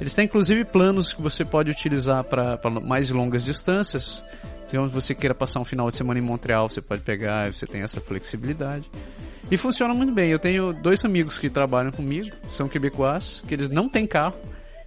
[0.00, 4.24] Eles têm inclusive planos que você pode utilizar para mais longas distâncias.
[4.66, 7.66] Então, se você queira passar um final de semana em Montreal, você pode pegar, você
[7.66, 8.90] tem essa flexibilidade.
[9.50, 10.30] E funciona muito bem.
[10.30, 14.34] Eu tenho dois amigos que trabalham comigo, são quebecois, que eles não têm carro,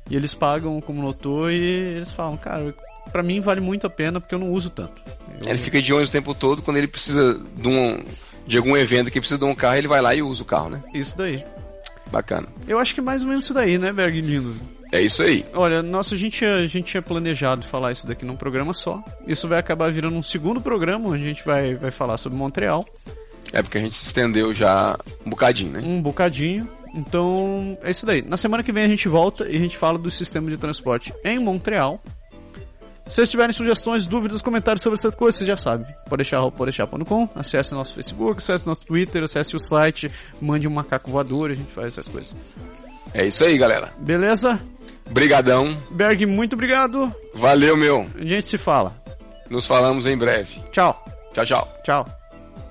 [0.09, 2.73] e eles pagam como notou e eles falam, cara,
[3.15, 5.01] para mim vale muito a pena porque eu não uso tanto.
[5.41, 5.51] Eu...
[5.51, 8.03] Ele fica de ônibus o tempo todo, quando ele precisa de, um,
[8.45, 10.69] de algum evento que precisa de um carro, ele vai lá e usa o carro,
[10.69, 10.83] né?
[10.93, 11.41] Isso daí.
[12.11, 12.45] Bacana.
[12.67, 14.53] Eu acho que é mais ou menos isso daí, né, Berg lindo?
[14.91, 15.45] É isso aí.
[15.53, 19.01] Olha, nossa, a gente, a gente tinha planejado falar isso daqui num programa só.
[19.25, 22.85] Isso vai acabar virando um segundo programa, onde a gente vai, vai falar sobre Montreal.
[23.53, 25.81] É porque a gente se estendeu já um bocadinho, né?
[25.81, 26.67] Um bocadinho.
[26.93, 28.21] Então, é isso daí.
[28.21, 31.13] Na semana que vem a gente volta e a gente fala do sistema de transporte
[31.23, 32.03] em Montreal.
[33.07, 35.86] Se vocês tiverem sugestões, dúvidas, comentários sobre essas coisas, vocês já sabem.
[36.10, 40.11] Pode deixar pode deixar.com, acesse nosso Facebook, acesse nosso Twitter, acesse o site,
[40.41, 42.36] mande um macaco voador, a gente faz essas coisas.
[43.14, 43.94] É isso aí, galera.
[43.99, 44.60] Beleza?
[45.11, 45.77] Brigadão.
[45.91, 47.14] Berg, muito obrigado.
[47.34, 48.10] Valeu, meu.
[48.15, 48.95] A gente se fala.
[49.49, 50.60] Nos falamos em breve.
[50.72, 51.06] Tchau.
[51.34, 51.68] Tchau, tchau.
[51.84, 52.06] Tchau.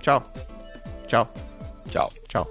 [0.03, 0.33] Tchau.
[1.07, 1.33] Tchau.
[1.89, 2.13] Tchau.
[2.29, 2.51] Tchau.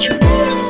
[0.00, 0.69] Tchau.